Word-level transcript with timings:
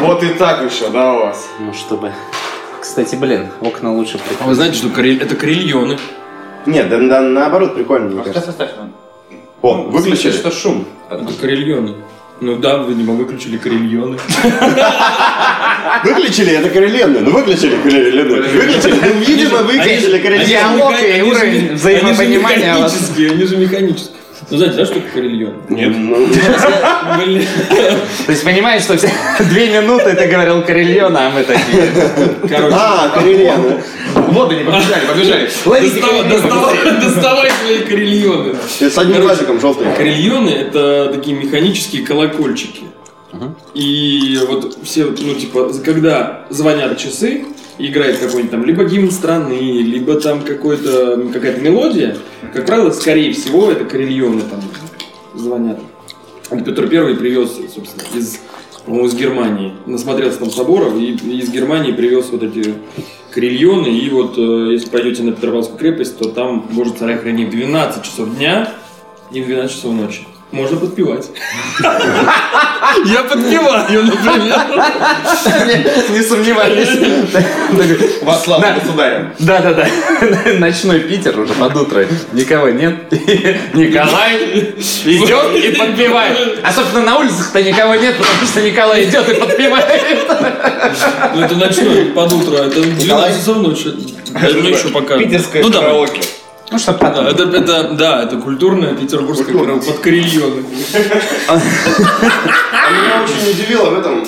Вот 0.00 0.22
и 0.22 0.28
так 0.28 0.70
еще, 0.70 0.88
да, 0.90 1.14
у 1.14 1.18
вас? 1.20 1.48
Ну, 1.58 1.72
чтобы... 1.74 2.12
Кстати, 2.80 3.16
блин, 3.16 3.48
окна 3.60 3.92
лучше 3.92 4.16
А 4.16 4.18
прикрыть. 4.28 4.46
вы 4.46 4.54
знаете, 4.54 4.76
что 4.76 4.88
карель- 4.90 5.20
это 5.20 5.34
карельоны? 5.34 5.98
Нет, 6.66 6.88
да, 6.88 6.98
да, 6.98 7.20
наоборот, 7.20 7.74
прикольно, 7.74 8.10
мне 8.10 8.22
кажется. 8.22 8.50
Оставь, 8.50 8.70
оставь. 8.70 8.88
О, 9.60 9.90
смысле, 9.90 10.00
выключили? 10.00 10.32
что 10.32 10.50
шум. 10.50 10.84
Это 11.10 11.24
карельоны. 11.40 11.96
Ну 12.40 12.56
да, 12.56 12.78
вы 12.78 12.94
не 12.94 13.02
выключили 13.02 13.56
карельоны. 13.56 14.16
Выключили, 16.04 16.52
это 16.52 16.68
карелианы. 16.70 17.20
Ну, 17.20 17.32
выключили 17.32 17.76
карелианы. 17.82 18.42
Выключили, 18.42 18.94
ну, 19.02 19.20
видимо, 19.20 19.58
выключили 19.62 20.18
карелианы. 20.18 20.46
Диалог 20.46 20.94
и 21.02 21.22
уровень 21.22 21.74
взаимопонимания 21.74 22.74
они 22.76 23.44
же 23.44 23.56
механические. 23.56 24.18
Ну, 24.50 24.56
знаете, 24.56 24.78
да, 24.78 24.84
что 24.86 24.94
такое 24.94 25.10
карельон? 25.12 25.54
Нет, 25.68 25.92
ну. 25.94 26.26
То 28.26 28.32
есть 28.32 28.44
понимаешь, 28.44 28.82
что 28.82 28.96
все 28.96 29.10
две 29.50 29.68
минуты 29.68 30.14
ты 30.14 30.26
говорил 30.26 30.62
Карельона, 30.62 31.26
а 31.26 31.30
мы 31.30 31.42
такие. 31.44 31.90
Короче, 32.48 32.74
А, 32.74 33.10
карелианы. 33.10 33.82
Вот 34.14 34.50
они, 34.50 34.64
побежали, 34.64 35.06
побежали. 35.06 35.50
Ловите 35.66 36.00
доставай 37.00 37.50
свои 37.50 37.78
карельоны. 37.80 38.54
С 38.80 38.96
одним 38.96 39.20
глазиком 39.20 39.60
желтым. 39.60 39.92
Карельоны 39.94 40.48
это 40.50 41.10
такие 41.14 41.36
механические 41.36 42.06
колокольчики. 42.06 42.84
И 43.74 44.40
вот 44.48 44.78
все, 44.82 45.04
ну, 45.04 45.34
типа, 45.34 45.70
когда 45.84 46.46
звонят 46.48 46.96
часы, 46.96 47.44
играет 47.78 48.18
какой-нибудь 48.18 48.50
там 48.50 48.64
либо 48.64 48.84
гимн 48.84 49.10
страны, 49.10 49.82
либо 49.82 50.20
там 50.20 50.42
какой-то, 50.42 51.28
какая-то 51.32 51.60
мелодия, 51.60 52.16
как 52.52 52.66
правило, 52.66 52.90
скорее 52.90 53.32
всего, 53.32 53.70
это 53.70 53.84
карельоны 53.84 54.42
там 54.42 54.60
звонят. 55.34 55.80
Петр 56.50 56.88
Первый 56.88 57.14
привез, 57.14 57.50
собственно, 57.74 58.18
из, 58.18 58.40
по-моему, 58.84 59.06
из 59.06 59.14
Германии. 59.14 59.74
Насмотрелся 59.86 60.38
там 60.38 60.50
соборов 60.50 60.96
и 60.96 61.12
из 61.12 61.50
Германии 61.50 61.92
привез 61.92 62.30
вот 62.30 62.42
эти 62.42 62.74
карельоны. 63.32 63.88
И 63.88 64.08
вот, 64.08 64.38
э, 64.38 64.72
если 64.72 64.88
пойдете 64.88 65.22
на 65.22 65.32
Петропавловскую 65.32 65.78
крепость, 65.78 66.18
то 66.18 66.30
там, 66.30 66.66
боже 66.72 66.92
царя 66.92 67.18
храни, 67.18 67.44
в 67.44 67.50
12 67.50 68.02
часов 68.02 68.34
дня 68.36 68.72
и 69.30 69.42
в 69.42 69.46
12 69.46 69.76
часов 69.76 69.92
ночи. 69.92 70.22
Можно 70.50 70.78
подпевать. 70.78 71.28
Я 73.04 73.22
подпеваю, 73.24 74.04
например. 74.04 74.56
Не 76.10 76.22
сомневаюсь. 76.22 76.88
Во 78.22 78.34
славу 78.34 78.64
государя. 78.80 79.34
Да-да-да. 79.38 79.86
Ночной 80.58 81.00
Питер 81.00 81.38
уже 81.38 81.52
под 81.52 81.76
утро. 81.76 82.06
Никого 82.32 82.70
нет. 82.70 83.12
Николай 83.74 84.36
идет 85.04 85.54
и 85.54 85.76
подпевает. 85.76 86.60
А, 86.62 86.72
собственно, 86.72 87.04
на 87.04 87.18
улицах-то 87.18 87.62
никого 87.62 87.94
нет, 87.96 88.16
потому 88.16 88.46
что 88.46 88.62
Николай 88.62 89.04
идет 89.04 89.28
и 89.28 89.34
подпевает. 89.34 90.02
Ну, 91.34 91.42
это 91.42 91.54
ночной, 91.56 92.06
под 92.06 92.32
утро, 92.32 92.56
это 92.64 92.80
12 92.82 93.36
часов 93.38 93.58
ночи. 93.58 93.92
Это 94.34 94.54
мне 94.54 94.70
еще 94.70 94.88
пока. 94.88 95.18
Питерское 95.18 95.62
Ну, 95.62 95.70
караоке. 95.70 96.22
Ну, 96.70 96.78
что 96.78 96.92
Да, 96.92 96.98
потом. 96.98 97.26
это, 97.26 97.42
это, 97.44 97.88
да, 97.94 98.22
это 98.24 98.36
культурная 98.36 98.94
петербургская 98.94 99.54
караоке 99.56 99.90
под 99.90 100.00
карельоны. 100.00 100.64
А 101.48 102.90
меня 102.90 103.22
очень 103.22 103.50
удивило 103.50 103.90
в 103.90 103.98
этом 103.98 104.24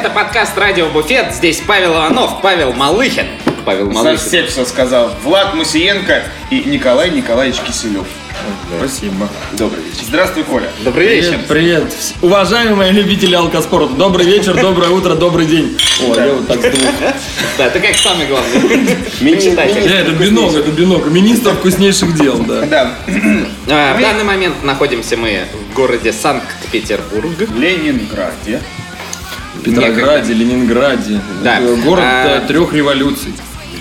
Это 0.00 0.08
подкаст 0.08 0.56
«Радио 0.56 0.88
Буфет». 0.88 1.34
Здесь 1.34 1.60
Павел 1.66 1.92
Иванов, 1.92 2.40
Павел 2.40 2.72
Малыхин. 2.72 3.26
Павел 3.66 3.90
Малыхин. 3.90 4.16
Совсем 4.18 4.46
все 4.46 4.64
сказал. 4.64 5.14
Влад 5.22 5.54
Мусиенко 5.54 6.22
и 6.48 6.60
Николай 6.64 7.10
Николаевич 7.10 7.58
Киселев. 7.60 8.06
Спасибо. 8.78 9.28
Добрый 9.52 9.84
вечер. 9.84 10.04
Здравствуй, 10.04 10.44
Коля. 10.44 10.70
Добрый 10.82 11.06
вечер. 11.06 11.38
Привет, 11.46 11.82
привет. 11.82 11.94
Уважаемые 12.22 12.92
любители 12.92 13.34
алкоспорта, 13.34 13.92
добрый 13.92 14.24
вечер, 14.24 14.54
доброе 14.62 14.88
утро, 14.88 15.16
добрый 15.16 15.44
день. 15.44 15.76
О, 16.00 16.14
я 16.18 16.32
вот 16.32 16.48
так 16.48 16.60
с 16.60 16.78
двух. 16.78 16.94
Да, 17.58 17.68
ты 17.68 17.80
как 17.80 17.94
самый 17.94 18.26
главный. 18.26 18.96
Почитайте. 19.36 19.82
Не, 19.82 20.00
это 20.00 20.12
бинок, 20.12 20.54
это 20.54 20.70
бинок. 20.70 21.04
Министр 21.08 21.50
вкуснейших 21.56 22.14
дел, 22.14 22.38
да. 22.38 22.62
Да, 22.62 22.90
А, 23.68 23.96
В 23.98 24.00
данный 24.00 24.24
момент 24.24 24.64
находимся 24.64 25.18
мы 25.18 25.44
в 25.70 25.74
городе 25.74 26.10
Санкт-Петербург. 26.14 27.26
в 27.36 27.58
Ленинграде. 27.60 28.62
Петрограде, 29.60 30.32
Ленинграде. 30.32 31.20
Да. 31.42 31.58
Это 31.58 31.76
Город 31.76 32.04
А- 32.06 32.38
э, 32.38 32.46
трех 32.46 32.72
революций. 32.72 33.32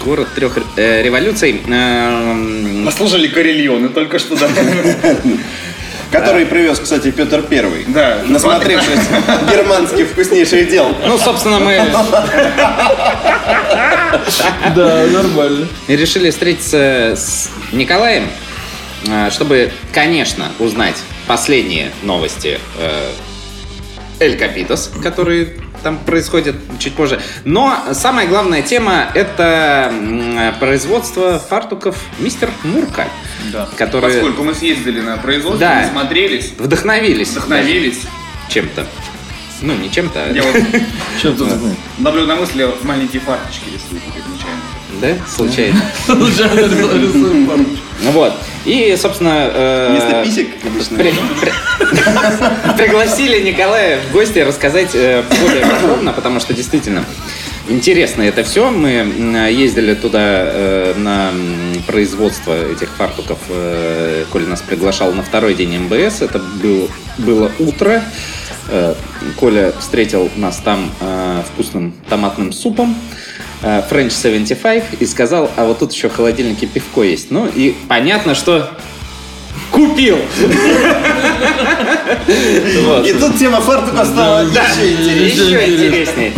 Город 0.03 0.27
трех 0.35 0.57
э, 0.77 1.01
революций. 1.03 1.61
Эм, 1.67 2.83
Послужили 2.85 3.27
карельоны 3.27 3.89
только 3.89 4.17
что, 4.19 4.35
да. 4.37 4.47
Который 6.11 6.45
привез, 6.47 6.79
кстати, 6.79 7.11
Петр 7.11 7.43
Первый. 7.43 7.85
Да. 7.87 8.21
Насмотревшись 8.25 8.99
германских 9.51 10.07
вкуснейших 10.07 10.67
дел. 10.69 10.95
Ну, 11.05 11.17
собственно, 11.19 11.59
мы 11.59 11.75
Да, 14.75 15.05
нормально. 15.07 15.67
решили 15.87 16.29
встретиться 16.31 17.13
с 17.15 17.49
Николаем, 17.71 18.27
э, 19.07 19.29
чтобы, 19.31 19.71
конечно, 19.93 20.45
узнать 20.59 20.95
последние 21.27 21.91
новости 22.03 22.59
э, 22.79 23.11
Эль 24.19 24.37
Капитос, 24.37 24.91
которые 25.03 25.49
там 25.83 25.97
происходят 25.97 26.55
чуть 26.79 26.93
позже. 26.93 27.19
Но 27.45 27.77
самая 27.93 28.27
главная 28.27 28.61
тема— 28.61 29.05
это 29.13 29.91
производство 30.59 31.39
фартуков 31.39 31.97
Мистер 32.19 32.49
Мурка, 32.63 33.07
Да. 33.51 33.67
которые 33.77 34.13
Поскольку 34.13 34.43
мы 34.43 34.53
съездили 34.53 35.01
на 35.01 35.17
производство, 35.17 35.59
Да. 35.59 35.81
насмотрелись, 35.81 36.53
вдохновились 36.57 37.29
вдохновились. 37.29 38.01
чем-то. 38.49 38.85
Ну, 39.61 39.73
не 39.75 39.91
чем-то, 39.91 40.19
а- 40.23 40.31
Я 40.33 40.41
вот 40.43 40.55
Чем 41.21 41.35
тут 41.35 41.49
знаю? 41.49 41.75
навлек 41.97 42.27
на 42.27 42.35
мысли 42.37 42.69
маленькие 42.83 43.21
фарточки 43.21 43.65
рисуют, 43.65 44.03
как 44.05 44.23
нечаянно. 44.33 45.17
да, 45.19 45.25
случайно. 45.29 45.81
Случайно 46.05 46.61
рисуем. 47.01 47.67
Ну 48.01 48.11
Вот. 48.11 48.33
И, 48.65 48.95
собственно... 48.97 49.49
э, 49.53 49.89
Вместо 49.91 50.23
писек, 50.23 50.55
при- 50.95 51.13
Пригласили 52.77 53.39
Николая 53.41 53.99
в 54.01 54.11
гости 54.11 54.39
рассказать 54.39 54.91
э, 54.93 55.23
более 55.41 55.65
подробно, 55.65 56.13
потому 56.13 56.39
что 56.39 56.53
действительно 56.53 57.03
интересно 57.67 58.23
это 58.23 58.43
все. 58.43 58.69
Мы 58.71 58.89
м, 58.91 59.47
ездили 59.47 59.93
туда 59.93 60.19
э, 60.21 60.93
на 60.97 61.31
производство 61.87 62.53
этих 62.71 62.89
фартуков. 62.97 63.37
э, 63.49 64.25
Коля 64.31 64.47
нас 64.47 64.61
приглашал 64.61 65.11
на 65.13 65.23
второй 65.23 65.53
день 65.55 65.77
МБС. 65.79 66.21
Это 66.21 66.39
был- 66.39 66.89
было 67.17 67.51
утро. 67.59 68.03
Э, 68.69 68.93
Коля 69.37 69.73
встретил 69.79 70.29
нас 70.35 70.57
там 70.57 70.91
э, 71.01 71.41
вкусным 71.53 71.93
томатным 72.09 72.51
супом. 72.51 72.95
э, 73.61 73.81
French 73.89 74.11
75 74.11 74.83
и 74.99 75.05
сказал, 75.05 75.49
а 75.57 75.65
вот 75.65 75.79
тут 75.79 75.91
еще 75.93 76.07
в 76.09 76.15
холодильнике 76.15 76.65
пивко 76.67 77.03
есть. 77.03 77.29
Ну 77.31 77.45
и 77.47 77.75
понятно, 77.87 78.33
что 78.35 78.69
купил. 79.71 80.17
И 82.27 83.13
тут 83.13 83.37
тема 83.37 83.61
фартука 83.61 84.05
стала 84.05 84.41
еще 84.41 84.91
интереснее. 84.93 85.27
Еще 85.27 85.75
интереснее. 85.75 86.33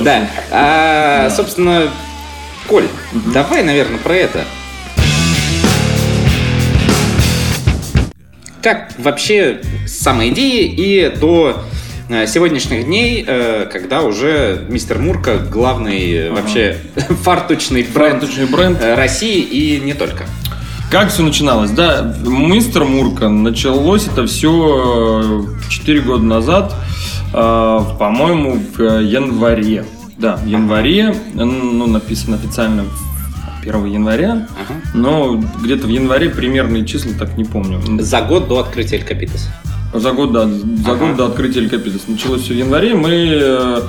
Да. 0.00 0.30
А, 0.50 1.30
собственно, 1.30 1.90
Коль, 2.68 2.88
давай, 3.32 3.62
наверное, 3.62 3.98
про 3.98 4.16
это. 4.16 4.44
Как 8.60 8.92
вообще 8.98 9.60
с 9.86 9.92
самой 9.92 10.30
идеи 10.30 10.64
и 10.66 11.08
до 11.16 11.62
э, 12.08 12.26
сегодняшних 12.26 12.86
дней, 12.86 13.24
э, 13.24 13.68
когда 13.72 14.02
уже 14.02 14.66
мистер 14.68 14.98
Мурка 14.98 15.38
главный 15.38 16.12
э, 16.12 16.30
вообще 16.32 16.78
фартучный 17.22 17.84
бренд 17.84 18.22
Фарточный 18.22 18.46
бренд. 18.46 18.78
России 18.82 19.40
и 19.40 19.78
не 19.78 19.94
только. 19.94 20.26
Как 20.90 21.10
все 21.10 21.22
начиналось? 21.22 21.70
Да, 21.70 22.14
мистер 22.24 22.84
Мурка. 22.84 23.28
Началось 23.28 24.06
это 24.06 24.26
все 24.26 25.44
4 25.68 26.00
года 26.02 26.22
назад, 26.24 26.74
э, 27.32 27.80
по-моему, 27.98 28.60
в 28.76 28.80
э, 28.80 29.04
январе. 29.04 29.84
Да, 30.16 30.36
в 30.36 30.46
январе, 30.46 31.14
э, 31.34 31.44
ну, 31.44 31.86
написано 31.88 32.36
официально 32.36 32.84
1 33.62 33.84
января, 33.86 34.46
Ага. 34.54 34.80
но 34.94 35.42
где-то 35.60 35.88
в 35.88 35.90
январе 35.90 36.30
примерные 36.30 36.86
числа 36.86 37.12
так 37.18 37.36
не 37.36 37.44
помню. 37.44 37.80
За 38.02 38.22
год 38.22 38.46
до 38.46 38.60
открытия 38.60 38.96
Эль 38.98 39.04
Капитас. 39.04 39.48
За 39.92 40.12
год, 40.12 40.32
да, 40.32 40.46
за 40.48 40.92
Ага. 40.92 41.06
год 41.08 41.16
до 41.16 41.26
открытия 41.26 41.60
Эль 41.60 41.68
Капитас. 41.68 42.02
Началось 42.06 42.42
все 42.42 42.54
в 42.54 42.58
январе. 42.58 42.94
Мы 42.94 43.10
э, 43.42 43.80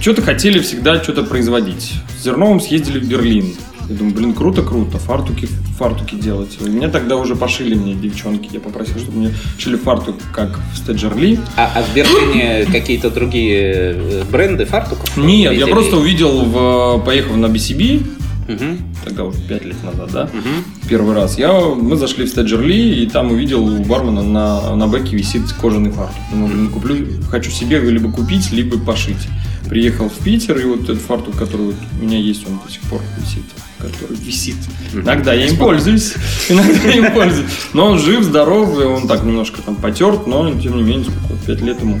что-то 0.00 0.22
хотели 0.22 0.58
всегда 0.58 1.00
что-то 1.00 1.22
производить. 1.22 1.94
С 2.18 2.24
Зерновым 2.24 2.60
съездили 2.60 2.98
в 2.98 3.08
Берлин. 3.08 3.54
Я 3.88 3.94
думаю, 3.94 4.14
блин, 4.14 4.34
круто, 4.34 4.62
круто, 4.62 4.98
фартуки, 4.98 5.48
фартуки 5.78 6.16
делать. 6.16 6.58
И 6.60 6.68
меня 6.68 6.88
тогда 6.88 7.16
уже 7.16 7.36
пошили 7.36 7.74
мне 7.74 7.94
девчонки. 7.94 8.48
Я 8.52 8.60
попросил, 8.60 8.98
чтобы 8.98 9.18
мне 9.18 9.34
шили 9.58 9.76
фартук, 9.76 10.16
как 10.32 10.58
в 10.72 10.76
Стеджерли. 10.76 11.38
А, 11.56 11.70
а 11.74 11.82
в 11.82 11.94
Берлине 11.94 12.66
какие-то 12.72 13.10
другие 13.10 13.94
э, 13.96 14.24
бренды 14.30 14.64
фартуков? 14.64 15.16
Нет, 15.16 15.52
я 15.52 15.66
просто 15.68 15.96
увидел, 15.98 16.44
в, 16.44 17.02
поехав 17.04 17.36
на 17.36 17.46
BCB, 17.46 18.02
Мгм, 18.48 18.78
тогда 19.04 19.24
уже 19.24 19.40
5 19.40 19.64
лет 19.64 19.82
назад, 19.82 20.10
да, 20.12 20.24
мгм. 20.26 20.64
первый 20.88 21.16
раз. 21.16 21.36
Я, 21.36 21.52
мы 21.60 21.96
зашли 21.96 22.24
в 22.24 22.28
Стеджерли, 22.28 23.02
и 23.02 23.06
там 23.08 23.32
увидел 23.32 23.64
у 23.64 23.84
бармена 23.84 24.22
на, 24.22 24.76
на 24.76 24.86
бэке 24.86 25.16
висит 25.16 25.42
кожаный 25.60 25.90
фартук. 25.90 26.22
Думаю, 26.30 26.52
блин, 26.52 26.68
куплю, 26.68 27.06
хочу 27.28 27.50
себе 27.50 27.80
либо 27.80 28.10
купить, 28.12 28.52
либо 28.52 28.78
пошить. 28.78 29.28
Приехал 29.68 30.08
в 30.08 30.18
Питер, 30.24 30.58
и 30.58 30.64
вот 30.64 30.82
этот 30.84 31.00
фартук, 31.00 31.36
который 31.36 31.66
вот 31.66 31.74
у 32.00 32.04
меня 32.04 32.18
есть, 32.18 32.46
он 32.46 32.60
до 32.64 32.72
сих 32.72 32.82
пор 32.82 33.00
висит. 33.20 33.44
Который 33.78 34.16
висит. 34.16 34.56
Иногда 34.94 35.34
я 35.34 35.46
им 35.46 35.56
пользуюсь. 35.56 36.14
Иногда 36.48 36.88
я 36.88 37.06
им 37.06 37.12
пользуюсь. 37.12 37.50
Но 37.72 37.86
он 37.86 37.98
жив, 37.98 38.22
здоров, 38.22 38.80
и 38.80 38.84
он 38.84 39.08
так 39.08 39.24
немножко 39.24 39.60
там 39.62 39.76
потерт, 39.76 40.26
но 40.26 40.50
тем 40.60 40.76
не 40.76 40.82
менее, 40.82 41.04
сколько, 41.04 41.46
5 41.46 41.60
лет 41.62 41.80
ему. 41.80 42.00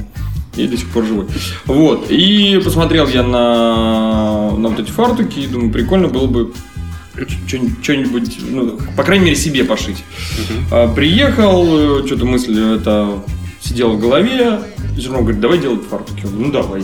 И 0.56 0.66
до 0.66 0.76
сих 0.76 0.88
пор 0.88 1.04
живой. 1.04 1.26
Вот. 1.66 2.06
И 2.10 2.60
посмотрел 2.64 3.06
я 3.08 3.22
на, 3.22 4.52
на 4.56 4.68
вот 4.68 4.80
эти 4.80 4.90
фартуки 4.90 5.40
и 5.40 5.46
думаю, 5.46 5.70
прикольно 5.70 6.08
было 6.08 6.26
бы 6.26 6.52
что-нибудь, 7.46 8.38
ну, 8.50 8.78
по 8.96 9.02
крайней 9.02 9.26
мере, 9.26 9.36
себе 9.36 9.64
пошить. 9.64 10.04
А, 10.70 10.88
Приехал, 10.88 12.06
что-то 12.06 12.24
мысль 12.24 12.58
это 12.76 13.22
сидела 13.60 13.90
в 13.90 14.00
голове. 14.00 14.60
Зернов 14.96 15.22
говорит, 15.22 15.40
давай 15.40 15.58
делать 15.58 15.80
фартуки. 15.88 16.20
Я 16.24 16.28
говорю, 16.30 16.46
ну 16.46 16.52
давай. 16.52 16.82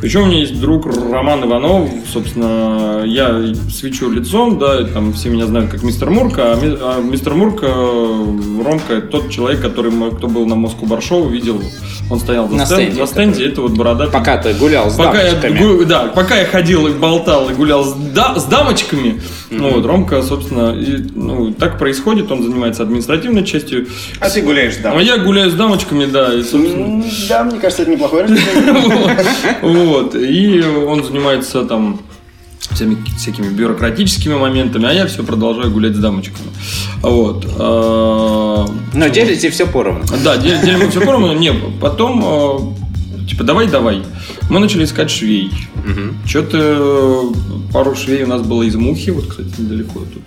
Причем 0.00 0.22
у 0.22 0.26
меня 0.26 0.38
есть 0.38 0.58
друг 0.58 0.86
Роман 0.86 1.44
Иванов, 1.44 1.90
собственно, 2.10 3.02
я 3.04 3.38
свечу 3.70 4.10
лицом, 4.10 4.58
да, 4.58 4.80
и 4.80 4.84
там 4.86 5.12
все 5.12 5.28
меня 5.28 5.46
знают 5.46 5.70
как 5.70 5.82
мистер 5.82 6.08
Мурка, 6.10 6.52
а, 6.52 6.56
ми- 6.56 6.78
а 6.80 7.00
мистер 7.02 7.34
Мурка, 7.34 7.66
э, 7.66 8.24
Ромка, 8.64 8.94
это 8.94 9.06
тот 9.08 9.28
человек, 9.30 9.60
который, 9.60 9.90
мы- 9.92 10.10
кто 10.10 10.26
был 10.26 10.46
на 10.46 10.54
Москву 10.54 10.86
Баршоу, 10.86 11.28
видел, 11.28 11.62
он 12.10 12.18
стоял 12.18 12.48
за 12.48 12.56
На 12.56 12.62
стенд- 12.64 12.82
стенде, 12.92 13.00
за 13.00 13.06
стенде, 13.06 13.46
это 13.46 13.60
вот 13.60 13.72
борода. 13.72 14.06
Пока 14.06 14.38
ты 14.38 14.54
гулял 14.54 14.90
с 14.90 14.94
Пока 14.96 15.22
я, 15.22 15.32
дамочками. 15.34 15.58
гу- 15.58 15.84
да, 15.84 16.04
пока 16.14 16.36
я 16.38 16.46
ходил 16.46 16.86
и 16.86 16.92
болтал 16.92 17.50
и 17.50 17.52
гулял 17.54 17.84
с, 17.84 17.92
да- 18.14 18.38
с 18.38 18.44
дамочками, 18.44 19.20
ну 19.50 19.70
вот, 19.70 19.84
Ромка, 19.84 20.22
собственно, 20.22 20.74
и, 20.74 20.96
ну, 21.14 21.52
так 21.52 21.78
происходит, 21.78 22.32
он 22.32 22.42
занимается 22.42 22.82
административной 22.84 23.44
частью, 23.44 23.86
А 24.18 24.30
ты 24.30 24.40
гуляешь, 24.40 24.76
да. 24.82 24.92
а 24.96 25.00
я 25.02 25.18
гуляю 25.18 25.50
с 25.50 25.54
дамочками, 25.54 26.06
да, 26.06 26.32
и, 26.34 26.42
собственно, 26.42 26.84
М, 26.84 27.04
Да, 27.28 27.44
мне 27.44 27.58
кажется, 27.60 27.82
это 27.82 27.90
неплохое 27.90 28.22
развлечение. 28.24 29.89
Вот, 29.90 30.14
и 30.14 30.62
он 30.62 31.04
занимается 31.04 31.64
там 31.64 32.00
всеми, 32.72 32.96
всякими 33.18 33.48
бюрократическими 33.48 34.34
моментами, 34.34 34.86
а 34.88 34.92
я 34.92 35.06
все 35.06 35.22
продолжаю 35.22 35.70
гулять 35.70 35.94
с 35.94 35.98
дамочками. 35.98 36.48
Вот. 37.02 37.46
а, 37.58 38.66
Но 38.94 39.08
делите 39.08 39.50
все 39.50 39.66
поровну. 39.66 40.04
Да, 40.24 40.36
дел- 40.36 40.60
делим 40.64 40.90
все 40.90 41.00
поровну. 41.00 41.32
Не, 41.32 41.52
потом, 41.80 42.22
э, 42.24 42.89
типа, 43.30 43.44
давай, 43.44 43.66
давай. 43.68 44.02
Мы 44.50 44.60
начали 44.60 44.84
искать 44.84 45.10
швей. 45.10 45.50
Что-то 46.26 47.32
пару 47.72 47.94
швей 47.94 48.24
у 48.24 48.26
нас 48.26 48.42
было 48.42 48.62
из 48.64 48.74
Мухи, 48.74 49.10
вот, 49.10 49.26
кстати, 49.28 49.48
недалеко 49.58 50.00
тут. 50.00 50.22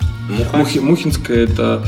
Мухи, 0.54 0.78
Мухинская 0.78 1.44
это 1.44 1.84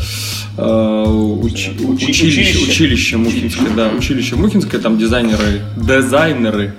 э, 0.59 0.63
уч- 0.63 1.75
Учи- 1.75 1.95
училище, 1.95 2.41
училище. 2.41 2.71
училище 2.71 3.17
Мухинское, 3.17 3.71
да, 3.75 3.89
училище 3.97 4.37
Мухинское, 4.37 4.79
там 4.81 4.99
дизайнеры, 4.99 5.63
дизайнеры 5.77 6.75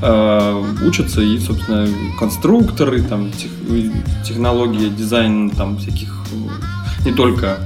э, 0.00 0.64
учатся 0.86 1.20
и, 1.20 1.38
собственно, 1.38 1.86
конструкторы, 2.18 3.02
там 3.02 3.30
тех- 3.30 3.92
технология, 4.26 4.88
дизайн, 4.88 5.50
там 5.50 5.76
всяких 5.76 6.08
э, 6.32 7.04
не 7.04 7.12
только 7.12 7.58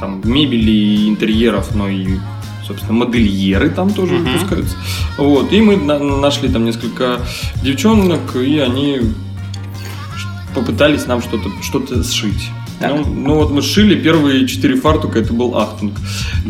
там 0.00 0.20
мебели 0.24 0.70
и 0.72 1.08
интерьеров, 1.08 1.74
но 1.76 1.88
и 1.88 2.06
собственно, 2.70 2.92
модельеры 3.04 3.68
там 3.70 3.92
тоже 3.92 4.14
Мгм. 4.14 4.32
выпускаются. 4.32 4.76
Вот. 5.18 5.52
И 5.52 5.60
мы 5.60 5.76
на- 5.76 5.98
нашли 5.98 6.48
там 6.48 6.64
несколько 6.64 7.18
девчонок, 7.64 8.36
и 8.36 8.58
они 8.58 9.00
попытались 10.54 11.06
нам 11.06 11.20
что-то 11.20 11.50
что 11.62 11.80
сшить. 12.04 12.48
Так. 12.80 12.92
Ну, 12.96 13.04
ну 13.14 13.34
вот 13.34 13.50
мы 13.50 13.60
сшили 13.60 13.94
первые 13.94 14.46
четыре 14.48 14.74
фартука, 14.74 15.18
это 15.18 15.34
был 15.34 15.56
Ахтунг. 15.58 15.92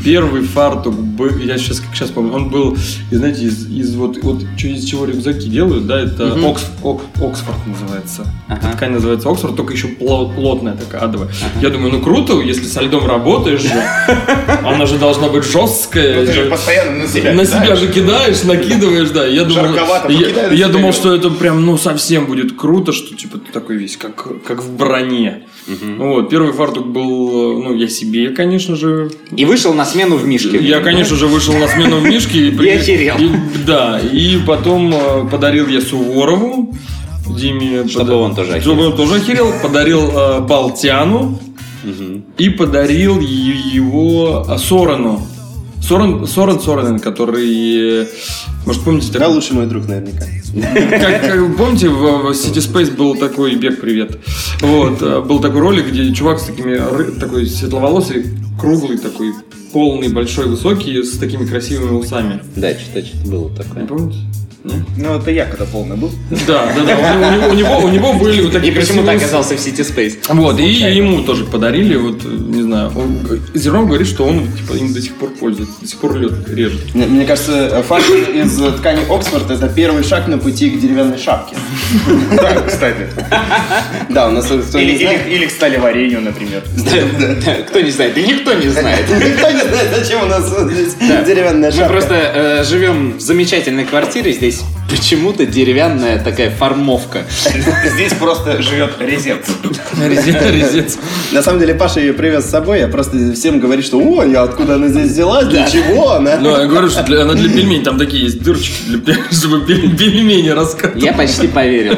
Первый 0.05 0.43
фартук 0.43 0.95
был, 0.95 1.37
я 1.39 1.59
сейчас 1.59 1.81
как 1.81 1.95
сейчас 1.95 2.11
помню, 2.11 2.33
он 2.35 2.51
был, 2.51 2.77
знаете, 3.11 3.43
из, 3.43 3.69
из 3.69 3.97
вот, 3.97 4.17
вот 4.23 4.43
из 4.63 4.85
чего 4.85 5.07
рюкзаки 5.07 5.49
делают, 5.49 5.87
да, 5.89 6.01
это 6.01 6.27
Мгм. 6.27 6.45
Окс- 6.47 6.67
Ок- 6.85 7.03
Оксфорд 7.21 7.57
называется. 7.67 8.27
Ага. 8.47 8.61
Эта 8.69 8.77
ткань 8.77 8.93
называется 8.93 9.29
Оксфорд, 9.29 9.57
только 9.57 9.73
еще 9.73 9.89
пло- 9.89 10.33
плотная 10.33 10.75
такая, 10.77 11.01
адовая. 11.03 11.31
Я 11.61 11.71
думаю, 11.71 11.93
ну 11.93 12.01
круто, 12.01 12.41
если 12.41 12.65
со 12.67 12.81
льдом 12.81 13.07
работаешь 13.07 13.63
же, 13.63 13.83
она 14.65 14.87
же 14.87 14.99
должна 14.99 15.29
быть 15.29 15.45
жесткая. 15.45 16.27
Ты 16.27 16.33
же 16.33 16.45
же- 16.45 16.51
постоянно 16.51 16.99
на 16.99 17.09
себя 17.09 17.35
на 17.35 17.45
себя 17.45 17.75
же 17.75 17.89
кидаешь, 17.93 18.45
накидываешь, 18.45 19.11
да. 19.11 19.27
Я 19.27 19.45
думал, 19.45 19.65
я, 20.53 20.69
думал, 20.69 20.93
что 20.93 21.13
это 21.13 21.29
прям, 21.31 21.67
ну, 21.67 21.77
совсем 21.77 22.27
будет 22.27 22.57
круто, 22.57 22.93
что 22.93 23.17
типа 23.17 23.39
ты 23.39 23.51
такой 23.53 23.77
весь, 23.77 23.97
как, 23.97 24.45
как 24.45 24.63
в 24.63 24.77
броне. 24.77 25.43
Вот, 25.99 26.29
первый 26.31 26.53
фартук 26.53 26.87
был, 26.87 27.63
ну, 27.63 27.75
я 27.75 27.89
себе, 27.89 28.31
конечно 28.31 28.77
же. 28.77 29.11
И 29.37 29.45
вышел 29.45 29.73
на 29.75 29.85
смену 29.85 30.17
в 30.17 30.27
Мишке. 30.27 30.59
Я, 30.59 30.81
конечно 30.81 31.17
же, 31.17 31.27
вышел 31.27 31.55
на 31.55 31.69
смену 31.69 31.99
в 31.99 32.05
Мишке. 32.05 32.49
И, 32.49 32.51
при- 32.57 32.71
охерел. 32.71 33.17
да, 33.67 34.01
и 34.01 34.39
потом 34.47 34.93
э, 34.95 35.29
подарил 35.31 35.69
я 35.69 35.81
Суворову. 35.81 36.75
Диме. 37.29 37.87
Чтобы 37.89 38.15
он 38.15 38.35
тоже 38.35 38.61
Чтобы 38.61 38.87
он 38.87 38.97
тоже 38.97 39.17
охерел. 39.17 39.53
Подарил 39.63 40.11
э, 40.11 40.41
Балтяну. 40.41 41.39
И 42.37 42.51
подарил 42.51 43.21
его 43.21 44.45
э, 44.49 44.59
Сорану. 44.59 45.27
Сорен, 45.83 46.27
Сорен 46.27 46.61
Соренен, 46.61 46.99
который, 47.01 48.07
может, 48.67 48.83
помните, 48.83 49.19
Да, 49.19 49.29
лучший 49.29 49.55
мой 49.57 49.67
друг 49.67 49.89
наверняка. 49.89 50.25
как, 51.01 51.21
как 51.23 51.57
помните, 51.57 51.89
в, 51.89 52.23
в 52.23 52.31
City 52.33 52.59
Space 52.59 52.95
был 52.95 53.17
такой 53.17 53.55
Бег 53.57 53.81
привет. 53.81 54.19
Вот, 54.61 55.01
э, 55.03 55.21
был 55.21 55.41
такой 55.41 55.61
ролик, 55.61 55.89
где 55.89 56.13
чувак 56.13 56.39
с 56.39 56.45
такими 56.45 56.79
такой 57.19 57.47
светловолосый, 57.47 58.27
круглый 58.61 58.99
такой, 58.99 59.33
полный, 59.73 60.09
большой, 60.09 60.47
высокий, 60.47 61.03
с 61.03 61.17
такими 61.19 61.45
красивыми 61.47 61.97
усами. 61.97 62.41
Да, 62.57 62.71
что-то 62.75 63.05
что-то 63.07 63.29
было 63.31 63.49
Не 63.49 63.57
такое. 63.57 63.87
помните? 63.87 64.19
Нет? 64.65 64.83
Ну, 64.97 65.17
это 65.17 65.31
я 65.31 65.47
когда 65.47 65.65
полный 65.65 65.97
был. 65.97 66.11
Да, 66.47 66.73
да, 66.77 66.85
да. 66.85 66.97
У 66.97 67.33
него, 67.33 67.49
у 67.49 67.55
него, 67.55 67.79
у 67.79 67.89
него 67.89 68.13
были 68.13 68.43
вот 68.43 68.51
И 68.51 68.53
такие 68.53 68.73
почему-то 68.73 69.05
красивые 69.05 69.17
оказался 69.17 69.57
в 69.57 69.59
City 69.59 69.81
Space. 69.81 70.19
Вот, 70.29 70.61
и 70.61 70.65
ему 70.65 71.23
тоже 71.23 71.45
подарили, 71.45 71.97
вот, 71.97 72.25
не 72.25 72.63
знаю, 72.63 72.93
он, 72.95 73.19
Зерон 73.55 73.87
говорит, 73.87 74.07
что 74.07 74.25
он 74.25 74.47
типа, 74.53 74.75
им 74.75 74.93
до 74.93 75.01
сих 75.01 75.15
пор 75.15 75.31
пользуется, 75.31 75.75
до 75.81 75.87
сих 75.87 75.99
пор 75.99 76.17
лед 76.17 76.49
режет. 76.49 76.95
Мне, 76.95 77.07
мне 77.07 77.25
кажется, 77.25 77.83
фарш 77.89 78.05
из 78.11 78.61
э, 78.61 78.73
ткани 78.73 79.01
Оксфорд 79.09 79.51
это 79.51 79.69
первый 79.69 80.05
шаг 80.05 80.29
на 80.29 80.37
пути 80.37 80.71
к 80.71 80.81
деревянной 80.81 81.19
шапке. 81.19 81.57
Да, 82.37 82.61
кстати. 82.67 83.09
Да, 84.09 84.29
у 84.29 84.33
нас 84.33 84.51
Или, 84.51 85.47
к 85.47 85.51
стали 85.51 85.79
варенью, 85.79 86.21
например. 86.21 86.63
Кто 87.69 87.81
не 87.81 87.91
знает? 87.91 88.15
Да 88.15 88.21
никто 88.21 88.55
не 88.55 88.69
знает. 88.69 89.09
Никто 89.09 89.51
не 89.51 89.63
знает, 89.63 89.89
зачем 89.97 90.23
у 90.25 90.27
нас 90.27 90.49
здесь 90.49 90.95
деревянная 91.27 91.71
Мы 91.71 91.77
шапка. 91.77 91.93
просто 91.93 92.15
э, 92.15 92.65
живем 92.65 93.17
в 93.19 93.21
замечательной 93.21 93.85
квартире, 93.85 94.33
здесь 94.33 94.50
почему-то 94.91 95.47
деревянная 95.47 96.19
такая 96.23 96.51
формовка. 96.51 97.23
Здесь 97.95 98.13
просто 98.15 98.61
живет 98.63 98.93
резец. 99.01 99.47
Резец, 100.03 100.37
резец. 100.51 100.99
На 101.33 101.43
самом 101.43 101.61
деле 101.61 101.75
Паша 101.75 102.01
ее 102.01 102.13
привез 102.13 102.45
с 102.47 102.51
собой, 102.51 102.81
я 102.81 102.89
просто 102.89 103.33
всем 103.35 103.61
говорю, 103.61 103.83
что 103.83 103.99
о, 103.99 104.25
я 104.25 104.43
откуда 104.43 104.75
она 104.75 104.89
здесь 104.89 105.11
взялась, 105.13 105.47
для 105.47 105.69
чего 105.71 106.13
она? 106.13 106.37
Ну, 106.39 106.51
я 106.59 106.67
говорю, 106.67 106.89
что 106.89 107.01
она 107.01 107.35
для 107.35 107.49
пельменей, 107.49 107.83
там 107.83 107.99
такие 107.99 108.25
есть 108.25 108.43
дырочки, 108.43 108.75
чтобы 109.31 109.61
пель- 109.67 109.97
пельмени 109.97 110.49
раскатывать. 110.51 111.03
Я 111.05 111.13
почти 111.13 111.47
поверил. 111.47 111.97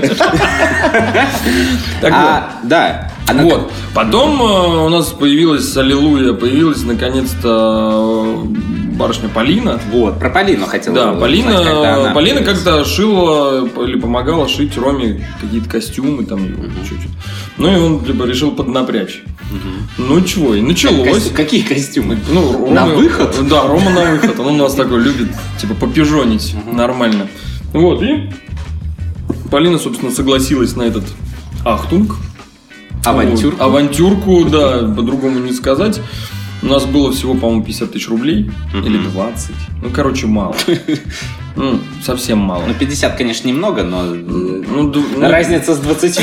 Так 2.01 2.13
А, 2.13 2.53
да. 2.65 3.09
вот. 3.27 3.31
Она 3.31 3.43
Вот. 3.45 3.73
Потом 3.95 4.41
э, 4.43 4.85
у 4.85 4.89
нас 4.89 5.07
появилась, 5.07 5.77
аллилуйя, 5.77 6.33
появилась 6.33 6.83
наконец-то 6.83 8.43
э, 8.45 8.82
барышня 8.93 9.29
Полина. 9.29 9.81
Вот, 9.91 10.19
про 10.19 10.31
Полину 10.31 10.67
хотел 10.67 10.95
Да, 10.95 11.07
узнать, 11.09 11.21
Полина, 11.21 11.57
когда 11.65 11.97
она 11.97 12.15
Полина 12.15 12.37
появилась. 12.41 12.63
как-то 12.65 12.85
шила 12.85 13.67
или 13.85 13.99
помогала 13.99 14.49
шить 14.49 14.77
Роме 14.77 15.27
какие-то 15.41 15.69
костюмы 15.69 16.25
там 16.25 16.45
его 16.47 16.63
чуть-чуть. 16.89 17.11
Ну 17.59 17.73
и 17.73 17.77
он 17.81 18.05
типа, 18.05 18.25
решил 18.25 18.53
поднапрячь. 18.53 19.23
Ну 19.99 20.21
чего, 20.23 20.55
и 20.55 20.63
началось. 20.63 21.09
Костю- 21.25 21.35
Какие 21.35 21.63
костюмы? 21.63 22.19
Ну, 22.31 22.53
Рома- 22.53 22.71
На 22.73 22.87
выход? 22.87 23.35
Да, 23.49 23.67
Рома 23.67 23.91
на 23.91 24.11
выход. 24.13 24.39
Он 24.41 24.55
у 24.61 24.65
нас 24.65 24.75
такой 24.75 25.01
любит, 25.03 25.29
типа, 25.61 25.75
попижонить 25.75 26.55
нормально. 26.71 27.29
Вот, 27.73 28.03
и 28.03 28.31
Полина, 29.51 29.79
собственно, 29.79 30.11
согласилась 30.11 30.77
на 30.77 30.83
этот 30.83 31.05
ахтунг. 31.65 32.17
Авантюрку? 33.05 33.63
Авантюрку, 33.63 34.45
да, 34.45 34.79
по-другому 34.79 35.41
не 35.41 35.53
сказать. 35.53 36.01
У 36.63 36.67
нас 36.67 36.85
было 36.85 37.11
всего, 37.11 37.35
по-моему, 37.35 37.65
50 37.65 37.93
тысяч 37.93 38.09
рублей. 38.09 38.51
Или 38.75 38.99
20. 38.99 39.51
Ну, 39.83 39.91
короче, 39.91 40.27
мало. 40.27 40.55
Ну, 41.55 41.79
совсем 42.03 42.39
мало. 42.39 42.65
Ну, 42.67 42.73
50, 42.73 43.15
конечно, 43.19 43.47
немного, 43.47 43.83
но 43.83 44.07
э, 44.07 44.15
Ну, 44.15 44.91
ну, 44.91 45.21
разница 45.21 45.75
с 45.75 45.81
20 45.81 46.21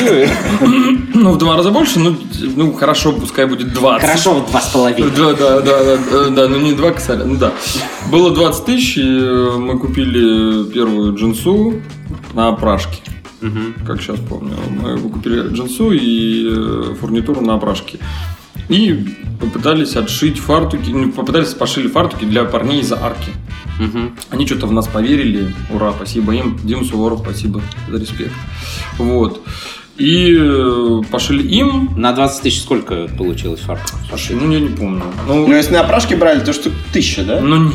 ну, 1.14 1.34
в 1.34 1.38
два 1.38 1.56
раза 1.56 1.70
больше, 1.70 2.00
ну, 2.00 2.18
ну, 2.56 2.74
хорошо, 2.74 3.14
пускай 3.14 3.46
будет 3.46 3.72
20. 3.72 4.02
хорошо 4.02 4.34
в 4.34 4.50
два 4.50 4.60
с 4.60 4.70
половиной. 4.70 5.12
Да, 5.12 5.34
да, 5.34 5.62
да, 5.62 5.84
да, 5.84 5.98
да, 6.12 6.30
да, 6.30 6.48
ну 6.48 6.58
не 6.58 6.74
два 6.74 6.90
косаря, 6.90 7.26
ну 7.26 7.36
да. 7.36 7.52
Было 8.12 8.34
20 8.34 8.66
тысяч, 8.66 8.98
и 8.98 9.04
э, 9.04 9.58
мы 9.60 9.78
купили 9.78 10.64
первую 10.72 11.16
джинсу 11.16 11.76
на 12.34 12.48
опрашке. 12.48 13.02
Как 13.86 14.02
сейчас 14.02 14.20
помню. 14.20 14.56
Мы 14.70 14.98
купили 14.98 15.54
джинсу 15.54 15.92
и 15.92 16.48
э, 16.50 16.96
фурнитуру 17.00 17.42
на 17.42 17.54
опрашке. 17.54 18.00
И 18.70 19.06
попытались 19.40 19.96
отшить 19.96 20.38
фартуки, 20.38 20.90
ну, 20.92 21.12
попытались 21.12 21.54
пошили 21.54 21.88
фартуки 21.88 22.26
для 22.26 22.44
парней 22.44 22.82
из 22.82 22.92
арки. 22.92 23.32
Мгм. 23.80 24.16
Они 24.30 24.46
что-то 24.46 24.68
в 24.68 24.72
нас 24.72 24.88
поверили. 24.88 25.54
Ура, 25.72 25.92
спасибо 25.96 26.34
им. 26.34 26.60
Дим 26.64 26.86
Суворов, 26.86 27.20
спасибо 27.24 27.62
за 27.90 27.98
респект. 27.98 28.34
Вот. 28.98 29.42
И 29.98 30.34
э, 30.40 31.02
пошили 31.12 31.46
им. 31.48 31.90
На 31.98 32.14
20 32.14 32.44
тысяч 32.44 32.62
сколько 32.62 33.08
получилось 33.18 33.60
фартуков? 33.62 34.00
Слушай, 34.08 34.38
ну 34.38 34.52
я 34.52 34.60
не 34.60 34.70
помню. 34.70 35.04
Ну, 35.28 35.48
Ну, 35.48 35.54
если 35.54 35.74
на 35.74 35.82
опрашке 35.82 36.16
брали, 36.16 36.40
то 36.40 36.54
штук 36.54 36.72
тысяча, 36.94 37.24
да? 37.24 37.42
Ну 37.42 37.66
нет. 37.70 37.74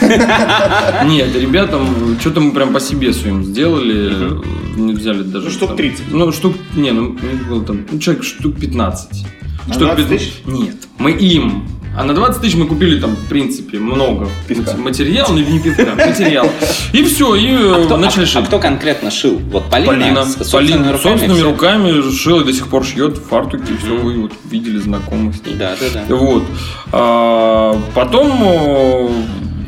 Нет, 1.06 1.34
ребятам 1.34 1.88
что-то 2.20 2.40
мы 2.40 2.52
прям 2.52 2.72
по 2.72 2.80
себе 2.80 3.12
своим 3.12 3.44
сделали. 3.44 4.38
Не 4.76 4.92
взяли 4.92 5.22
даже. 5.22 5.46
Ну, 5.46 5.50
штук 5.50 5.68
там- 5.68 5.76
30. 5.76 6.04
Ну, 6.12 6.32
штук. 6.32 6.54
Не, 6.76 6.92
ну, 6.92 7.16
не 7.22 7.42
было 7.48 7.64
там. 7.64 7.80
Ну, 7.90 7.98
человек 7.98 8.24
штук 8.24 8.56
15. 8.60 9.26
Штук 9.66 9.78
20 9.78 9.98
пятна- 10.04 10.18
тысяч? 10.18 10.32
Нет. 10.46 10.76
Мы 10.98 11.12
им. 11.12 11.68
А 11.96 12.02
на 12.02 12.12
20 12.12 12.42
тысяч 12.42 12.56
мы 12.56 12.66
купили 12.66 12.98
там, 12.98 13.14
в 13.14 13.28
принципе, 13.28 13.78
много. 13.78 14.28
Пивка. 14.48 14.72
Мат- 14.72 14.78
Материал, 14.80 15.28
ну 15.30 15.38
не 15.38 15.60
пивка, 15.60 15.94
материал. 15.96 16.50
И 16.92 17.04
все, 17.04 17.36
и 17.36 17.46
э, 17.52 17.84
Кто- 17.84 17.96
начали 17.96 18.24
а, 18.24 18.26
шить. 18.26 18.36
а 18.36 18.42
кто 18.42 18.58
конкретно 18.58 19.12
шил? 19.12 19.38
Вот 19.52 19.70
Полина? 19.70 19.92
Полина, 19.92 20.24
с 20.24 20.32
собственными 20.34 20.66
Полина 20.70 20.92
руками 20.92 21.02
собственными 21.12 21.38
всё? 21.38 21.50
руками 21.52 22.10
шила 22.12 22.40
и 22.40 22.44
до 22.44 22.52
сих 22.52 22.66
пор 22.66 22.84
шьет 22.84 23.18
фартуки, 23.18 23.76
все, 23.80 23.96
вы 23.96 24.20
вот 24.22 24.32
видели, 24.50 24.78
знакомы 24.78 25.32
с 25.32 25.46
ней. 25.46 25.54
Да, 25.54 25.76
да, 25.80 26.04
да. 26.08 26.16
Вот. 26.16 26.42
А, 26.90 27.80
потом 27.94 28.32
э, 28.42 29.08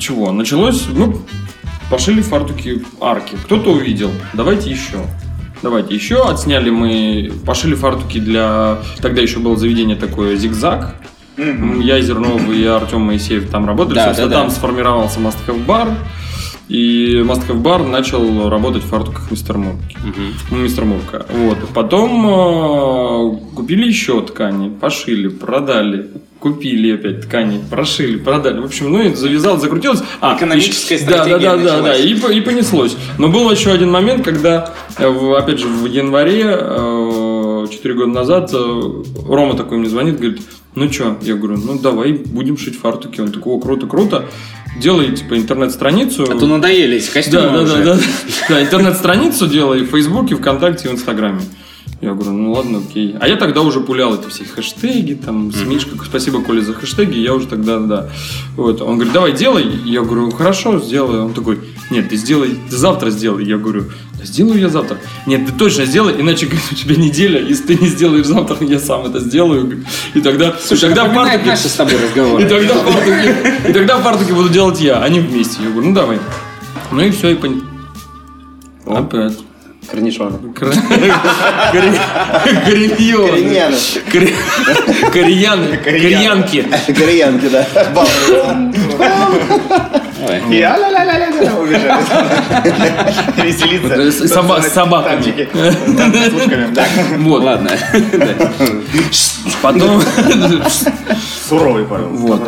чего? 0.01 0.33
Началось, 0.33 0.83
ну, 0.93 1.23
пошили 1.91 2.23
фартуки 2.23 2.83
арки. 3.01 3.37
Кто-то 3.45 3.71
увидел. 3.71 4.11
Давайте 4.35 4.69
еще. 4.71 4.99
Давайте 5.63 5.95
еще. 5.95 6.29
Отсняли 6.29 6.71
мы, 6.71 7.33
пошили 7.45 7.75
фартуки 7.75 8.19
для... 8.21 8.79
Тогда 9.01 9.23
еще 9.23 9.39
было 9.39 9.57
заведение 9.57 9.97
такое 9.97 10.37
«Зигзаг». 10.37 10.95
М, 11.39 11.81
Я, 11.81 12.01
Зернов 12.01 12.49
и 12.51 12.65
Артем 12.65 13.03
Моисеев 13.03 13.51
там 13.51 13.67
работали. 13.67 13.97
Да, 13.97 14.07
Собственно, 14.07 14.29
да, 14.31 14.35
да. 14.37 14.43
там 14.43 14.51
сформировался 14.51 15.21
Must 15.21 15.37
Have 15.47 15.67
Bar. 15.67 15.93
И 16.69 17.23
Must 17.25 17.47
Have 17.49 17.63
Bar 17.63 17.87
начал 17.87 18.49
работать 18.49 18.83
в 18.83 18.87
фартуках 18.89 19.31
Мистер 19.31 19.57
Мурки. 19.59 19.97
Ну, 20.51 20.57
Мистер 20.57 20.85
Мурка. 20.85 21.25
Вот. 21.31 21.59
Потом 21.75 22.27
э, 22.27 23.37
купили 23.55 23.87
еще 23.87 24.21
ткани, 24.23 24.69
пошили, 24.71 25.29
продали. 25.29 26.11
Купили 26.47 26.93
опять 26.95 27.23
ткани, 27.23 27.61
прошили, 27.69 28.19
продали. 28.19 28.61
В 28.61 28.65
общем, 28.67 28.93
ну 28.93 29.03
и 29.03 29.13
завязал, 29.15 29.59
закрутилось. 29.59 30.01
А, 30.21 30.37
Экономическая 30.37 30.97
да, 31.01 31.05
да, 31.05 31.13
стратегия 31.25 31.39
да, 31.51 31.57
да, 31.57 31.63
да, 31.63 31.83
началась. 31.83 32.35
и, 32.35 32.39
и 32.39 32.41
понеслось. 32.41 32.97
Но 33.19 33.29
был 33.29 33.51
еще 33.51 33.73
один 33.73 33.91
момент, 33.91 34.25
когда, 34.25 34.73
э, 34.97 35.35
опять 35.37 35.59
же, 35.59 35.67
в 35.67 35.87
январе, 35.87 36.45
э, 36.47 37.67
4 37.73 37.95
года 37.95 38.13
назад, 38.13 38.51
э, 38.55 39.03
Рома 39.29 39.57
такой 39.57 39.79
мне 39.79 39.89
звонит, 39.89 40.21
говорит, 40.21 40.41
ну 40.77 40.93
что? 40.93 41.17
Я 41.23 41.35
говорю, 41.35 41.57
ну 41.59 41.81
давай 41.81 42.13
будем 42.13 42.57
шить 42.57 42.79
фартуки. 42.79 43.21
Он 43.21 43.33
такой, 43.33 43.55
о, 43.55 43.59
круто, 43.59 43.89
круто. 43.89 44.27
Делай, 44.81 45.11
типа, 45.17 45.37
интернет-страницу. 45.37 46.29
А 46.31 46.39
то 46.39 46.47
надоели 46.47 46.99
эти 46.99 47.11
костюмы 47.11 47.43
Да, 47.43 47.51
да, 47.53 47.63
уже. 47.63 47.77
да, 47.83 47.95
да. 47.95 48.01
Да, 48.51 48.63
интернет-страницу 48.63 49.49
делай 49.49 49.81
в 49.81 49.87
Фейсбуке, 49.91 50.37
ВКонтакте 50.37 50.87
и 50.87 50.91
в 50.93 50.95
Инстаграме. 50.95 51.41
Я 52.03 52.13
говорю, 52.13 52.33
ну 52.33 52.53
ладно, 52.53 52.83
окей. 52.87 53.17
А 53.21 53.27
я 53.27 53.37
тогда 53.37 53.63
уже 53.63 53.81
пулял 53.81 54.15
эти 54.15 54.29
все 54.29 54.45
хэштеги, 54.45 55.15
там, 55.15 55.51
с 55.51 55.63
Мишкой, 55.65 55.99
спасибо, 56.05 56.43
Коля, 56.43 56.61
за 56.61 56.75
хэштеги, 56.75 57.19
я 57.19 57.33
уже 57.35 57.47
тогда, 57.47 57.79
да. 57.79 58.11
Вот. 58.57 58.83
Он 58.83 58.97
говорит, 58.97 59.15
давай, 59.15 59.33
делай. 59.33 59.65
Я 59.85 60.03
говорю, 60.03 60.31
хорошо, 60.31 60.79
сделаю. 60.79 61.25
Он 61.25 61.33
такой, 61.33 61.59
нет, 61.91 62.11
ты 62.11 62.17
сделай, 62.17 62.59
ты 62.69 62.77
завтра 62.77 63.09
сделай. 63.11 63.47
Я 63.47 63.57
говорю, 63.57 63.85
да 64.19 64.27
сделаю 64.27 64.59
я 64.61 64.69
завтра. 64.69 64.99
Нет, 65.27 65.47
ты 65.47 65.53
точно 65.53 65.87
сделай, 65.87 66.21
иначе 66.21 66.45
говорит, 66.47 66.67
у 66.71 66.75
тебя 66.75 66.97
неделя, 66.97 67.41
если 67.41 67.75
ты 67.75 67.83
не 67.83 67.89
сделаешь 67.89 68.27
завтра, 68.27 68.59
я 68.61 68.79
сам 68.79 69.07
это 69.07 69.19
сделаю. 69.21 69.83
И 70.13 70.21
тогда, 70.21 70.55
Слушай, 70.61 70.89
тогда 70.91 71.05
в 71.05 71.09
напоминает 71.09 71.41
фартуке- 71.41 71.47
наши 71.51 71.69
с 71.69 71.73
тобой 71.73 71.95
и 72.01 72.05
разговоры. 72.05 72.47
тогда 72.49 72.75
фартуки, 72.75 73.69
и 73.71 73.73
тогда 73.73 73.99
фартуки 74.01 74.33
буду 74.33 74.51
делать 74.51 74.81
я, 74.83 75.03
а 75.03 75.09
не 75.09 75.21
вместе. 75.21 75.63
Я 75.63 75.71
говорю, 75.71 75.89
ну 75.89 75.95
давай. 75.95 76.19
Ну 76.93 77.01
и 77.01 77.11
все, 77.11 77.31
и 77.31 77.35
пон... 77.37 77.63
Опять. 78.85 79.39
Корнишоны. 79.91 80.39
Кореньоны. 82.63 83.39
Кореяны. 85.13 85.77
Кореянки. 85.79 86.67
Кореянки, 86.87 87.49
да. 87.49 87.67
И 90.51 90.61
а-ля-ля-ля-ля-ля 90.61 91.55
убежали. 91.55 92.03
Веселиться. 93.47 94.11
С 94.11 94.33
соба- 94.33 94.61
с 94.61 94.73
собаками. 94.73 95.23
С. 95.23 96.73
Да. 96.73 96.85
Вот. 97.19 97.43
Ладно. 97.45 97.71
Потом... 99.63 100.03
Суровый 101.49 101.85
парень. 101.85 102.09
Вот. 102.09 102.43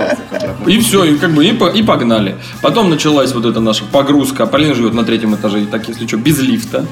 И 0.66 0.78
все, 0.80 1.04
и 1.04 1.16
как 1.18 1.30
бы 1.30 1.44
и 1.44 1.82
погнали. 1.82 2.36
Потом 2.62 2.90
началась 2.90 3.32
вот 3.32 3.44
эта 3.44 3.60
наша 3.60 3.84
погрузка. 3.84 4.46
Полина 4.46 4.74
живет 4.74 4.94
на 4.94 5.04
третьем 5.04 5.34
этаже, 5.34 5.66
так 5.66 5.88
если 5.88 6.06
что, 6.06 6.16
без 6.16 6.40
лифта. 6.40 6.84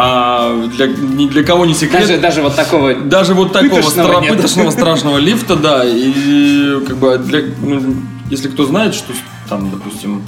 А 0.00 0.66
для, 0.76 0.86
ни 0.86 1.26
для 1.26 1.42
кого 1.42 1.66
не 1.66 1.74
секрет. 1.74 2.02
Даже, 2.02 2.18
даже 2.18 2.42
вот 2.42 2.54
такого... 2.54 2.94
Даже 2.94 3.34
вот 3.34 3.52
такого 3.52 3.80
Пыточного 3.80 4.20
стра- 4.20 4.28
пыточного 4.28 4.70
страшного 4.78 5.18
лифта, 5.18 5.56
да. 5.56 5.82
И 5.84 6.84
как 6.86 6.96
бы 6.98 7.18
для, 7.18 7.42
ну, 7.60 7.96
если 8.30 8.48
кто 8.48 8.64
знает, 8.64 8.94
что 8.94 9.12
там, 9.48 9.72
допустим, 9.72 10.22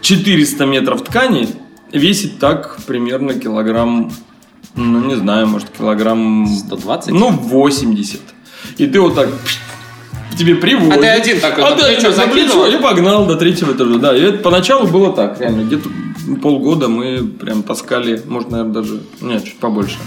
400 0.00 0.64
метров 0.64 1.02
ткани 1.04 1.48
весит 1.92 2.38
так 2.38 2.78
примерно 2.86 3.34
килограмм, 3.34 4.10
ну 4.74 5.04
не 5.04 5.16
знаю, 5.16 5.46
может 5.46 5.68
килограмм... 5.76 6.46
120? 6.46 7.12
Ну 7.12 7.32
80. 7.32 8.18
И 8.78 8.86
ты 8.86 8.98
вот 8.98 9.14
так 9.14 9.28
тебе 10.38 10.54
приводят. 10.54 10.96
А 10.96 11.00
ты 11.00 11.06
один 11.06 11.38
такой 11.38 11.64
А 11.64 11.70
на 11.70 11.76
ты 11.76 11.96
плечо 11.96 12.12
закинул? 12.12 12.64
и 12.64 12.76
погнал 12.80 13.26
до 13.26 13.36
третьего 13.36 13.72
этажа. 13.72 13.98
Да, 13.98 14.16
и 14.16 14.22
это 14.22 14.38
поначалу 14.38 14.86
было 14.86 15.12
так, 15.12 15.38
реально. 15.38 15.64
Где-то 15.64 15.90
полгода 16.42 16.88
мы 16.88 17.24
прям 17.24 17.62
таскали, 17.62 18.22
может, 18.26 18.50
наверное, 18.50 18.72
даже, 18.72 19.00
нет, 19.20 19.44
чуть 19.44 19.58
побольше. 19.58 19.98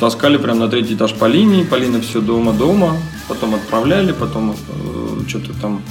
Таскали 0.00 0.38
прям 0.38 0.58
на 0.58 0.68
третий 0.68 0.94
этаж 0.94 1.14
по 1.14 1.26
линии, 1.26 1.62
Полина 1.62 2.00
все 2.00 2.20
дома-дома, 2.20 2.96
потом 3.28 3.54
отправляли, 3.54 4.12
потом 4.12 4.56
что-то 5.28 5.52
там 5.60 5.82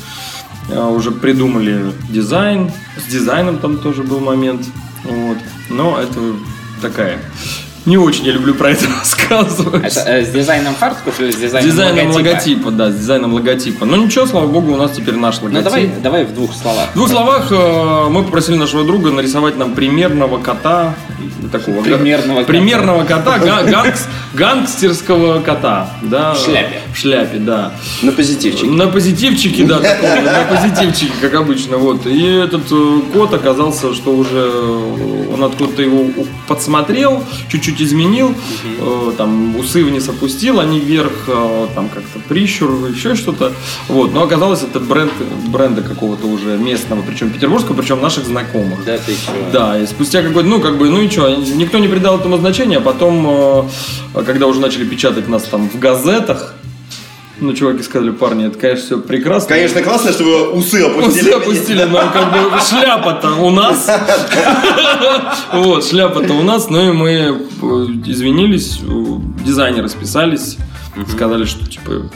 э, 0.70 0.84
уже 0.84 1.12
придумали 1.12 1.94
дизайн, 2.10 2.72
с 2.98 3.10
дизайном 3.12 3.60
там 3.60 3.78
тоже 3.78 4.04
был 4.04 4.20
момент, 4.20 4.68
вот. 5.04 5.38
но 5.70 5.98
это 5.98 6.20
такая, 6.82 7.20
не 7.86 7.98
очень 7.98 8.26
я 8.26 8.32
люблю 8.34 8.54
про 8.54 8.72
это 8.72 8.86
рассказывать. 9.00 9.84
Это, 9.84 10.00
э, 10.10 10.26
с 10.26 10.30
дизайном 10.30 10.74
фартуков 10.76 11.20
или 11.20 11.32
с 11.32 11.36
дизайном, 11.36 11.70
дизайном 11.70 12.08
логотипа? 12.12 12.30
логотипа, 12.30 12.72
да, 12.72 12.92
с 12.92 12.96
дизайном 12.96 13.34
логотипа. 13.34 13.86
Ну 13.86 13.98
ничего, 13.98 14.26
слава 14.26 14.48
богу, 14.48 14.74
у 14.74 14.78
нас 14.78 14.92
теперь 14.92 15.16
наш 15.16 15.42
логотип. 15.42 15.58
Ну 15.58 15.70
давай, 15.70 15.90
давай 16.02 16.24
в 16.26 16.34
двух 16.34 16.54
словах. 16.56 16.90
В 16.92 16.96
двух 16.96 17.10
словах, 17.10 17.48
э, 17.52 18.08
мы 18.10 18.24
попросили 18.24 18.56
нашего 18.56 18.84
друга 18.84 19.12
нарисовать 19.12 19.58
нам 19.58 19.74
примерного 19.74 20.38
кота. 20.40 20.96
Такого, 21.52 21.82
Примерного 21.84 22.40
кота. 22.40 22.48
примерного 22.48 23.04
кота, 23.04 23.38
га- 23.38 23.64
гангс- 23.64 24.08
гангстерского 24.34 25.42
кота. 25.42 25.90
Да, 26.02 26.34
В 26.34 26.38
шляпе. 26.40 26.82
В 26.94 26.98
шляпе, 26.98 27.38
да. 27.38 27.74
На 28.02 28.12
позитивчик. 28.12 28.70
На 28.70 28.88
позитивчике, 28.88 29.66
да, 29.66 29.80
такого, 29.82 30.16
на 30.22 30.44
позитивчике, 30.50 31.12
как 31.22 31.34
обычно, 31.36 31.78
вот. 31.78 32.06
И 32.08 32.24
этот 32.26 32.64
э, 32.72 33.00
кот 33.14 33.34
оказался, 33.34 33.94
что 33.94 34.12
уже 34.16 34.50
э, 34.54 35.34
он 35.34 35.44
откуда-то 35.44 35.82
его 35.82 36.06
подсмотрел, 36.48 37.24
чуть-чуть 37.50 37.73
изменил, 37.82 38.34
э, 38.80 39.12
там 39.18 39.56
усы 39.56 39.84
вниз 39.84 40.08
опустил, 40.10 40.60
они 40.60 40.80
вверх, 40.80 41.12
э, 41.28 41.68
там 41.76 41.90
как-то 41.90 42.20
прищур, 42.28 42.88
еще 42.88 43.16
что-то. 43.16 43.54
Вот, 43.88 44.14
но 44.14 44.24
оказалось 44.24 44.64
это 44.64 44.80
бренд 44.80 45.12
бренда 45.48 45.82
какого-то 45.82 46.28
уже 46.28 46.58
местного, 46.58 47.02
причем 47.02 47.30
петербургского, 47.30 47.76
причем 47.76 48.02
наших 48.02 48.26
знакомых. 48.26 48.84
Да, 48.86 48.98
ты 48.98 49.12
еще... 49.12 49.52
Да, 49.52 49.80
и 49.80 49.86
спустя 49.86 50.22
какой-то, 50.22 50.48
ну, 50.48 50.60
как 50.60 50.78
бы, 50.78 50.90
ну 50.90 51.02
и 51.02 51.10
что, 51.10 51.30
никто 51.30 51.78
не 51.78 51.88
придал 51.88 52.18
этому 52.18 52.38
значения, 52.38 52.78
а 52.78 52.82
потом, 52.82 53.68
э, 54.16 54.24
когда 54.26 54.48
уже 54.48 54.60
начали 54.60 54.86
печатать 54.86 55.28
нас 55.28 55.44
там 55.44 55.70
в 55.70 55.80
газетах, 55.80 56.56
ну, 57.44 57.54
чуваки 57.54 57.84
сказали, 57.84 58.12
парни, 58.12 58.48
это, 58.48 58.58
конечно, 58.58 58.86
все 58.86 59.00
прекрасно. 59.00 59.50
Конечно, 59.50 59.82
классно, 59.82 60.12
что 60.12 60.24
вы 60.24 60.52
усы 60.52 60.82
опустили. 60.82 61.30
Усы 61.30 61.32
опустили, 61.32 61.84
но 61.84 62.00
как 62.12 62.32
бы 62.32 62.60
шляпа-то 62.60 63.32
у 63.36 63.50
нас. 63.50 63.90
Вот, 65.54 65.86
шляпа-то 65.86 66.34
у 66.34 66.44
нас, 66.44 66.70
ну 66.70 66.90
и 66.90 66.92
мы 66.92 67.10
э, 67.12 67.36
извинились, 68.06 68.80
дизайнеры 69.46 69.88
списались, 69.90 70.58
сказали, 71.12 71.46
что, 71.46 71.66
типа, 71.66 72.10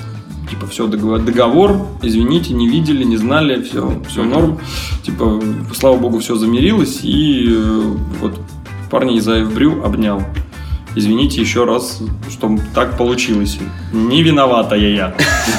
типа, 0.49 0.67
все, 0.67 0.87
договор, 0.87 1.87
извините, 2.01 2.53
не 2.53 2.67
видели, 2.67 3.03
не 3.03 3.17
знали, 3.17 3.61
все, 3.61 4.01
все 4.09 4.23
норм. 4.23 4.59
Типа, 5.03 5.41
слава 5.75 5.97
богу, 5.97 6.19
все 6.19 6.35
замирилось, 6.35 7.01
и 7.03 7.47
э, 7.49 7.81
вот 8.21 8.39
парня 8.89 9.15
из 9.15 9.27
Брю 9.27 9.83
обнял. 9.83 10.23
Извините 10.97 11.41
еще 11.41 11.63
раз, 11.65 11.99
что 12.31 12.57
так 12.73 12.97
получилось. 12.97 13.59
Не 13.93 14.23
виновата 14.23 14.75
я 14.75 14.89
я. 14.89 15.15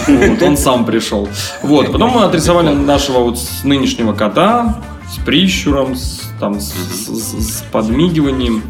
Вот, 0.08 0.42
он 0.42 0.56
сам 0.56 0.84
пришел. 0.84 1.28
Вот, 1.62 1.92
потом 1.92 2.10
мы 2.10 2.24
отрисовали 2.24 2.74
нашего 2.74 3.20
вот 3.20 3.38
нынешнего 3.62 4.12
кота 4.14 4.78
с 5.08 5.18
прищуром, 5.24 5.94
с, 5.94 6.22
там, 6.40 6.60
с, 6.60 6.72
с- 6.72 7.58
с 7.58 7.62
подмигиванием, 7.72 8.62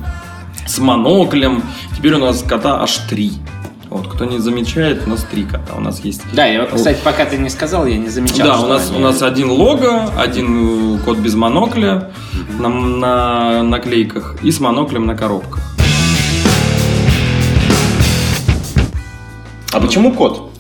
с 0.66 0.78
моноклем. 0.78 1.62
Теперь 1.96 2.14
у 2.14 2.18
нас 2.18 2.42
кота 2.42 2.82
аж 2.82 2.96
три. 3.08 3.32
Вот, 3.90 4.06
кто 4.06 4.26
не 4.26 4.38
замечает, 4.38 5.04
у 5.06 5.10
нас 5.10 5.24
три 5.24 5.44
кота. 5.44 5.74
У 5.74 5.80
нас 5.80 6.00
есть 6.04 6.20
Да, 6.34 6.44
я, 6.44 6.60
вот, 6.60 6.72
кстати, 6.74 6.98
пока 7.02 7.24
ты 7.24 7.38
не 7.38 7.48
сказал, 7.48 7.86
я 7.86 7.96
не 7.96 8.08
замечал. 8.10 8.46
да, 8.46 8.60
у 8.60 8.66
нас, 8.66 8.90
они- 8.90 8.98
у 8.98 9.00
нас 9.02 9.22
один 9.22 9.50
лого, 9.50 10.10
один 10.18 10.96
э, 10.96 10.98
кот 11.06 11.16
без 11.16 11.34
монокля 11.34 12.10
на, 12.58 12.68
на 12.68 13.62
наклейках 13.62 14.36
и 14.42 14.50
с 14.52 14.60
моноклем 14.60 15.06
на 15.06 15.16
коробках. 15.16 15.62
А 19.72 19.80
почему 19.80 20.12
кот? 20.12 20.50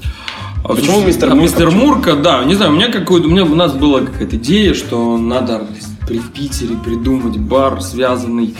А 0.64 0.68
Почему 0.74 1.00
мистер 1.00 1.30
а 1.30 1.34
Мурка? 1.34 1.42
Мистер 1.42 1.70
Мурка, 1.70 2.14
да, 2.16 2.44
не 2.44 2.54
знаю, 2.54 2.72
у 2.72 2.74
меня 2.74 2.90
какой 2.90 3.20
у 3.20 3.28
меня 3.28 3.44
у 3.44 3.54
нас 3.54 3.72
была 3.72 4.00
какая-то 4.00 4.36
идея, 4.36 4.74
что 4.74 5.16
надо 5.16 5.66
при 6.06 6.18
в 6.18 6.30
Питере 6.32 6.76
придумать 6.76 7.38
бар, 7.38 7.80
связанный 7.80 8.54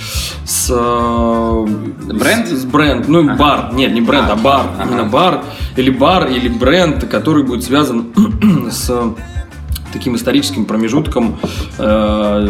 с 0.45 0.71
э, 0.71 1.67
Бренд? 2.12 2.47
С, 2.47 2.61
с 2.61 2.64
бренд, 2.64 3.09
ну 3.09 3.37
бар, 3.37 3.71
нет, 3.73 3.93
не 3.93 4.00
бренд, 4.00 4.28
а, 4.28 4.33
А, 4.33 4.37
бар, 4.37 4.67
ага. 4.78 4.88
именно 4.88 5.05
бар 5.05 5.45
или 5.76 5.90
бар 5.90 6.26
или 6.28 6.49
бренд, 6.49 7.05
который 7.07 7.43
будет 7.43 7.64
связан 7.64 8.12
с 8.71 8.90
таким 9.92 10.16
историческим 10.16 10.64
промежутком 10.64 11.38
э, 11.78 12.49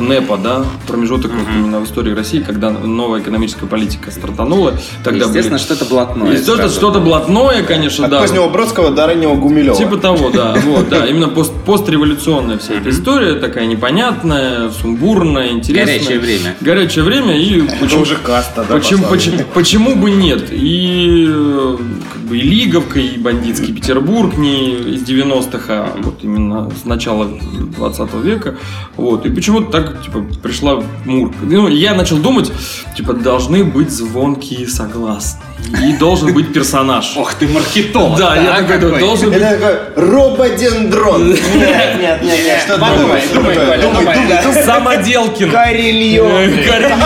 НЭПа, 0.00 0.36
да, 0.36 0.64
промежуток 0.86 1.32
вот 1.32 1.46
именно 1.54 1.80
в 1.80 1.84
истории 1.84 2.12
России, 2.14 2.40
когда 2.40 2.70
новая 2.70 3.20
экономическая 3.20 3.66
политика 3.66 4.10
стартанула, 4.10 4.74
тогда 5.02 5.26
Естественно, 5.26 5.56
были- 5.56 5.64
что-то 5.64 5.84
блатное. 5.86 6.32
Естественно, 6.32 6.68
что-то 6.68 7.00
блатное, 7.00 7.62
конечно, 7.62 8.04
От 8.06 8.10
да. 8.10 8.20
позднего 8.20 8.48
Бродского 8.48 8.90
до 8.90 9.06
раннего 9.06 9.34
Гумилева. 9.34 9.76
Типа 9.76 9.96
того, 9.96 10.30
да. 10.30 10.54
Вот, 10.64 10.88
да. 10.88 11.06
Именно 11.06 11.28
пост 11.28 11.52
постреволюционная 11.66 12.58
вся 12.58 12.74
эта 12.74 12.90
история, 12.90 13.34
такая 13.34 13.66
непонятная, 13.66 14.70
сумбурная, 14.70 15.50
интересная. 15.52 15.98
Горячее 15.98 16.18
время. 16.18 16.56
Горячее 16.60 17.04
время 17.04 17.36
и 17.38 17.64
Это 17.66 17.76
почему, 17.80 18.02
уже 18.02 18.16
каста, 18.16 18.64
да, 18.68 18.74
почему, 18.74 19.04
почему, 19.08 19.38
почему 19.52 19.94
бы 19.96 20.10
нет? 20.10 20.48
И 20.50 21.26
э, 21.28 21.76
бы 22.24 22.38
и 22.38 22.42
Лиговка, 22.42 22.98
и 22.98 23.16
бандитский 23.18 23.74
Петербург 23.74 24.36
не 24.36 24.94
из 24.94 25.02
90-х, 25.02 25.66
а 25.68 25.96
вот 26.02 26.22
именно 26.22 26.70
с 26.70 26.84
начала 26.84 27.26
20 27.26 28.14
века. 28.14 28.56
Вот. 28.96 29.26
И 29.26 29.30
почему-то 29.30 29.70
так, 29.70 30.02
типа, 30.02 30.24
пришла 30.42 30.82
Мурка. 31.04 31.36
Ну, 31.42 31.68
я 31.68 31.94
начал 31.94 32.18
думать, 32.18 32.50
типа, 32.96 33.14
должны 33.14 33.64
быть 33.64 33.90
звонкие 33.90 34.68
согласные. 34.68 35.54
И 35.82 35.96
должен 35.96 36.32
быть 36.34 36.52
персонаж. 36.52 37.14
Ох 37.16 37.34
ты, 37.34 37.48
маркетолог. 37.48 38.18
Да, 38.18 38.36
я 38.36 38.62
такой, 38.62 38.98
должен 38.98 39.30
быть 39.30 39.40
Это 39.40 39.58
такой 39.58 40.10
рободендрон. 40.10 41.30
Нет, 41.30 41.40
нет, 42.00 42.22
нет, 42.22 42.38
нет, 42.44 42.60
что 42.64 42.76
думай, 42.76 43.22
думай, 43.32 43.54
да. 44.28 44.52
Самоделкин. 44.64 45.50
Карельон. 45.50 46.30
Э, 46.30 46.64
Карельон, 46.66 47.00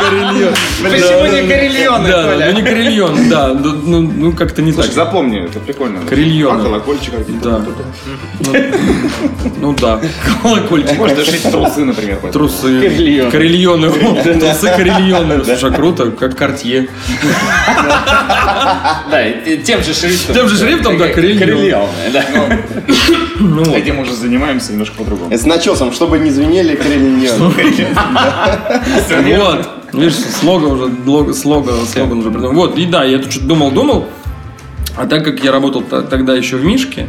Карельон. 0.00 0.54
Почему 0.82 1.26
не 1.32 1.42
да, 1.42 1.48
Карельоны, 1.48 2.08
Да, 2.08 2.46
ну 2.46 2.52
не 2.52 2.62
Карельон, 2.62 3.28
да. 3.28 3.48
Ну, 3.48 3.72
ну, 3.84 4.00
ну, 4.00 4.32
как-то 4.46 4.62
не 4.62 4.72
так. 4.72 4.84
Слушай, 4.84 4.94
запомни, 4.94 5.44
это 5.44 5.58
прикольно. 5.60 6.00
Карельоны. 6.08 6.60
А 6.60 6.64
колокольчик. 6.64 7.14
Да. 7.42 7.64
Ну, 8.40 8.54
ну 9.60 9.74
да, 9.74 10.00
колокольчик. 10.42 10.98
Можно 10.98 11.24
шить 11.24 11.42
трусы, 11.42 11.84
например. 11.84 12.18
Трусы. 12.32 12.80
Карельоны. 12.80 13.30
Карельоны. 13.30 13.90
Трусы 14.22 14.68
карельоны. 14.68 15.44
Слушай, 15.44 15.70
а 15.70 15.72
круто, 15.72 16.10
как 16.10 16.36
Картье. 16.36 16.88
Да, 19.10 19.24
тем 19.64 19.82
же 19.82 19.94
шрифтом. 19.94 20.34
Тем 20.34 20.48
же 20.48 20.56
шрифтом, 20.56 20.98
да. 20.98 21.08
Карельон, 21.08 21.88
да. 22.12 22.24
Ну 23.38 23.64
вот. 23.64 23.76
Этим 23.76 23.98
уже 23.98 24.14
занимаемся 24.14 24.72
немножко 24.72 24.96
по-другому. 24.96 25.30
Это 25.30 25.42
с 25.42 25.46
начесом, 25.46 25.92
чтобы 25.92 26.18
не 26.18 26.30
звенели 26.30 26.76
карельон. 26.76 27.52
Вот. 29.36 29.68
Видишь, 29.92 30.14
слога 30.14 30.66
уже, 30.66 31.34
слога, 31.34 31.72
слоган 31.84 32.18
уже 32.18 32.30
придумал. 32.30 32.54
Вот, 32.54 32.78
и 32.78 32.86
да, 32.86 33.04
я 33.04 33.18
тут 33.18 33.30
что-то 33.30 33.46
думал-думал, 33.46 34.08
а 34.96 35.06
так 35.06 35.24
как 35.24 35.42
я 35.44 35.52
работал 35.52 35.82
тогда 35.82 36.34
еще 36.34 36.56
в 36.56 36.64
Мишке, 36.64 37.06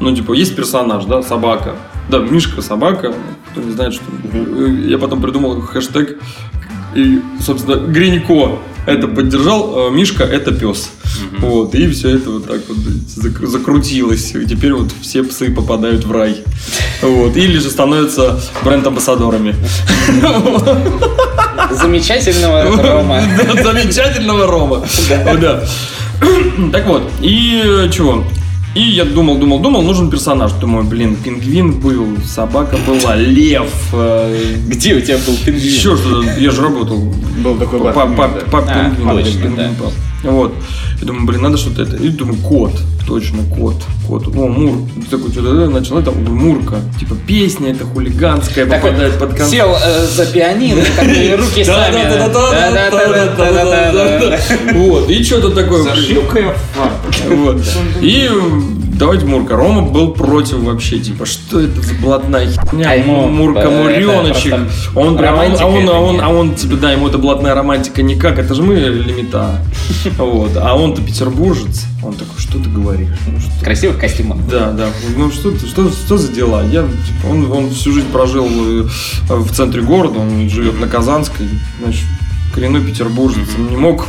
ну, 0.00 0.14
типа, 0.14 0.32
есть 0.34 0.54
персонаж, 0.56 1.04
да, 1.04 1.22
собака. 1.22 1.74
Да, 2.08 2.18
Мишка, 2.18 2.62
собака, 2.62 3.12
кто 3.52 3.60
не 3.60 3.72
знает, 3.72 3.92
что... 3.94 4.04
э, 4.32 4.70
Я 4.88 4.98
потом 4.98 5.20
придумал 5.20 5.60
хэштег, 5.60 6.18
и, 6.94 7.20
собственно, 7.44 7.76
Гринько 7.76 8.58
это 8.86 9.08
поддержал, 9.08 9.86
а 9.88 9.90
Мишка 9.90 10.24
это 10.24 10.52
пес. 10.52 10.90
Вот, 11.38 11.74
и 11.74 11.90
все 11.90 12.10
это 12.16 12.30
вот 12.30 12.46
так 12.46 12.60
вот 12.68 12.76
зак- 12.78 13.46
закрутилось. 13.46 14.34
И 14.34 14.46
теперь 14.46 14.72
вот 14.72 14.90
все 15.02 15.22
псы 15.22 15.50
попадают 15.50 16.04
в 16.04 16.12
рай. 16.12 16.42
Вот, 17.02 17.36
или 17.36 17.58
же 17.58 17.68
становятся 17.70 18.40
бренд-амбассадорами. 18.64 19.54
Замечательного 21.72 22.62
Рома. 22.82 23.22
Замечательного 23.62 24.46
Рома. 24.46 24.86
Да. 25.40 25.64
Так 26.72 26.86
вот, 26.86 27.10
и 27.20 27.62
э, 27.64 27.90
чего? 27.92 28.24
И 28.74 28.82
я 28.82 29.04
думал, 29.04 29.38
думал, 29.38 29.60
думал, 29.60 29.82
нужен 29.82 30.10
персонаж. 30.10 30.52
Думаю, 30.52 30.84
блин, 30.84 31.16
пингвин 31.16 31.80
был, 31.80 32.18
собака 32.24 32.76
была, 32.86 33.16
лев. 33.16 33.72
э, 33.92 34.56
Где 34.66 34.94
у 34.94 35.00
тебя 35.00 35.18
был 35.18 35.36
пингвин? 35.36 35.66
Еще 35.66 35.96
что-то. 35.96 36.38
Я 36.38 36.50
же 36.50 36.62
работал 36.62 37.12
Был 37.42 37.56
такой 37.56 37.80
по, 37.80 37.92
А. 40.24 40.30
Вот. 40.30 40.54
Я 41.00 41.06
думаю, 41.06 41.26
блин, 41.26 41.42
надо 41.42 41.56
что-то 41.56 41.82
это. 41.82 41.96
И 41.96 42.08
думаю, 42.08 42.38
кот. 42.40 42.72
Точно, 43.06 43.38
кот. 43.56 43.76
Кот. 44.06 44.26
О, 44.28 44.48
Мур. 44.48 44.78
Такой 45.10 45.30
что-то 45.30 45.70
начал 45.70 45.98
это. 45.98 46.10
говорю, 46.10 46.34
Мурка. 46.34 46.80
Типа 46.98 47.16
песня 47.26 47.70
это 47.70 47.84
хулиганская, 47.84 48.66
Такой 48.66 48.90
попадает 48.90 49.18
под 49.18 49.30
концерт. 49.30 49.50
Сел 49.50 49.76
э, 49.82 50.06
за 50.06 50.26
пианино, 50.26 50.82
такие 50.96 51.34
руки 51.34 51.64
сами. 51.64 52.02
Вот, 54.74 55.08
и 55.08 55.24
что-то 55.24 55.50
такое. 55.50 55.82
Зашивка 55.84 56.54
Вот. 57.30 57.62
И 58.02 58.28
давайте 58.98 59.26
Мурка. 59.26 59.56
Рома 59.56 59.82
был 59.82 60.12
против 60.12 60.58
вообще, 60.58 60.98
типа, 60.98 61.24
что 61.24 61.60
это 61.60 61.80
за 61.80 61.94
блатная 61.94 62.46
херня? 62.46 62.90
А 62.90 62.94
ему, 62.94 63.28
Мурка 63.28 63.70
Муреночек. 63.70 64.52
это 64.52 64.66
Он 64.94 65.16
прям, 65.16 65.34
он, 65.34 65.40
романтика 65.40 65.64
а 65.64 65.68
он, 65.68 65.88
а 65.88 66.00
он, 66.00 66.20
а 66.20 66.28
он, 66.28 66.54
типа, 66.54 66.76
да, 66.76 66.92
ему 66.92 67.08
это 67.08 67.18
блатная 67.18 67.54
романтика 67.54 68.02
никак, 68.02 68.38
это 68.38 68.54
же 68.54 68.62
мы 68.62 68.74
лимита. 68.74 69.60
Вот. 70.18 70.56
А 70.56 70.74
он-то 70.74 71.00
петербуржец. 71.00 71.84
Он 72.02 72.12
такой, 72.12 72.38
что 72.38 72.58
ты 72.58 72.68
говоришь? 72.68 73.08
Ну, 73.26 73.40
что 73.40 73.64
Красивых 73.64 73.98
костюмов. 73.98 74.48
да, 74.48 74.72
да. 74.72 74.88
Ну 75.16 75.30
что, 75.30 75.56
что, 75.56 75.90
что 75.90 76.16
за 76.16 76.32
дела? 76.32 76.62
Я, 76.64 76.82
типа, 76.82 77.30
он, 77.30 77.50
он 77.50 77.70
всю 77.70 77.92
жизнь 77.92 78.08
прожил 78.10 78.46
э, 78.46 78.86
в 79.28 79.52
центре 79.52 79.82
города, 79.82 80.18
он 80.18 80.48
живет 80.48 80.80
на 80.80 80.88
Казанской, 80.88 81.48
значит, 81.82 82.04
коренной 82.54 82.82
петербуржец, 82.82 83.48
он 83.56 83.68
не 83.68 83.76
мог 83.76 84.06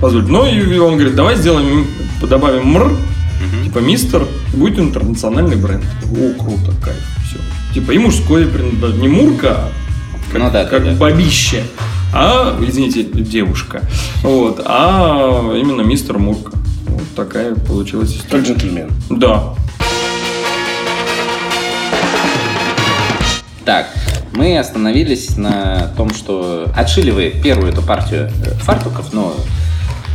позволить. 0.00 0.28
Ну 0.28 0.46
и 0.46 0.78
он 0.78 0.94
говорит, 0.94 1.14
давай 1.14 1.36
сделаем, 1.36 1.86
добавим 2.22 2.66
мр, 2.66 2.92
типа 3.74 3.84
мистер, 3.84 4.28
будет 4.52 4.78
интернациональный 4.78 5.56
бренд. 5.56 5.84
О, 6.04 6.40
круто, 6.40 6.72
кайф, 6.80 7.02
все. 7.26 7.38
Типа 7.74 7.90
и 7.90 7.98
мужское 7.98 8.46
принадлежит, 8.46 9.00
не 9.00 9.08
мурка, 9.08 9.56
а 10.12 10.32
как, 10.32 10.40
Ну 10.40 10.50
да, 10.52 10.64
как 10.64 10.84
да, 10.84 10.92
бабище, 10.92 11.64
а, 12.12 12.56
извините, 12.60 13.02
девушка. 13.02 13.82
Вот, 14.22 14.62
а 14.64 15.52
именно 15.56 15.80
мистер 15.80 16.18
Мурка. 16.18 16.52
Вот 16.86 17.02
такая 17.16 17.56
получилась 17.56 18.14
Как 18.14 18.26
история. 18.26 18.44
джентльмен. 18.44 18.90
Да. 19.10 19.54
Так, 23.64 23.88
мы 24.34 24.56
остановились 24.56 25.36
на 25.36 25.88
том, 25.96 26.14
что 26.14 26.70
отшили 26.76 27.10
вы 27.10 27.34
первую 27.42 27.72
эту 27.72 27.82
партию 27.82 28.30
э, 28.44 28.50
фартуков, 28.60 29.12
но 29.12 29.34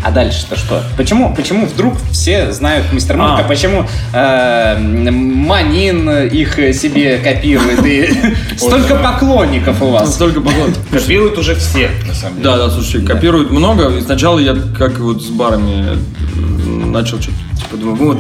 а 0.04 0.12
дальше-то 0.12 0.58
что? 0.58 0.84
Почему, 0.96 1.34
почему 1.36 1.66
вдруг 1.66 1.96
все 2.12 2.52
знают 2.52 2.92
мистер 2.94 3.18
Мурка? 3.18 3.44
А. 3.44 3.48
Почему 3.48 3.86
э, 4.14 4.78
Манин 4.80 6.10
их 6.28 6.56
себе 6.74 7.18
копирует? 7.18 7.86
И 7.86 8.14
столько 8.58 8.96
поклонников 8.96 9.82
у 9.82 9.90
вас. 9.90 10.14
Столько 10.14 10.42
поклонов. 10.42 10.78
Копируют 10.92 11.38
уже 11.38 11.56
все, 11.56 11.92
на 12.08 12.14
самом 12.14 12.38
деле. 12.38 12.44
Да, 12.44 12.58
да, 12.58 12.70
слушай, 12.70 13.06
копируют 13.06 13.52
много. 13.52 13.90
И 13.90 14.02
сначала 14.02 14.40
я, 14.40 14.56
как 14.78 15.00
вот 15.00 15.22
с 15.22 15.30
барами, 15.30 15.86
э, 15.86 16.86
начал 16.86 17.22
что-то, 17.22 17.38
типа, 17.58 17.78
думаю, 17.78 17.96
вот, 17.98 18.20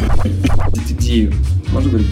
идею. 0.90 1.34
Можно 1.70 1.90
говорить? 1.90 2.10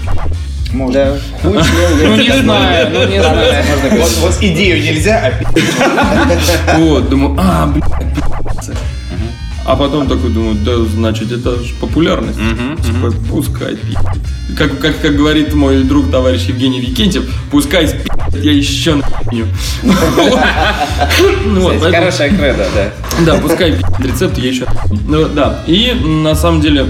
Да. 0.93 1.15
Ну 1.43 1.53
не 1.53 2.41
знаю, 2.41 2.89
ну 2.93 3.07
не 3.07 3.19
знаю. 3.21 3.63
Вот, 3.91 4.17
вот 4.21 4.37
идею 4.41 4.83
нельзя, 4.83 5.31
а 5.47 6.77
Вот, 6.77 7.09
думаю, 7.09 7.35
а, 7.39 7.67
блядь. 7.67 7.83
А 9.67 9.75
потом 9.75 10.07
такой 10.07 10.29
думаю, 10.29 10.55
да, 10.63 10.77
значит, 10.85 11.29
это 11.29 11.61
же 11.61 11.73
популярность. 11.81 12.39
Типа, 12.85 13.13
Пускай 13.29 13.75
пи***. 13.75 13.97
Как, 14.57 14.79
как, 14.79 15.01
как 15.01 15.17
говорит 15.17 15.53
мой 15.53 15.83
друг, 15.83 16.09
товарищ 16.09 16.45
Евгений 16.45 16.79
Викентьев, 16.79 17.29
пускай 17.51 17.85
пи***, 17.85 18.09
я 18.41 18.53
еще 18.53 18.95
на 18.95 19.03
Ну 21.45 21.79
Хорошая 21.79 22.29
кредо, 22.29 22.65
да. 22.73 22.93
да, 23.25 23.37
пускай 23.41 23.73
пи***т 23.73 24.07
рецепт, 24.07 24.37
я 24.37 24.49
еще... 24.49 24.65
Ну, 25.05 25.27
да, 25.27 25.61
и 25.67 25.91
на 25.93 26.33
самом 26.33 26.61
деле 26.61 26.85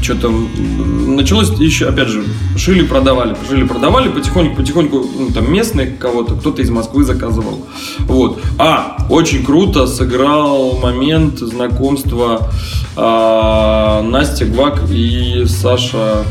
что-то 0.00 0.30
началось 0.30 1.50
еще, 1.58 1.88
опять 1.88 2.08
же, 2.08 2.24
шили, 2.56 2.86
продавали, 2.86 3.36
шили, 3.48 3.64
продавали, 3.64 4.08
потихоньку, 4.08 4.56
потихоньку, 4.56 5.04
ну, 5.18 5.30
там 5.30 5.52
местные 5.52 5.88
кого-то, 5.88 6.34
кто-то 6.34 6.62
из 6.62 6.70
Москвы 6.70 7.04
заказывал. 7.04 7.66
Вот. 8.00 8.40
А, 8.58 8.96
очень 9.10 9.44
круто 9.44 9.86
сыграл 9.86 10.78
момент 10.78 11.38
знакомства 11.38 12.50
а, 12.96 14.02
Настя 14.02 14.46
Гвак 14.46 14.82
и 14.90 15.44
Саша... 15.46 16.24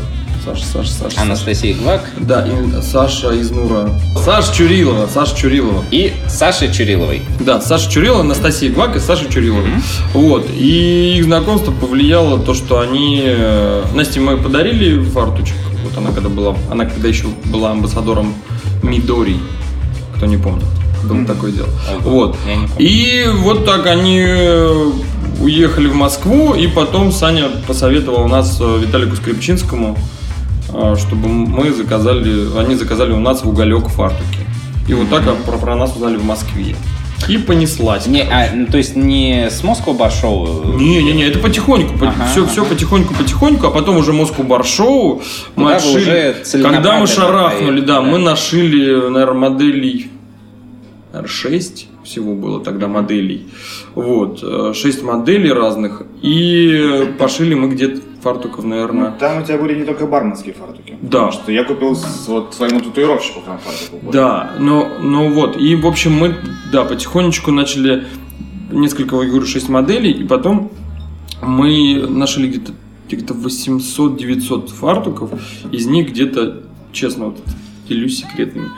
Саша, 0.44 0.64
Саша, 0.66 0.90
Саша. 0.90 1.20
Анастасия 1.20 1.74
Гвак 1.76 2.10
Да, 2.18 2.44
и 2.46 2.82
Саша 2.82 3.30
из 3.32 3.50
Нура. 3.50 3.90
Саша 4.24 4.52
Чурилова, 4.54 5.06
Саша 5.12 5.36
Чурилова. 5.36 5.84
и 5.90 6.12
Саша 6.28 6.72
Чуриловой. 6.72 7.22
Да, 7.40 7.60
Саша 7.60 7.90
Чурилова, 7.90 8.20
Анастасия 8.20 8.70
Гвак 8.72 8.96
и 8.96 8.98
Саша 9.00 9.30
Чурилова. 9.30 9.62
Вот. 10.14 10.46
И 10.50 11.16
их 11.18 11.24
знакомство 11.24 11.70
повлияло 11.70 12.38
то, 12.40 12.54
что 12.54 12.80
они... 12.80 13.22
э, 13.24 13.84
Насте 13.94 14.18
мы 14.20 14.36
подарили 14.36 15.02
фартучек. 15.04 15.54
Вот 15.84 15.96
она 15.96 16.10
когда 16.12 16.28
была... 16.28 16.56
Она 16.70 16.86
когда 16.86 17.08
еще 17.08 17.26
была 17.46 17.70
амбассадором 17.70 18.34
Мидори. 18.82 19.36
Кто 20.16 20.26
не 20.26 20.38
помнит. 20.38 20.64
Было 21.04 21.24
такое 21.24 21.52
дело. 21.52 21.68
Вот. 22.00 22.36
Не 22.46 22.66
помню. 22.66 22.68
И 22.78 23.26
вот 23.38 23.64
так 23.64 23.86
они 23.86 24.24
э, 24.26 24.90
уехали 25.40 25.86
в 25.88 25.94
Москву, 25.94 26.54
и 26.54 26.66
потом 26.68 27.12
Саня 27.12 27.48
посоветовал 27.66 28.26
нас 28.28 28.56
э, 28.60 28.78
Виталику 28.80 29.16
Скрипчинскому, 29.16 29.98
чтобы 30.96 31.28
мы 31.28 31.72
заказали, 31.72 32.58
они 32.58 32.74
заказали 32.74 33.12
у 33.12 33.20
нас 33.20 33.44
в 33.44 33.48
уголек 33.48 33.88
фартуки. 33.88 34.40
И 34.88 34.94
вот 34.94 35.08
так 35.10 35.22
про, 35.44 35.58
про 35.58 35.76
нас 35.76 35.94
узнали 35.94 36.16
в 36.16 36.24
Москве. 36.24 36.76
И 37.28 37.38
понеслась. 37.38 38.06
Не, 38.06 38.22
а, 38.22 38.50
ну, 38.52 38.66
то 38.66 38.78
есть 38.78 38.96
не 38.96 39.48
с 39.48 39.62
Москвы 39.62 39.94
Баршоу? 39.94 40.76
Не-не-не, 40.76 41.26
это 41.26 41.38
потихоньку, 41.38 41.96
по- 41.96 42.08
Ага, 42.08 42.26
все, 42.32 42.44
все 42.46 42.62
ага. 42.62 42.70
потихоньку, 42.70 43.14
потихоньку, 43.14 43.66
а 43.66 43.70
потом 43.70 43.96
уже 43.96 44.12
Москву 44.12 44.44
Баршоу 44.44 45.22
мы 45.54 45.64
Куда 45.64 45.76
отшили. 45.76 46.34
Когда 46.62 46.98
мы 46.98 47.06
шарахнули, 47.06 47.80
да, 47.80 47.98
поехали, 47.98 48.10
мы 48.10 48.24
да. 48.24 48.30
нашили, 48.30 49.08
наверное, 49.08 49.50
моделей 49.50 50.10
наверное, 51.12 51.28
6 51.28 51.88
всего 52.04 52.34
было 52.34 52.64
тогда 52.64 52.88
моделей. 52.88 53.46
Вот, 53.94 54.42
6 54.74 55.02
моделей 55.02 55.52
разных. 55.52 56.02
И 56.22 57.12
пошили 57.18 57.54
мы 57.54 57.68
где-то 57.68 58.00
фартуков, 58.22 58.64
наверное. 58.64 59.10
Ну, 59.10 59.16
Там 59.18 59.42
у 59.42 59.44
тебя 59.44 59.58
были 59.58 59.78
не 59.78 59.84
только 59.84 60.06
барменские 60.06 60.54
фартуки. 60.54 60.96
Да. 61.02 61.26
Потому 61.26 61.32
что 61.32 61.52
я 61.52 61.64
купил 61.64 61.94
с- 61.96 62.28
вот 62.28 62.54
своему 62.54 62.80
татуировщику 62.80 63.40
там 63.44 63.58
фартук. 63.58 64.10
Да, 64.12 64.52
но, 64.58 64.88
ну 65.00 65.32
вот, 65.32 65.56
и 65.56 65.74
в 65.76 65.86
общем 65.86 66.12
мы, 66.12 66.36
да, 66.72 66.84
потихонечку 66.84 67.50
начали 67.50 68.06
несколько, 68.70 69.16
я 69.16 69.28
говорю, 69.28 69.44
6 69.46 69.68
моделей, 69.68 70.12
и 70.12 70.24
потом 70.24 70.70
мы 71.42 72.06
нашли 72.08 72.48
где-то 72.48 72.72
где-то 73.10 73.34
800-900 73.34 74.68
фартуков, 74.68 75.30
из 75.70 75.86
них 75.86 76.08
где-то, 76.10 76.62
честно, 76.92 77.26
вот 77.26 77.38
делюсь 77.92 78.18
секретными, 78.20 78.68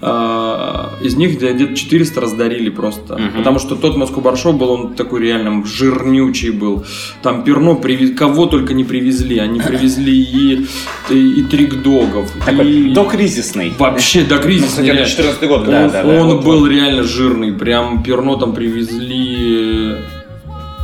а, 0.00 0.90
из 1.02 1.16
них 1.16 1.36
где- 1.36 1.52
где-то 1.52 1.74
400 1.74 2.20
раздарили 2.20 2.70
просто, 2.70 3.20
потому 3.36 3.58
что 3.58 3.74
тот 3.76 3.96
Москва 3.96 4.22
Баршоу 4.22 4.52
был, 4.52 4.70
он 4.70 4.94
такой 4.94 5.20
реально 5.22 5.64
жирнючий 5.64 6.50
был, 6.50 6.84
там 7.22 7.44
перно, 7.44 7.74
привез- 7.74 8.14
кого 8.14 8.46
только 8.46 8.74
не 8.74 8.84
привезли, 8.84 9.38
они 9.38 9.60
привезли 9.60 10.20
и, 10.20 10.66
и, 11.10 11.40
и 11.40 11.42
трикдогов, 11.44 12.30
Такой 12.44 12.70
и... 12.70 12.92
докризисный. 12.94 13.72
Вообще 13.78 14.22
до 14.22 14.38
кризиса. 14.38 14.68
Кстати, 14.82 14.88
это 14.88 15.08
14 15.08 15.48
год. 15.48 15.64
Да, 15.66 15.84
он 15.84 15.90
да, 15.90 16.02
да. 16.02 16.08
он 16.20 16.26
Вот, 16.28 16.44
был 16.44 16.66
реально 16.66 17.02
жирный. 17.02 17.52
Прям 17.52 18.02
перно 18.02 18.36
там 18.36 18.52
привезли. 18.54 19.96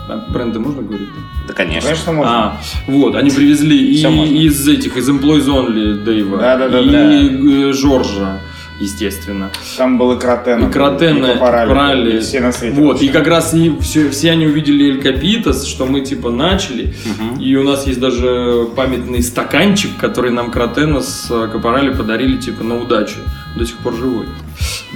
А, 0.09 0.25
бренды 0.31 0.59
можно 0.59 0.83
говорить? 0.83 1.09
Да, 1.47 1.53
конечно. 1.55 1.91
Конечно, 1.91 2.13
можно. 2.13 2.33
А, 2.33 2.61
вот, 2.87 3.15
они 3.17 3.31
привезли 3.31 3.95
и 3.95 4.07
можно. 4.07 4.33
из 4.33 4.67
этих, 4.69 4.97
из 4.97 5.09
Employees 5.09 5.47
Only 5.47 6.03
Дэйва, 6.05 6.39
Да-да-да, 6.39 6.81
и 6.81 7.29
да. 7.29 7.69
э, 7.69 7.73
Жоржа, 7.73 8.41
естественно. 8.81 9.51
Там 9.77 9.99
был 9.99 10.13
и 10.13 10.19
Кротен. 10.19 10.69
И 10.69 10.73
Кротен, 10.73 11.19
и 11.25 11.33
Капарали, 11.35 11.69
брали. 11.71 12.17
и 12.17 12.21
все 12.21 12.41
на 12.41 12.51
свете. 12.51 12.75
Вот, 12.81 12.93
вообще. 12.93 13.07
и 13.07 13.09
как 13.11 13.27
раз 13.27 13.53
и 13.53 13.73
все, 13.81 14.09
все 14.11 14.31
они 14.31 14.47
увидели 14.47 14.87
Эль 14.91 15.03
Капитас, 15.03 15.67
что 15.67 15.85
мы 15.85 16.01
типа 16.01 16.31
начали. 16.31 16.95
И 17.39 17.55
у 17.57 17.63
нас 17.63 17.87
есть 17.87 18.01
даже 18.01 18.67
памятный 18.75 19.23
стаканчик, 19.23 19.91
который 19.99 20.31
нам 20.31 20.51
Кротена 20.51 21.03
с 21.03 21.29
э, 21.31 21.49
Капарали 21.53 21.93
подарили 21.93 22.39
типа 22.39 22.65
на 22.65 22.79
удачу. 22.81 23.17
До 23.55 23.67
сих 23.67 23.77
пор 23.79 23.95
живой. 23.95 24.27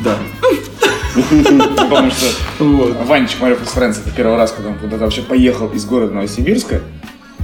Да. 0.02 0.16
Помню, 1.90 2.10
что 2.10 2.64
Вот. 2.64 2.96
Ванечек 3.06 3.40
Марьев 3.40 3.62
из 3.62 3.68
Франции, 3.68 4.02
это 4.04 4.14
первый 4.14 4.36
раз, 4.36 4.52
когда 4.52 4.70
он 4.70 4.76
куда-то 4.76 5.04
вообще 5.04 5.22
поехал 5.22 5.68
из 5.68 5.84
города 5.84 6.12
Новосибирска, 6.14 6.80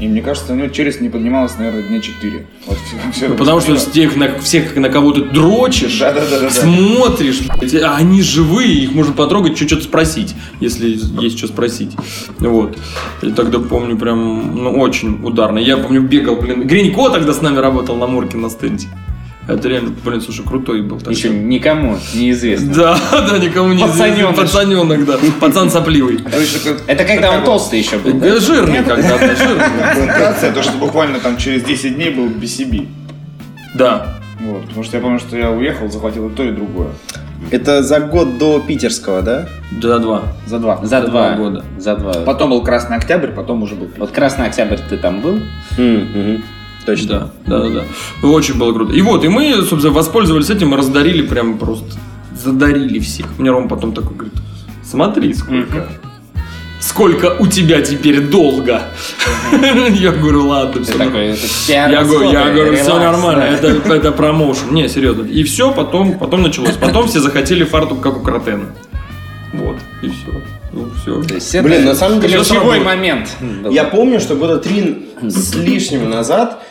и 0.00 0.08
мне 0.08 0.22
кажется, 0.22 0.52
у 0.52 0.56
него 0.56 0.68
челюсть 0.68 1.00
не 1.00 1.08
поднималась, 1.08 1.56
наверное, 1.56 1.82
дня 1.84 2.00
4. 2.00 2.46
Вот 2.66 2.76
всё- 2.78 3.12
всё 3.12 3.28
Ну, 3.28 3.34
это 3.34 3.38
потому 3.44 3.60
что 3.60 3.76
всех 3.76 4.16
на, 4.16 4.38
всех 4.40 4.74
на 4.76 4.88
кого-то 4.88 5.22
дрочишь, 5.26 6.00
Да-да-да-да-да. 6.00 6.50
смотришь, 6.50 7.42
а 7.82 7.96
они 7.96 8.20
живые, 8.22 8.74
их 8.74 8.92
можно 8.92 9.12
потрогать, 9.12 9.56
что- 9.56 9.66
что-то 9.68 9.84
спросить, 9.84 10.34
если 10.60 10.98
есть 11.22 11.38
что 11.38 11.46
спросить. 11.46 11.92
Вот. 12.38 12.76
И 13.22 13.30
тогда 13.30 13.60
помню 13.60 13.96
прям, 13.96 14.56
ну, 14.64 14.72
очень 14.80 15.20
ударно. 15.22 15.58
Я 15.58 15.76
помню, 15.76 16.02
бегал, 16.02 16.36
блин, 16.36 16.66
Гринько 16.66 17.08
тогда 17.10 17.32
с 17.32 17.40
нами 17.40 17.58
работал 17.58 17.96
на 17.96 18.06
Мурке 18.08 18.36
на 18.36 18.50
стенде. 18.50 18.88
Это 19.46 19.68
реально, 19.68 19.92
блин, 20.04 20.20
слушай, 20.22 20.44
крутой 20.44 20.82
был. 20.82 20.96
тогда. 20.96 21.10
Еще 21.10 21.28
никому 21.28 21.98
неизвестно. 22.14 22.72
Да, 22.74 22.98
да, 23.30 23.38
никому 23.38 23.68
не 23.74 23.82
известно. 23.82 24.04
Пацанёныш. 24.04 24.36
Пацаненок, 24.36 25.04
да. 25.04 25.18
Пацан 25.40 25.70
сопливый. 25.70 26.16
Такой- 26.18 26.46
Это 26.86 27.04
когда 27.04 27.30
он 27.32 27.44
толстый 27.44 27.78
еще 27.78 27.98
был. 27.98 28.14
да? 28.14 28.38
Жирный 28.40 28.82
когда-то, 28.82 29.36
жирный. 29.36 29.94
Плантация, 29.96 30.52
то, 30.52 30.62
что 30.62 30.72
буквально 30.78 31.18
там 31.20 31.36
через 31.36 31.62
10 31.62 31.94
дней 31.96 32.10
был 32.10 32.26
BCB. 32.28 32.86
Да. 33.74 34.18
Вот, 34.40 34.62
потому 34.66 34.82
что 34.84 34.96
я 34.96 35.02
помню, 35.02 35.18
что 35.18 35.36
я 35.36 35.50
уехал, 35.50 35.90
захватил 35.90 36.28
и 36.28 36.34
то, 36.34 36.42
и 36.42 36.50
другое. 36.50 36.88
Это 37.50 37.82
за 37.82 38.00
год 38.00 38.38
до 38.38 38.60
питерского, 38.60 39.20
да? 39.20 39.46
Да, 39.70 39.98
два. 39.98 40.22
За 40.46 40.58
два. 40.58 40.78
За 40.82 41.00
два 41.02 41.08
два 41.10 41.32
года. 41.36 41.64
За 41.78 41.94
два. 41.96 42.12
Потом 42.24 42.50
был 42.50 42.62
Красный 42.62 42.96
Октябрь, 42.96 43.28
потом 43.28 43.62
уже 43.62 43.74
был. 43.74 43.90
Вот 43.98 44.10
Красный 44.10 44.46
Октябрь 44.46 44.78
ты 44.88 44.96
там 44.96 45.20
был? 45.20 45.40
Точно. 46.86 47.32
Да, 47.46 47.58
да, 47.58 47.68
да, 47.68 47.84
да. 48.22 48.28
Очень 48.28 48.58
было 48.58 48.72
круто. 48.72 48.92
И 48.92 49.00
вот, 49.00 49.24
и 49.24 49.28
мы, 49.28 49.54
собственно, 49.62 49.92
воспользовались 49.94 50.50
этим 50.50 50.74
и 50.74 50.76
раздарили 50.76 51.22
прям 51.22 51.58
просто. 51.58 51.86
Задарили 52.36 52.98
всех. 52.98 53.26
Мне 53.38 53.50
Ром 53.50 53.68
потом 53.68 53.92
такой 53.94 54.16
говорит, 54.16 54.34
смотри, 54.82 55.32
сколько. 55.34 55.88
Сколько 56.80 57.36
у 57.38 57.46
тебя 57.46 57.80
теперь 57.80 58.20
долго? 58.20 58.82
Я 59.90 60.12
говорю, 60.12 60.48
ладно, 60.48 60.84
все. 60.84 60.98
такой, 60.98 61.34
Я 61.66 62.04
говорю, 62.04 62.30
я 62.30 62.50
говорю, 62.52 62.76
все 62.76 62.98
нормально, 62.98 63.58
да. 63.62 63.68
это, 63.70 63.94
это 63.94 64.12
промоушен. 64.12 64.74
Не, 64.74 64.86
серьезно. 64.88 65.22
И 65.24 65.44
все, 65.44 65.72
потом, 65.72 66.18
потом 66.18 66.42
началось. 66.42 66.76
Потом 66.76 67.08
все 67.08 67.20
захотели 67.20 67.64
фартук, 67.64 68.02
как 68.02 68.18
у 68.18 68.20
Кротена. 68.20 68.66
Вот, 69.54 69.76
и 70.02 70.08
все. 70.08 70.42
Ну, 70.72 70.90
все. 71.00 71.22
То 71.22 71.34
есть 71.34 71.54
это 71.54 71.66
Блин, 71.66 71.84
на 71.86 71.94
самом 71.94 72.20
деле, 72.20 72.38
ключевой 72.38 72.80
момент. 72.80 73.30
Я 73.70 73.84
помню, 73.84 74.20
что 74.20 74.34
года 74.34 74.58
три 74.58 75.06
с 75.22 75.54
лишним 75.54 76.10
назад 76.10 76.62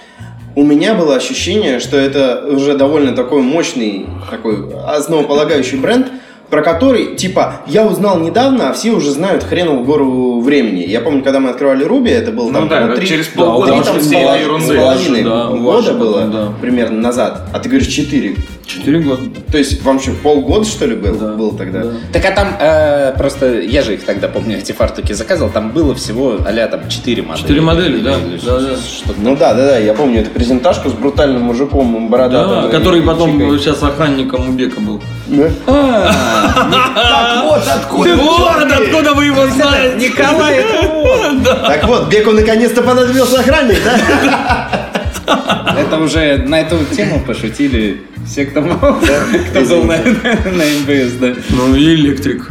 у 0.56 0.64
меня 0.64 0.94
было 0.94 1.16
ощущение, 1.16 1.80
что 1.80 1.98
это 1.98 2.46
уже 2.48 2.78
довольно 2.78 3.14
такой 3.16 3.42
мощный, 3.42 4.06
такой 4.30 4.72
основополагающий 4.88 5.78
бренд, 5.78 6.08
про 6.50 6.62
который, 6.62 7.16
типа, 7.16 7.62
я 7.66 7.84
узнал 7.84 8.20
недавно, 8.20 8.70
а 8.70 8.74
все 8.74 8.92
уже 8.92 9.10
знают 9.10 9.44
хренову 9.44 9.84
гору 9.84 10.40
времени. 10.42 10.84
Я 10.84 11.02
помню, 11.02 11.24
когда 11.24 11.40
мы 11.40 11.50
открывали 11.50 11.84
Руби, 11.84 12.12
это 12.12 12.32
было 12.32 12.48
Ну 12.48 12.54
там 12.54 12.68
да, 12.70 12.82
ну, 12.88 12.96
три- 12.96 13.08
через 13.08 13.28
Да, 13.30 13.44
полгода 13.44 13.74
три 13.74 13.84
там 13.84 14.00
с 14.00 14.08
половиной- 14.10 15.24
Да, 15.24 15.48
года 15.48 15.94
было, 15.94 16.22
да. 16.28 16.54
примерно 16.62 17.02
назад. 17.02 17.42
А 17.52 17.60
ты 17.60 17.70
говоришь 17.70 17.88
четыре. 17.88 18.36
Четыре 18.66 19.00
года. 19.00 19.22
То 19.52 19.58
есть 19.58 19.82
вам 19.84 20.00
что, 20.00 20.12
полгода, 20.14 20.66
что 20.66 20.86
ли, 20.86 20.96
был, 20.96 21.16
Да. 21.16 21.34
был 21.34 21.52
тогда? 21.52 21.84
Да. 21.84 21.92
Так 22.14 22.26
а 22.26 22.32
там 22.32 22.56
э, 22.60 23.14
просто 23.18 23.60
я 23.60 23.82
же 23.82 23.96
их 23.96 24.06
тогда 24.06 24.28
помню 24.28 24.58
эти 24.58 24.72
фартуки 24.72 25.14
заказывал, 25.14 25.52
там 25.52 25.72
было 25.72 25.94
всего 25.96 26.38
а 26.44 26.68
там 26.68 26.88
4 26.88 27.22
модели. 27.22 27.42
Четыре 27.42 27.62
модели, 27.62 28.02
да. 28.02 28.16
Или 28.16 28.40
Да, 28.44 28.60
да. 28.60 29.14
Ну 29.18 29.36
да, 29.36 29.54
да, 29.54 29.66
да, 29.68 29.78
я 29.78 29.94
помню 29.94 30.22
эту 30.22 30.32
презентажку 30.32 30.90
с 30.90 30.94
брутальным 30.94 31.44
мужиком 31.44 32.08
бородатым. 32.10 32.64
Да, 32.64 32.70
который 32.70 33.00
и 33.00 33.04
потом 33.04 33.40
чикой. 33.40 33.60
сейчас 33.60 33.84
охранником 33.84 34.50
у 34.50 34.54
Бека 34.54 34.80
был. 34.80 35.02
Да? 35.28 35.50
Так 35.66 37.44
вот 37.44 37.64
откуда 37.68 38.16
Вот 38.16 38.72
откуда 38.72 39.14
вы 39.14 39.26
его 39.26 39.48
знаете. 39.48 40.10
Николай, 40.10 40.58
это 40.58 40.88
он. 40.88 41.44
Так 41.44 41.86
вот, 41.86 42.08
Беку 42.08 42.32
наконец-то 42.32 42.82
понадобился 42.82 43.40
охранник, 43.40 43.78
да? 43.84 44.83
Это 45.26 45.98
уже 46.00 46.38
на 46.48 46.60
эту 46.62 46.78
тему 46.96 47.22
пошутили 47.26 48.02
все, 48.26 48.46
кто, 48.46 48.62
был 48.62 49.84
на, 49.84 49.98
на 49.98 50.64
МБС, 50.82 51.14
да. 51.20 51.34
Ну 51.50 51.76
и 51.76 51.96
электрик. 51.96 52.50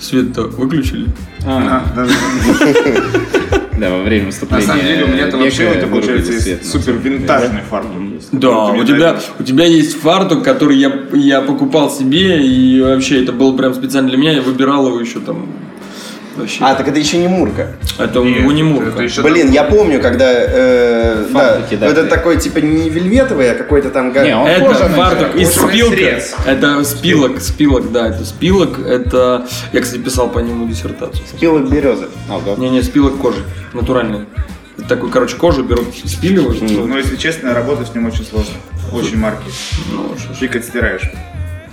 Свет-то 0.00 0.42
выключили. 0.42 1.06
А, 1.46 1.84
да, 1.94 2.06
Да, 3.78 3.90
во 3.90 4.02
время 4.02 4.24
На 4.24 4.26
выступления. 4.26 4.66
самом 4.66 4.82
деле, 4.84 5.04
у 5.04 5.08
меня 5.08 5.26
это 5.26 5.36
вообще 5.38 5.64
это 5.64 5.86
получается 5.86 6.40
свет 6.40 6.62
на 6.62 6.68
супер 6.70 6.92
винтажный 6.94 7.60
фартук. 7.68 7.92
Да, 8.32 8.66
у 8.66 8.84
тебя, 8.84 9.18
у 9.38 9.42
тебя 9.42 9.64
есть 9.64 9.98
фартук, 10.00 10.44
который 10.44 10.76
я, 10.76 10.92
я 11.14 11.40
покупал 11.40 11.90
себе, 11.90 12.46
и 12.46 12.80
вообще 12.80 13.22
это 13.22 13.32
был 13.32 13.56
прям 13.56 13.74
специально 13.74 14.08
для 14.08 14.18
меня, 14.18 14.32
я 14.32 14.42
выбирал 14.42 14.86
его 14.88 15.00
еще 15.00 15.20
там. 15.20 15.48
Вообще. 16.36 16.64
А, 16.64 16.74
так 16.74 16.88
это 16.88 16.98
еще 16.98 17.18
не 17.18 17.28
Мурка. 17.28 17.72
это 17.98 18.20
у 18.20 18.24
Нет, 18.24 18.40
него 18.40 18.52
не 18.52 18.62
мурка. 18.62 18.90
это 18.90 19.02
еще 19.02 19.22
Блин, 19.22 19.50
я 19.50 19.64
помню, 19.64 20.00
когда... 20.00 20.30
э, 20.32 21.26
да, 21.30 21.38
Фартуки, 21.40 21.76
да, 21.76 21.86
это 21.86 22.02
да. 22.04 22.08
такой, 22.08 22.38
типа, 22.38 22.58
не 22.58 22.88
вельветовый, 22.88 23.50
а 23.50 23.54
какой-то 23.54 23.90
там... 23.90 24.12
Не, 24.12 24.34
он 24.36 24.46
Это 24.46 24.64
кожаный 24.64 24.96
фартук 24.96 25.36
из 25.36 25.50
спилка. 25.52 25.94
срез. 25.96 26.34
Это 26.46 26.84
спилок, 26.84 27.40
спилок, 27.40 27.92
да, 27.92 28.08
это 28.08 28.24
спилок. 28.24 28.78
Это. 28.78 29.46
Я, 29.72 29.80
кстати, 29.80 30.00
писал 30.00 30.30
по 30.30 30.38
нему 30.38 30.66
диссертацию. 30.66 31.22
Пилок 31.38 31.70
березы. 31.70 32.08
Ага. 32.30 32.58
Не, 32.58 32.70
не, 32.70 32.82
спилок 32.82 33.18
кожи. 33.18 33.42
Натуральный. 33.72 34.26
Это 34.78 34.88
такой, 34.88 35.10
короче, 35.10 35.36
кожу 35.36 35.62
берут, 35.62 35.88
спиливают. 36.06 36.62
ну, 36.62 36.86
Но 36.86 36.96
если 36.98 37.16
честно, 37.16 37.52
работать 37.54 37.88
с 37.88 37.94
ним 37.94 38.06
очень 38.06 38.24
сложно. 38.24 38.54
Очень 38.92 39.18
марки. 39.18 39.44
ну, 39.90 40.14
что 40.18 40.32
ж. 40.32 41.10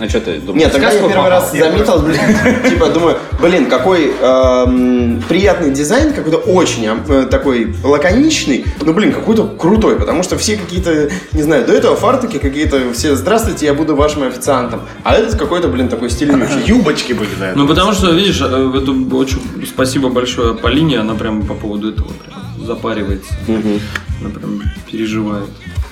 Ну 0.00 0.08
что 0.08 0.20
ты 0.20 0.40
думаешь? 0.40 0.64
Нет, 0.64 0.72
тогда 0.72 0.90
я 0.90 1.08
первый 1.08 1.28
раз 1.28 1.52
заметил, 1.52 1.98
блин, 2.00 2.20
типа, 2.70 2.88
думаю, 2.88 3.18
блин, 3.40 3.66
какой 3.66 4.12
эм, 4.20 5.22
приятный 5.28 5.70
дизайн, 5.70 6.12
какой-то 6.12 6.38
очень 6.38 6.86
э, 6.86 7.26
такой 7.26 7.74
лаконичный, 7.84 8.64
ну, 8.80 8.92
блин, 8.92 9.12
какой-то 9.12 9.46
крутой, 9.46 9.96
потому 9.96 10.22
что 10.22 10.38
все 10.38 10.56
какие-то, 10.56 11.10
не 11.32 11.42
знаю, 11.42 11.66
до 11.66 11.72
этого 11.72 11.96
фартуки 11.96 12.38
какие-то, 12.38 12.92
все, 12.94 13.14
здравствуйте, 13.14 13.66
я 13.66 13.74
буду 13.74 13.94
вашим 13.94 14.22
официантом, 14.22 14.82
а 15.04 15.14
этот 15.14 15.38
какой-то, 15.38 15.68
блин, 15.68 15.88
такой 15.88 16.10
стильнючий. 16.10 16.64
Юбочки 16.66 17.12
были, 17.12 17.30
да. 17.38 17.52
Ну, 17.54 17.66
потому 17.66 17.92
что, 17.92 18.10
видишь, 18.10 18.40
э, 18.40 18.44
это 18.44 19.16
очень 19.16 19.40
спасибо 19.66 20.08
большое 20.08 20.54
Полине, 20.54 20.98
она 20.98 21.14
прям 21.14 21.42
по 21.42 21.54
поводу 21.54 21.90
этого 21.90 22.08
прям 22.08 22.66
запаривается. 22.66 23.32
Она 23.46 24.30
прям 24.30 24.62
переживает. 24.90 25.48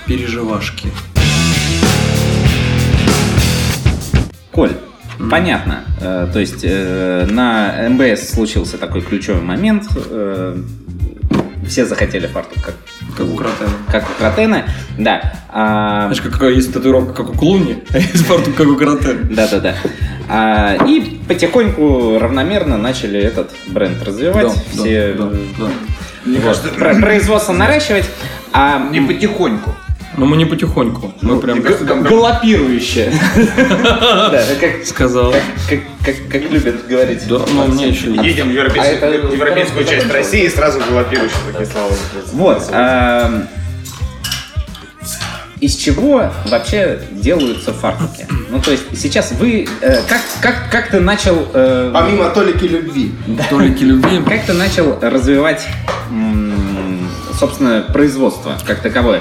Переживашки. 0.07 0.88
Коль, 4.59 4.73
понятно. 5.31 5.85
Э, 6.01 6.27
То 6.33 6.40
есть 6.40 6.64
э, 6.64 7.29
на 7.31 7.88
МБС 7.90 8.31
случился 8.31 8.77
такой 8.77 9.03
ключевой 9.03 9.40
момент. 9.40 9.85
э, 9.94 10.57
Все 11.68 11.87
захотели 11.87 12.27
фартук, 12.27 12.61
как, 12.64 12.75
Как 13.16 13.27
у 13.29 13.37
Кротена. 13.37 13.71
как 13.88 14.11
у 14.11 14.14
Кротена. 14.18 14.64
Да. 14.99 15.33
А, 15.49 16.11
Знаешь, 16.12 16.23
как, 16.37 16.51
есть 16.51 16.73
татуировка, 16.73 17.12
как 17.12 17.31
у 17.31 17.35
Клуни, 17.35 17.85
а 17.90 17.99
есть 17.99 18.25
фартук, 18.27 18.57
как 18.57 18.66
у 18.66 18.75
Кротена. 18.75 19.29
Да-да-да. 19.31 19.75
А, 20.29 20.75
и 20.88 21.21
потихоньку 21.29 22.18
равномерно 22.18 22.77
начали 22.79 23.21
этот 23.21 23.53
бренд 23.68 24.03
развивать. 24.03 24.42
Да, 24.49 24.83
все 24.83 25.12
да, 25.12 25.25
э, 25.33 25.38
да. 25.61 25.68
Мне 26.25 26.40
вот, 26.40 26.47
кажется, 26.57 26.68
про- 26.71 26.97
производство 26.97 27.53
наращивать. 27.53 28.07
А 28.53 28.88
не 28.90 29.01
потихоньку. 29.03 29.77
Но 30.18 30.26
мы 30.26 30.37
не 30.37 30.44
потихоньку. 30.46 31.12
Мы 31.22 31.38
прям 31.40 31.61
галопирующее. 31.62 33.12
Да, 33.59 34.42
как- 34.61 34.85
сказал. 34.85 35.33
как- 35.70 36.42
любят 36.50 36.87
говорить. 36.88 37.26
Да, 37.28 37.40
но 37.54 37.66
мне 37.66 37.88
еще. 37.88 38.11
Едем 38.11 38.46
в 38.48 38.50
А 38.50 38.52
европейскую, 38.52 39.33
европейскую 39.33 39.85
часть 39.85 40.11
России 40.11 40.44
и 40.44 40.48
сразу 40.48 40.81
галопирующие 40.81 41.38
такие 41.52 41.66
слова. 41.66 41.92
Вот. 42.33 42.62
а, 42.72 43.42
Из 45.61 45.74
чего 45.76 46.31
вообще 46.46 47.00
делаются 47.12 47.72
фартуки? 47.72 48.26
Ну, 48.48 48.61
то 48.61 48.70
есть 48.72 48.85
сейчас 49.00 49.33
вы... 49.33 49.66
э, 49.81 50.02
Как, 50.09 50.20
как, 50.40 50.70
как 50.70 50.90
ты 50.90 51.00
начал... 51.00 51.46
э, 51.52 51.90
Помимо 51.92 52.31
толики 52.31 52.64
любви. 52.64 53.12
Толики 53.50 53.83
любви. 53.85 54.20
Как 54.28 54.44
ты 54.46 54.52
начал 54.52 54.98
развивать, 55.00 55.66
м, 56.11 57.09
собственно, 57.38 57.85
производство 57.92 58.57
как 58.66 58.81
таковое? 58.83 59.20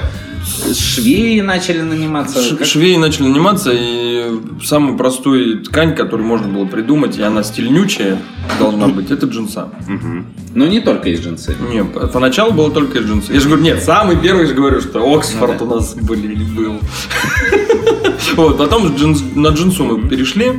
Швеи 0.74 1.40
начали 1.40 1.80
наниматься? 1.82 2.42
Ш- 2.42 2.56
Как- 2.56 2.66
Швеи 2.66 2.96
начали 2.96 3.24
наниматься, 3.28 3.70
и 3.74 4.24
самую 4.64 4.96
простую 4.96 5.62
ткань, 5.62 5.94
которую 5.94 6.26
можно 6.26 6.48
было 6.48 6.64
придумать, 6.64 7.16
и 7.18 7.22
она 7.22 7.42
стильнючая 7.42 8.18
должна 8.58 8.88
быть, 8.88 9.10
это 9.10 9.26
джинса. 9.26 9.68
Ну, 10.54 10.66
не 10.66 10.80
только 10.80 11.08
из 11.10 11.20
джинсы. 11.20 11.54
Не, 11.70 11.84
поначалу 11.84 12.52
было 12.52 12.70
только 12.70 12.98
джинсы. 12.98 13.32
Я 13.32 13.40
же 13.40 13.46
говорю, 13.48 13.62
нет, 13.62 13.82
самый 13.82 14.16
первый 14.16 14.46
же 14.46 14.54
говорю, 14.54 14.80
что 14.80 15.00
Оксфорд 15.14 15.60
у 15.62 15.66
нас 15.66 15.94
были 15.94 16.34
был. 16.34 16.78
Вот, 18.36 18.58
потом 18.58 18.94
на 19.34 19.48
джинсу 19.48 19.84
мы 19.84 20.08
перешли, 20.08 20.52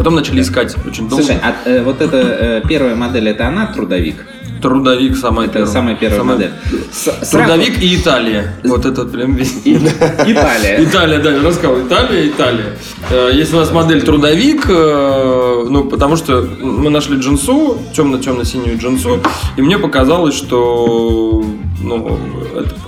потом 0.00 0.14
начали 0.14 0.40
искать 0.40 0.74
очень 0.86 1.08
долго. 1.08 1.22
Слушай, 1.24 1.38
а 1.42 1.54
э, 1.68 1.82
вот 1.82 2.00
эта 2.00 2.16
э, 2.16 2.62
первая 2.66 2.94
модель, 2.96 3.28
это 3.28 3.46
она 3.46 3.66
трудовик? 3.66 4.24
Трудовик 4.62 5.16
самая 5.16 5.44
Это 5.46 5.54
первая. 5.58 5.72
самая 5.72 5.94
первая 5.96 6.18
Самая- 6.20 6.36
модель. 6.36 6.50
С- 6.92 7.28
Трудовик 7.30 7.82
и 7.82 7.96
Италия. 7.96 8.54
Вот 8.64 8.84
это 8.86 9.04
прям 9.04 9.34
весь. 9.34 9.54
Италия. 9.64 10.84
Италия, 10.84 11.18
да, 11.18 11.32
я 11.32 11.42
рассказывал. 11.42 11.86
Италия, 11.86 12.28
Италия. 12.28 12.76
Э, 13.10 13.30
Есть 13.32 13.52
у 13.54 13.56
нас 13.56 13.70
модель 13.72 14.02
трудовик, 14.02 14.66
э, 14.68 15.66
ну, 15.68 15.84
потому 15.84 16.16
что 16.16 16.46
мы 16.62 16.88
нашли 16.90 17.18
джинсу, 17.18 17.78
темно-темно-синюю 17.94 18.78
джинсу, 18.78 19.20
и 19.56 19.62
мне 19.62 19.78
показалось, 19.78 20.34
что 20.34 21.44
ну, 21.82 22.18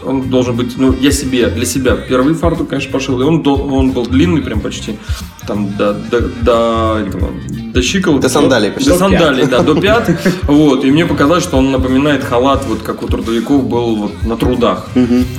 он 0.05 0.23
должен 0.29 0.55
быть, 0.57 0.75
ну, 0.77 0.95
я 1.01 1.11
себе, 1.11 1.47
для 1.47 1.65
себя 1.65 1.97
первый 1.97 2.35
фартук, 2.35 2.69
конечно, 2.69 2.93
пошил, 2.93 3.19
и 3.21 3.25
он, 3.25 3.43
он 3.47 3.93
был 3.93 4.05
длинный 4.07 4.43
прям 4.43 4.61
почти, 4.61 4.99
там, 5.47 5.75
до, 5.77 5.95
до, 5.95 6.21
до, 6.21 7.02
этого, 7.03 7.31
до 7.73 7.83
щиколотки. 7.83 8.23
До 8.23 8.29
сандалий 8.29 8.71
почти. 8.71 8.91
До 8.91 8.99
сандалий, 8.99 9.47
да, 9.47 9.63
до 9.63 9.75
пят. 9.81 10.11
Вот, 10.45 10.85
и 10.85 10.91
мне 10.91 11.07
показалось, 11.07 11.45
что 11.45 11.59
он 11.59 11.71
напоминает 11.71 12.25
халат, 12.25 12.65
вот 12.67 12.83
как 12.83 13.03
у 13.03 13.07
трудовиков 13.07 13.69
был 13.69 13.97
вот 13.97 14.23
на 14.23 14.37
трудах. 14.37 14.89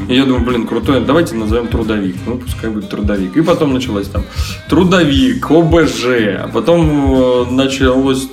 И 0.07 0.15
я 0.15 0.25
думаю, 0.25 0.43
блин, 0.45 0.67
крутой, 0.67 1.01
давайте 1.01 1.35
назовем 1.35 1.67
трудовик. 1.67 2.15
Ну, 2.25 2.37
пускай 2.37 2.69
будет 2.69 2.89
трудовик. 2.89 3.37
И 3.37 3.41
потом 3.41 3.73
началось 3.73 4.07
там 4.07 4.23
трудовик, 4.69 5.49
ОБЖ, 5.49 6.05
а 6.39 6.49
потом 6.53 7.13
э, 7.13 7.51
началось 7.51 8.27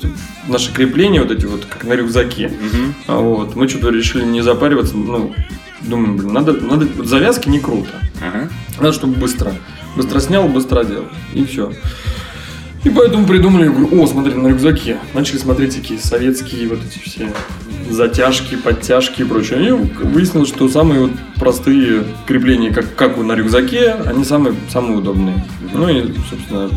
наше 0.49 0.73
крепление, 0.73 1.23
вот 1.23 1.31
эти 1.31 1.47
вот, 1.47 1.65
как 1.65 1.85
на 1.85 1.95
рюкзаке. 1.95 2.53
А 3.07 3.19
Вот. 3.19 3.57
Мы 3.57 3.69
что-то 3.69 3.91
решили 3.91 4.25
не 4.25 4.43
запариваться, 4.43 4.97
ну, 4.97 5.33
думаем, 5.83 6.17
блин, 6.17 6.33
надо, 6.33 6.53
надо, 6.53 6.87
завязки 7.05 7.49
не 7.49 7.61
круто. 7.61 7.91
Надо, 8.79 8.93
чтобы 8.93 9.15
быстро. 9.15 9.53
Быстро 9.97 10.21
снял, 10.21 10.49
быстро 10.49 10.81
одел. 10.81 11.05
И 11.35 11.45
все. 11.45 11.73
И 12.85 12.89
поэтому 12.89 13.27
придумали, 13.27 13.69
о, 13.69 14.07
смотри, 14.07 14.35
на 14.35 14.49
рюкзаке. 14.49 14.99
Начали 15.13 15.39
смотреть 15.39 15.77
такие 15.77 16.01
советские 16.01 16.69
вот 16.69 16.79
эти 16.85 16.99
все 16.99 17.29
затяжки, 17.91 18.57
подтяжки 18.57 19.23
и 19.23 19.25
прочее. 19.25 19.69
И 19.69 19.71
выяснилось, 19.73 20.49
что 20.49 20.69
самые 20.69 21.01
вот 21.03 21.11
простые 21.37 22.05
крепления, 22.27 22.73
как, 22.73 22.95
как 22.95 23.17
на 23.19 23.35
рюкзаке, 23.35 23.93
они 24.07 24.25
самые, 24.25 24.55
самые 24.71 24.99
удобные. 24.99 25.45
Ну 25.73 25.89
и, 25.89 26.13
собственно, 26.31 26.71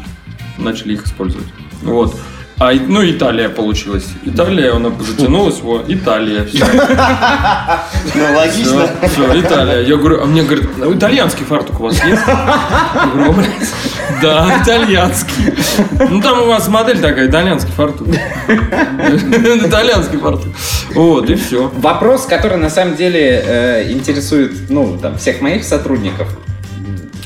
начали 0.58 0.94
их 0.94 1.06
использовать. 1.06 1.48
Вот. 1.82 2.16
А, 2.60 2.72
ну, 2.74 3.04
Италия 3.04 3.50
получилась. 3.50 4.08
Италия, 4.24 4.74
она 4.76 4.92
затянулась, 5.00 5.60
вот, 5.60 5.86
Италия. 5.90 6.46
Все. 6.46 6.66
Ну, 8.16 8.36
логично. 8.36 8.90
Все, 9.12 9.40
Италия. 9.42 9.82
Я 9.82 9.96
говорю, 9.98 10.22
а 10.22 10.26
мне 10.26 10.44
говорят, 10.44 10.66
«Ну, 10.78 10.94
итальянский 10.94 11.46
фартук 11.46 11.80
у 11.80 11.84
вас 11.84 11.96
есть? 12.04 12.22
Я 12.28 13.10
говорю, 13.12 13.32
«О, 13.32 13.34
блядь, 13.34 13.70
да, 14.22 14.62
итальянский. 14.62 15.54
Ну 16.10 16.22
там 16.22 16.42
у 16.42 16.46
вас 16.46 16.68
модель 16.68 17.00
такая, 17.00 17.28
итальянский 17.28 17.72
фартук. 17.72 18.08
Итальянский 18.48 20.18
фартук. 20.18 20.54
Вот, 20.94 21.30
и 21.30 21.36
все. 21.36 21.72
Вопрос, 21.76 22.26
который 22.26 22.58
на 22.58 22.70
самом 22.70 22.96
деле 22.96 23.44
э, 23.46 23.92
интересует, 23.92 24.70
ну, 24.70 24.98
там, 25.02 25.18
всех 25.18 25.42
моих 25.42 25.64
сотрудников. 25.64 26.28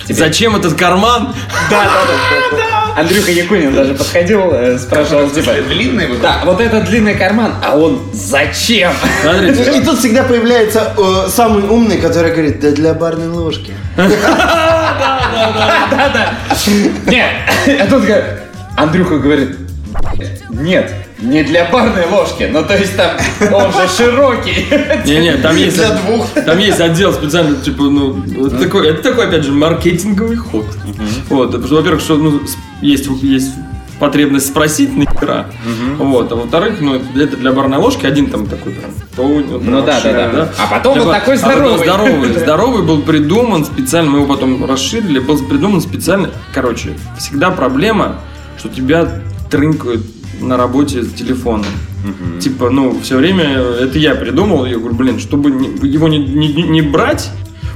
Тебе. 0.05 0.15
Зачем 0.15 0.55
этот 0.55 0.73
карман? 0.75 1.35
Андрюха 2.97 3.29
Якунин 3.29 3.75
даже 3.75 3.93
подходил, 3.93 4.51
э, 4.53 4.79
спрашивал, 4.79 5.29
типа, 5.29 5.51
Длинный 5.69 6.07
вот 6.07 6.19
да, 6.19 6.41
вот 6.45 6.59
этот 6.59 6.85
длинный 6.85 7.13
карман, 7.13 7.53
а 7.63 7.77
он 7.77 8.01
зачем? 8.11 8.91
Смотрите, 9.21 9.77
И 9.77 9.81
тут 9.81 9.99
всегда 9.99 10.23
появляется 10.23 10.93
э, 10.97 11.29
самый 11.29 11.61
умный, 11.63 11.99
который 11.99 12.31
говорит, 12.31 12.59
да 12.59 12.71
для 12.71 12.95
барной 12.95 13.27
ложки. 13.27 13.75
Нет, 17.05 17.29
а 17.81 17.87
тут 17.87 18.03
Андрюха 18.75 19.19
говорит, 19.19 19.57
нет, 20.49 20.91
не 21.19 21.43
для 21.43 21.65
барной 21.65 22.05
ложки, 22.09 22.49
ну 22.51 22.63
то 22.63 22.77
есть 22.77 22.95
там 22.95 23.11
он 23.53 23.71
же 23.71 23.87
широкий. 23.87 24.65
Не-не, 25.05 25.37
там 25.37 25.55
есть, 25.55 25.77
Для 25.77 25.91
двух. 25.91 26.27
там 26.45 26.57
есть 26.59 26.79
отдел 26.79 27.13
специально, 27.13 27.55
типа, 27.55 27.83
ну, 27.83 28.23
это 28.47 28.57
такой, 28.57 28.87
это 28.89 29.01
такой, 29.03 29.27
опять 29.27 29.43
же, 29.43 29.51
маркетинговый 29.51 30.37
ход. 30.37 30.65
Вот, 31.29 31.47
потому 31.47 31.65
что, 31.65 31.75
во-первых, 31.75 32.01
что, 32.01 32.15
ну, 32.17 32.41
есть, 32.81 33.07
есть 33.21 33.51
потребность 33.99 34.47
спросить 34.47 34.95
нахера, 34.95 35.47
вот, 35.97 36.31
а 36.31 36.35
во-вторых, 36.35 36.75
ну, 36.79 36.95
это 36.95 37.35
для 37.37 37.51
барной 37.51 37.77
ложки 37.77 38.05
один 38.05 38.27
там 38.27 38.45
такой 38.45 38.73
прям, 38.73 38.91
вот 39.17 39.63
Ну 39.63 39.81
да, 39.81 39.99
да, 40.03 40.29
да. 40.29 40.49
А 40.59 40.67
потом 40.67 40.93
Для 40.93 41.03
вот 41.03 41.13
ба- 41.13 41.19
такой 41.19 41.35
а 41.35 41.37
здоровый. 41.37 41.77
здоровый. 41.79 42.33
Здоровый 42.37 42.83
был 42.83 43.01
придуман 43.01 43.65
специально, 43.65 44.11
мы 44.11 44.19
его 44.19 44.27
потом 44.31 44.63
расширили, 44.65 45.17
был 45.19 45.37
придуман 45.43 45.81
специально, 45.81 46.29
короче, 46.53 46.95
всегда 47.17 47.49
проблема, 47.49 48.19
что 48.59 48.69
тебя 48.69 49.07
трынкают 49.49 50.01
на 50.41 50.57
работе 50.57 51.03
телефона. 51.03 51.65
Типа, 52.39 52.69
ну, 52.69 52.97
все 53.01 53.17
время 53.17 53.45
это 53.45 53.97
я 53.99 54.15
придумал. 54.15 54.65
Я 54.65 54.77
говорю, 54.77 54.95
блин, 54.95 55.19
чтобы 55.19 55.49
его 55.85 56.07
не, 56.07 56.19
не- 56.19 56.53
не 56.63 56.81
брать, 56.81 57.29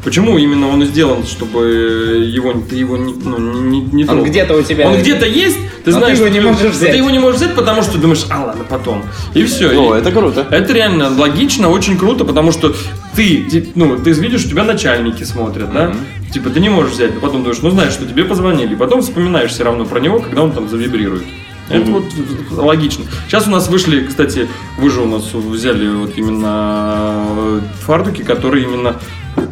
почему 0.06 0.38
именно 0.38 0.68
он 0.70 0.84
и 0.84 0.86
сделан, 0.86 1.26
чтобы 1.26 2.24
его, 2.34 2.54
ты 2.70 2.76
его 2.76 2.96
не, 2.98 3.14
ну, 3.14 3.38
не, 3.40 3.82
не 3.82 4.04
Он 4.04 4.08
трогал? 4.08 4.26
где-то 4.26 4.58
у 4.58 4.62
тебя... 4.62 4.88
Он 4.88 4.98
где-то 4.98 5.26
есть, 5.26 5.58
ты 5.84 5.92
Но 5.92 5.98
знаешь, 5.98 6.18
ты 6.18 6.24
его 6.24 6.34
не 6.34 6.40
можешь 6.40 6.62
но 6.62 6.70
взять. 6.70 6.92
Ты 6.92 6.98
его 6.98 7.10
не 7.10 7.20
можешь 7.20 7.38
взять, 7.42 7.56
потому 7.56 7.82
что 7.82 7.98
думаешь, 7.98 8.26
а 8.30 8.46
ладно, 8.46 8.64
потом. 8.70 9.04
И 9.34 9.44
все. 9.44 9.68
О, 9.78 9.96
это 9.96 10.12
круто. 10.12 10.48
Это 10.50 10.72
реально 10.72 11.10
логично, 11.10 11.70
очень 11.70 11.98
круто, 11.98 12.24
потому 12.24 12.52
что 12.52 12.74
ты, 13.16 13.72
ну, 13.76 13.98
ты 13.98 14.12
видишь, 14.12 14.46
у 14.46 14.50
тебя 14.50 14.64
начальники 14.64 15.24
смотрят, 15.24 15.74
да? 15.74 15.94
Типа 16.32 16.50
ты 16.52 16.62
не 16.62 16.70
можешь 16.70 16.94
взять, 16.94 17.14
но 17.16 17.20
потом 17.20 17.42
думаешь, 17.42 17.62
ну 17.62 17.72
знаешь, 17.72 17.92
что 17.92 18.06
тебе 18.06 18.24
позвонили, 18.24 18.74
и 18.74 18.78
потом 18.78 19.02
вспоминаешь 19.02 19.52
все 19.52 19.64
равно 19.66 19.84
про 19.84 20.00
него, 20.00 20.20
когда 20.20 20.44
он 20.44 20.54
там 20.54 20.70
завибрирует. 20.70 21.24
Это 21.72 21.92
вот 21.92 22.04
логично. 22.52 23.06
Сейчас 23.28 23.48
у 23.48 23.52
нас 23.52 23.68
вышли, 23.68 24.06
кстати, 24.06 24.48
вы 24.78 24.90
же 24.90 25.02
у 25.02 25.06
нас 25.06 25.34
взяли 25.34 25.90
вот 25.90 26.18
именно 26.18 27.26
э, 27.28 27.62
фартуки, 27.82 28.24
которые 28.24 28.66
именно 28.66 28.96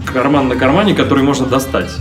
карман 0.06 0.48
на 0.48 0.56
кармане, 0.56 0.94
которые 0.94 1.24
можно 1.24 1.46
достать. 1.46 1.92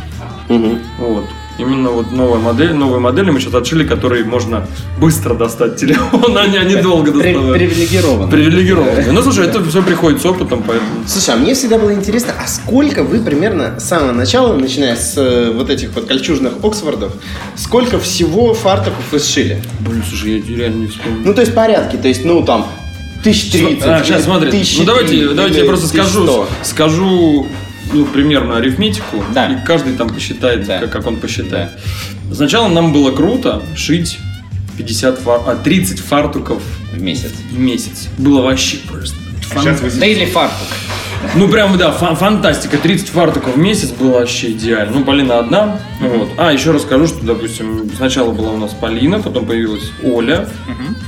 Вот. 0.98 1.24
Именно 1.58 1.90
вот 1.90 2.12
новая 2.12 2.38
модель, 2.38 2.72
новые 2.72 3.00
модели 3.00 3.30
мы 3.30 3.40
сейчас 3.40 3.52
отшили, 3.54 3.84
которые 3.84 4.24
можно 4.24 4.64
быстро 5.00 5.34
достать 5.34 5.76
телефон, 5.76 6.38
а 6.38 6.46
не 6.46 6.76
долго 6.76 7.10
При- 7.10 7.32
доставать. 7.32 7.58
Привилегирован. 7.58 8.30
Привилегированные. 8.30 9.10
Ну, 9.10 9.22
слушай, 9.22 9.44
это 9.44 9.62
все 9.64 9.82
приходит 9.82 10.22
с 10.22 10.26
опытом, 10.26 10.62
поэтому... 10.64 10.90
Слушай, 11.06 11.34
а 11.34 11.36
мне 11.36 11.54
всегда 11.54 11.78
было 11.78 11.92
интересно, 11.92 12.32
а 12.40 12.46
сколько 12.46 13.02
вы 13.02 13.18
примерно 13.18 13.80
с 13.80 13.84
самого 13.84 14.12
начала, 14.12 14.54
начиная 14.54 14.94
с 14.94 15.14
э, 15.16 15.50
вот 15.52 15.68
этих 15.68 15.92
вот 15.94 16.06
кольчужных 16.06 16.52
Оксфордов, 16.62 17.12
сколько 17.56 17.98
всего 17.98 18.54
фартуков 18.54 19.02
вы 19.10 19.18
сшили? 19.18 19.60
Блин, 19.80 20.04
слушай, 20.08 20.38
я 20.38 20.56
реально 20.56 20.82
не 20.82 20.86
вспомню. 20.86 21.22
Ну, 21.24 21.34
то 21.34 21.40
есть 21.40 21.54
порядки, 21.54 21.96
то 21.96 22.06
есть, 22.06 22.24
ну, 22.24 22.44
там, 22.44 22.68
1030. 23.20 23.82
А, 23.84 24.04
сейчас 24.04 24.24
смотри. 24.24 24.64
Ну 24.78 24.84
давайте, 24.84 25.28
давайте 25.30 25.58
я 25.60 25.64
просто 25.64 25.88
скажу, 25.88 26.46
скажу 26.62 27.46
ну, 27.92 28.04
примерно 28.06 28.56
арифметику, 28.58 29.24
Да. 29.34 29.46
и 29.52 29.64
каждый 29.66 29.94
там 29.94 30.08
посчитает, 30.08 30.66
Да. 30.66 30.80
как, 30.80 30.90
как 30.92 31.06
он 31.06 31.16
посчитает. 31.16 31.70
Сначала 32.32 32.68
нам 32.68 32.92
было 32.92 33.10
круто 33.14 33.62
шить 33.76 34.18
50 34.76 35.18
фар... 35.18 35.40
а, 35.46 35.56
30 35.56 36.00
фартуков 36.00 36.62
В 36.92 37.00
месяц. 37.00 37.32
в 37.50 37.58
месяц. 37.58 38.08
Было 38.18 38.42
вообще 38.42 38.78
просто. 38.88 39.16
Сейчас 39.50 39.80
вы 39.80 39.90
Дейли 39.90 40.26
фартук. 40.26 40.68
Ну, 41.34 41.48
прям, 41.48 41.76
да, 41.76 41.90
фа- 41.92 42.14
фантастика. 42.14 42.78
30 42.78 43.08
фартуков 43.08 43.54
в 43.54 43.58
месяц 43.58 43.90
было 43.90 44.18
вообще 44.20 44.52
идеально. 44.52 44.98
Ну, 44.98 45.04
Полина 45.04 45.38
одна. 45.38 45.80
Вот. 46.00 46.28
А, 46.36 46.52
еще 46.52 46.70
расскажу, 46.70 47.06
что, 47.06 47.24
допустим, 47.24 47.90
сначала 47.96 48.30
была 48.32 48.50
у 48.52 48.56
нас 48.56 48.72
Полина, 48.72 49.20
потом 49.20 49.46
появилась 49.46 49.90
Оля 50.02 50.48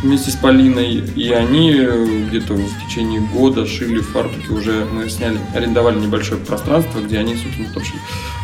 вместе 0.03 0.31
с 0.31 0.35
Полиной. 0.37 1.05
И 1.17 1.31
они 1.31 1.73
э, 1.79 2.07
где-то 2.29 2.55
в 2.55 2.87
течение 2.87 3.21
года 3.21 3.67
шили 3.67 4.01
фартуки 4.01 4.51
уже. 4.51 4.85
Мы 4.93 5.09
сняли, 5.09 5.39
арендовали 5.55 5.99
небольшое 5.99 6.41
пространство, 6.41 7.01
где 7.01 7.19
они, 7.19 7.37
собственно, 7.37 7.69
там 7.73 7.85
шили. 7.85 8.01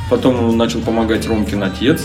Потом 0.09 0.57
начал 0.57 0.81
помогать 0.81 1.27
Ромкин 1.27 1.63
отец 1.63 2.03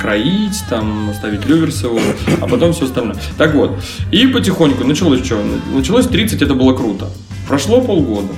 кроить, 0.00 0.62
там, 0.68 1.12
ставить 1.16 1.46
люверсы, 1.46 1.88
вот, 1.88 2.02
а 2.42 2.46
потом 2.46 2.72
все 2.74 2.84
остальное. 2.84 3.16
Так 3.38 3.54
вот, 3.54 3.82
и 4.10 4.26
потихоньку 4.26 4.84
началось 4.84 5.24
что? 5.24 5.42
Началось 5.72 6.06
30, 6.06 6.42
это 6.42 6.54
было 6.54 6.74
круто. 6.74 7.08
Прошло 7.48 7.80
полгода, 7.80 8.32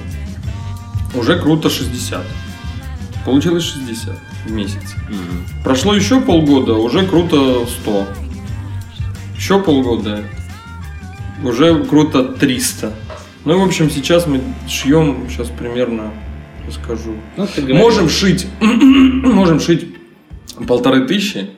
уже 1.14 1.38
круто 1.38 1.70
60. 1.70 2.24
Получилось 3.24 3.64
60 3.64 4.18
в 4.46 4.50
месяц. 4.52 4.94
Прошло 5.62 5.94
еще 5.94 6.20
полгода, 6.20 6.74
уже 6.74 7.06
круто 7.06 7.66
100. 7.82 8.06
Еще 9.36 9.60
полгода, 9.60 10.22
уже 11.42 11.84
круто 11.84 12.24
300. 12.24 12.92
Ну, 13.44 13.60
в 13.60 13.64
общем, 13.64 13.90
сейчас 13.90 14.26
мы 14.26 14.40
шьем, 14.68 15.26
сейчас 15.28 15.48
примерно, 15.48 16.12
расскажу. 16.66 17.14
Ну, 17.36 17.46
Можем 17.74 18.08
шить, 18.08 18.46
можем 18.60 19.60
шить 19.60 19.86
полторы 20.66 21.06
тысячи. 21.06 21.50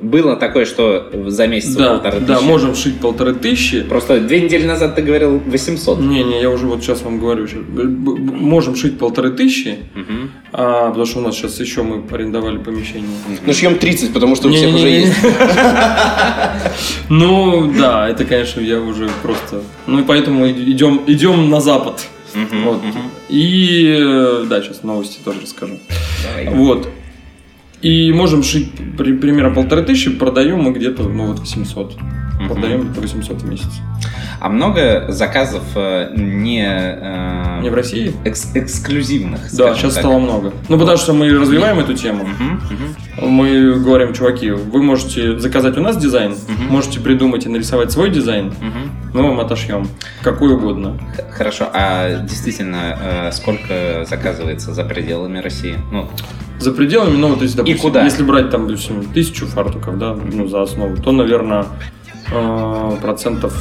Было 0.00 0.36
такое, 0.36 0.64
что 0.64 1.10
за 1.26 1.48
месяц 1.48 1.74
Да, 1.74 1.94
полторы 1.94 2.20
да, 2.20 2.36
тысячи. 2.36 2.46
можем 2.48 2.74
шить 2.76 3.00
полторы 3.00 3.34
тысячи. 3.34 3.82
Просто 3.82 4.20
две 4.20 4.40
недели 4.40 4.64
назад 4.64 4.94
ты 4.94 5.02
говорил 5.02 5.40
800. 5.44 5.98
Не-не, 6.00 6.40
я 6.40 6.50
уже 6.50 6.66
вот 6.66 6.82
сейчас 6.82 7.02
вам 7.02 7.18
говорю. 7.18 7.48
Можем 7.66 8.76
шить 8.76 8.96
полторы 8.96 9.30
тысячи, 9.32 9.78
Мгм. 9.96 10.30
а, 10.52 10.88
потому 10.90 11.04
что 11.04 11.18
у 11.18 11.22
нас 11.22 11.34
сейчас 11.34 11.58
еще 11.58 11.82
мы 11.82 12.04
арендовали 12.14 12.58
помещение. 12.58 13.08
Ну, 13.44 13.52
шьем 13.52 13.76
30, 13.76 14.12
потому 14.12 14.36
что 14.36 14.48
у 14.48 14.52
всех 14.52 14.72
уже 14.74 14.88
есть. 14.88 15.14
Ну, 17.08 17.72
да, 17.76 18.08
это, 18.08 18.24
конечно, 18.24 18.60
я 18.60 18.80
уже 18.80 19.08
просто... 19.22 19.62
Ну, 19.86 20.00
и 20.00 20.02
поэтому 20.02 20.48
идем, 20.48 21.02
идем 21.06 21.48
на 21.50 21.60
запад. 21.60 22.06
Вот. 22.34 22.80
И, 23.28 23.96
э, 23.98 24.44
да, 24.48 24.62
сейчас 24.62 24.82
новости 24.82 25.18
тоже 25.24 25.40
расскажу. 25.42 25.78
Давай. 26.22 26.54
Вот. 26.54 26.88
И 27.82 28.12
можем 28.12 28.42
шить 28.42 28.72
при- 28.96 29.12
примерно 29.16 29.54
полторы 29.54 29.82
тысячи, 29.82 30.10
продаем 30.10 30.60
мы 30.60 30.72
где-то, 30.72 31.04
ну, 31.04 31.26
вот 31.26 31.38
800. 31.40 31.96
Продаем 32.48 32.82
где-то 32.82 33.00
800 33.00 33.42
в 33.42 33.48
месяц. 33.48 33.66
А 34.40 34.48
много 34.48 35.06
заказов 35.08 35.62
э, 35.74 36.12
не... 36.16 36.64
э, 36.64 37.60
Не 37.62 37.70
в 37.70 37.74
России? 37.74 38.14
экс- 38.24 38.54
эксклюзивных, 38.54 39.40
Да, 39.56 39.74
сейчас 39.74 39.94
так. 39.94 40.02
стало 40.04 40.18
много. 40.20 40.52
Ну, 40.68 40.78
потому 40.78 40.96
что 40.96 41.12
мы 41.12 41.28
развиваем 41.36 41.80
эту 41.80 41.94
тему. 41.94 42.24
Мгм. 42.24 42.60
Мы 43.30 43.74
говорим, 43.80 44.12
чуваки, 44.14 44.50
вы 44.52 44.80
можете 44.82 45.38
заказать 45.40 45.76
у 45.76 45.80
нас 45.80 45.96
дизайн, 45.96 46.36
можете 46.70 47.00
придумать 47.00 47.46
и 47.46 47.48
нарисовать 47.48 47.90
свой 47.90 48.10
дизайн, 48.10 48.52
мы 49.12 49.22
вам 49.22 49.40
отошьем. 49.40 49.88
Какой 50.22 50.52
угодно. 50.54 50.96
Хорошо, 51.32 51.68
а 51.72 52.20
действительно, 52.22 52.96
э, 53.02 53.32
сколько 53.32 54.04
заказывается 54.08 54.72
за 54.72 54.84
пределами 54.84 55.38
России? 55.38 55.76
Ну, 55.90 56.08
За 56.58 56.72
пределами, 56.72 57.16
ну, 57.16 57.28
вот 57.28 57.42
если, 57.42 57.58
допустим, 57.58 57.80
куда? 57.80 58.04
если 58.04 58.22
брать 58.22 58.50
там, 58.50 58.66
допустим, 58.66 59.04
тысячу 59.12 59.46
фартуков, 59.46 59.98
да, 59.98 60.14
ну, 60.14 60.48
за 60.48 60.62
основу, 60.62 60.96
то, 60.96 61.12
наверное, 61.12 61.66
процентов 63.00 63.54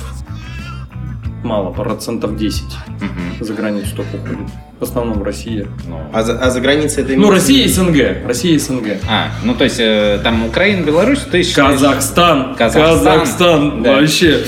мало, 1.44 1.72
процентов 1.72 2.36
10 2.36 2.64
мгм. 3.00 3.46
за 3.46 3.54
границу 3.54 3.96
только 3.96 4.16
уходит. 4.16 4.50
В 4.80 4.84
основном 4.84 5.24
Россия. 5.24 5.68
Ну, 5.88 6.00
А 6.14 6.22
за, 6.24 6.38
а 6.40 6.52
за 6.52 6.60
границей 6.62 7.04
это 7.04 7.14
Ну, 7.16 7.32
Россия 7.32 7.66
и? 7.66 7.68
СНГ. 7.68 8.28
Россия 8.28 8.54
и 8.54 8.60
СНГ. 8.60 8.98
А, 9.10 9.30
ну 9.44 9.56
то 9.56 9.64
есть 9.64 9.80
э, 9.80 10.20
там 10.24 10.46
Украина, 10.46 10.84
Беларусь, 10.86 11.22
ты 11.32 11.42
считаешь- 11.42 11.80
Казахстан. 11.80 12.56
Казахстан. 12.56 12.98
Казахстан. 13.00 13.84
Да. 13.84 13.94
Вообще. 14.02 14.44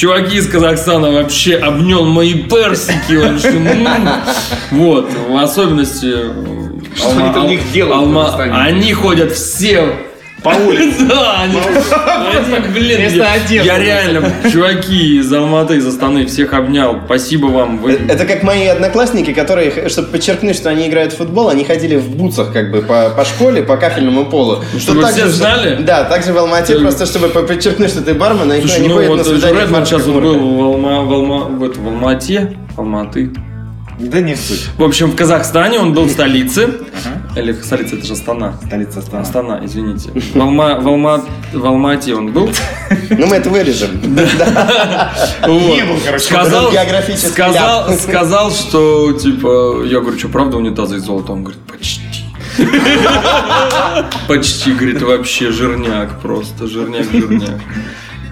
Чуваки 0.00 0.36
из 0.38 0.46
Казахстана 0.48 1.10
вообще 1.10 1.56
обнял 1.56 2.06
мои 2.06 2.32
персики. 2.32 3.16
вообще. 3.16 3.52
Вот. 4.70 5.10
В 5.28 5.36
особенности... 5.36 6.06
э, 6.10 6.32
Что 6.96 7.08
Алма- 7.10 7.22
они 7.24 7.34
там 7.34 7.46
них 7.48 7.70
делают 7.70 8.06
Алма-? 8.06 8.34
Они 8.64 8.94
ходят 8.94 9.32
все 9.32 9.92
по 10.42 10.48
улице. 10.50 11.04
Да, 11.10 11.40
они, 11.42 11.56
они, 11.58 12.68
блин, 12.72 13.00
я, 13.50 13.78
реально, 13.78 14.32
чуваки 14.50 15.18
из 15.18 15.32
Алматы, 15.32 15.76
из 15.76 15.86
Астаны, 15.86 16.26
всех 16.26 16.52
обнял. 16.54 16.98
Спасибо 17.04 17.46
вам. 17.46 17.78
Вы- 17.78 17.92
Э, 17.92 17.98
Это 18.08 18.24
как 18.24 18.42
мои 18.42 18.66
одноклассники, 18.66 19.32
которые, 19.32 19.88
чтобы 19.88 20.08
подчеркнуть, 20.08 20.56
что 20.56 20.70
они 20.70 20.86
играют 20.88 21.12
в 21.12 21.16
футбол, 21.16 21.48
они 21.48 21.64
ходили 21.64 21.96
в 21.96 22.08
бутсах 22.10 22.52
как 22.52 22.70
бы 22.70 22.82
по, 22.82 23.10
по 23.10 23.24
школе, 23.24 23.62
по 23.62 23.76
кафельному 23.76 24.26
полу. 24.26 24.58
Чтобы 24.78 25.04
все 25.06 25.24
же- 25.26 25.30
знали? 25.32 25.82
Да, 25.82 26.04
также 26.04 26.32
в 26.32 26.38
Алмате, 26.38 26.74
Э, 26.74 26.78
просто 26.78 27.06
чтобы 27.06 27.28
по- 27.28 27.42
подчеркнуть, 27.42 27.90
что 27.90 28.02
ты 28.02 28.14
бармен, 28.14 28.50
а 28.50 28.56
никто 28.56 28.68
Слушай, 28.68 28.82
не 28.82 28.88
ну 28.88 28.94
ходит 28.94 29.10
на 29.10 29.16
вот 29.16 29.26
свидание 29.26 29.60
Редман 29.62 29.86
сейчас 29.86 30.06
вот 30.06 30.22
был 30.22 30.38
в, 30.38 30.62
Алма, 30.62 31.02
в, 31.02 31.12
Алма, 31.12 31.38
в, 31.44 31.64
это, 31.64 31.80
в 31.80 31.86
Алмате, 31.88 32.56
Алматы. 32.76 33.30
Да 33.98 34.20
не 34.20 34.34
суть. 34.34 34.68
В 34.78 34.82
общем, 34.84 35.10
в 35.10 35.16
Казахстане 35.16 35.78
он 35.78 35.92
был 35.92 36.04
в 36.04 36.10
столице. 36.10 36.68
Или 37.36 37.52
столица, 37.52 37.96
это 37.96 38.06
же 38.06 38.12
Астана. 38.14 38.54
Столица 38.66 38.98
Астана. 38.98 39.22
Астана, 39.22 39.60
извините. 39.62 40.10
В, 40.10 40.40
Алма, 40.40 40.80
в, 40.80 40.88
Алма, 40.88 41.24
в 41.52 41.66
Алмате 41.66 42.14
он 42.14 42.32
был. 42.32 42.50
Ну, 43.10 43.26
мы 43.26 43.36
это 43.36 43.50
вырежем. 43.50 44.00
Вот. 45.42 45.76
Не 45.76 45.84
был, 45.84 45.96
короче, 46.04 46.24
сказал, 46.24 46.70
сказал, 47.16 47.92
сказал, 47.94 48.50
что, 48.50 49.12
типа, 49.12 49.82
я 49.84 50.00
говорю, 50.00 50.18
что 50.18 50.28
правда 50.28 50.56
унитазы 50.56 50.96
из 50.96 51.02
золота? 51.02 51.32
Он 51.32 51.44
говорит, 51.44 51.62
почти. 51.62 52.00
Почти, 54.28 54.72
говорит, 54.72 55.02
вообще 55.02 55.50
жирняк 55.50 56.20
просто, 56.20 56.66
жирняк, 56.66 57.10
жирняк. 57.10 57.60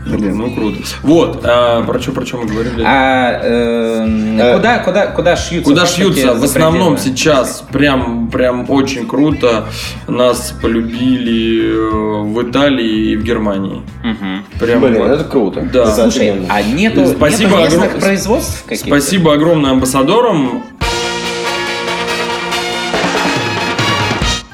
Блин, 0.09 0.39
ну 0.39 0.51
круто. 0.55 0.79
Вот, 1.03 1.41
а, 1.45 1.83
про 1.83 2.01
что, 2.01 2.13
про 2.13 2.25
что 2.27 2.39
мы 2.39 2.47
говорили? 2.47 2.83
А 2.87 3.41
э, 3.43 4.29
Э, 4.39 4.57
куда, 4.57 4.79
куда, 4.79 5.07
куда 5.09 5.37
шьются? 5.37 5.71
Куда 5.71 5.87
шьются? 5.87 6.35
В 6.35 6.45
основном 6.45 6.99
сейчас 6.99 7.65
прям, 7.73 8.29
прям 8.29 8.67
очень 8.71 9.07
круто. 9.07 9.67
Нас 10.07 10.55
полюбили 10.63 11.75
э, 11.75 12.23
в 12.23 12.43
Италии 12.51 13.13
и 13.13 13.17
в 13.17 13.25
Германии. 13.25 13.83
Мгм. 14.03 14.45
Прям 14.61 14.81
Блин, 14.81 14.99
вот. 14.99 15.11
это 15.11 15.25
круто. 15.25 15.69
Да. 15.73 15.95
Слушай, 15.95 16.47
а 16.49 16.63
нету, 16.63 17.07
Спасибо 17.07 17.51
нету 17.51 17.63
местных 17.63 17.83
огромное. 17.83 18.01
производств 18.01 18.65
каких-то? 18.65 18.87
Спасибо 18.87 19.35
огромное 19.35 19.73
амбассадорам. 19.73 20.65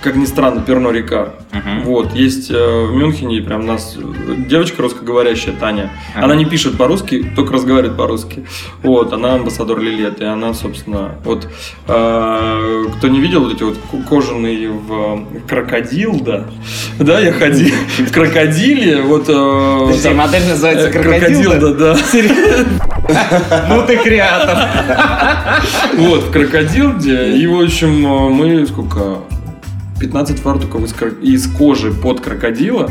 Как 0.05 0.16
ни 0.16 0.26
странно, 0.26 0.61
Перно 0.61 0.90
Рикар. 0.90 1.32
Вот, 1.84 2.12
есть 2.14 2.50
э, 2.50 2.55
в 2.86 2.94
Мюнхене 2.94 3.40
прям 3.40 3.61
у 3.62 3.66
нас 3.66 3.96
девочка 4.48 4.82
русскоговорящая, 4.82 5.55
Таня. 5.59 5.90
Ага. 6.14 6.26
Она 6.26 6.34
не 6.36 6.44
пишет 6.44 6.76
по-русски, 6.76 7.32
только 7.34 7.55
разговаривает 7.55 7.96
по-русски. 7.96 8.44
Вот, 8.82 9.12
она 9.12 9.34
амбассадор 9.34 9.80
Лилет, 9.80 10.20
и 10.20 10.24
она, 10.24 10.52
собственно, 10.55 11.12
вот, 11.24 11.48
э, 11.88 12.84
кто 12.98 13.09
не 13.09 13.20
видел, 13.20 13.44
вот 13.44 13.55
эти 13.55 13.62
вот 13.62 13.78
ко- 13.90 14.02
кожаные 14.09 14.68
в 14.70 15.26
крокодил, 15.48 16.20
да, 16.20 16.44
да, 16.98 17.20
я 17.20 17.32
ходил 17.32 17.74
в 17.98 18.12
крокодиле, 18.12 19.00
вот... 19.02 19.24
э, 19.28 19.80
Подожди, 19.86 20.02
там- 20.02 20.16
модель 20.16 20.46
называется 20.48 20.88
э, 20.88 20.92
«Крокодил», 20.92 21.50
да, 21.52 21.72
да. 21.72 21.96
Ну 23.68 23.86
ты 23.86 23.96
креатор. 23.98 24.57
Вот, 25.96 26.24
в 26.24 26.30
крокодилде. 26.30 27.36
И, 27.36 27.46
в 27.46 27.61
общем, 27.61 28.07
э, 28.07 28.28
мы 28.30 28.66
сколько? 28.66 29.18
15 30.05 30.38
фартуков 30.40 30.84
из, 30.84 30.94
из 31.22 31.46
кожи 31.50 31.90
под 31.90 32.20
крокодила. 32.20 32.90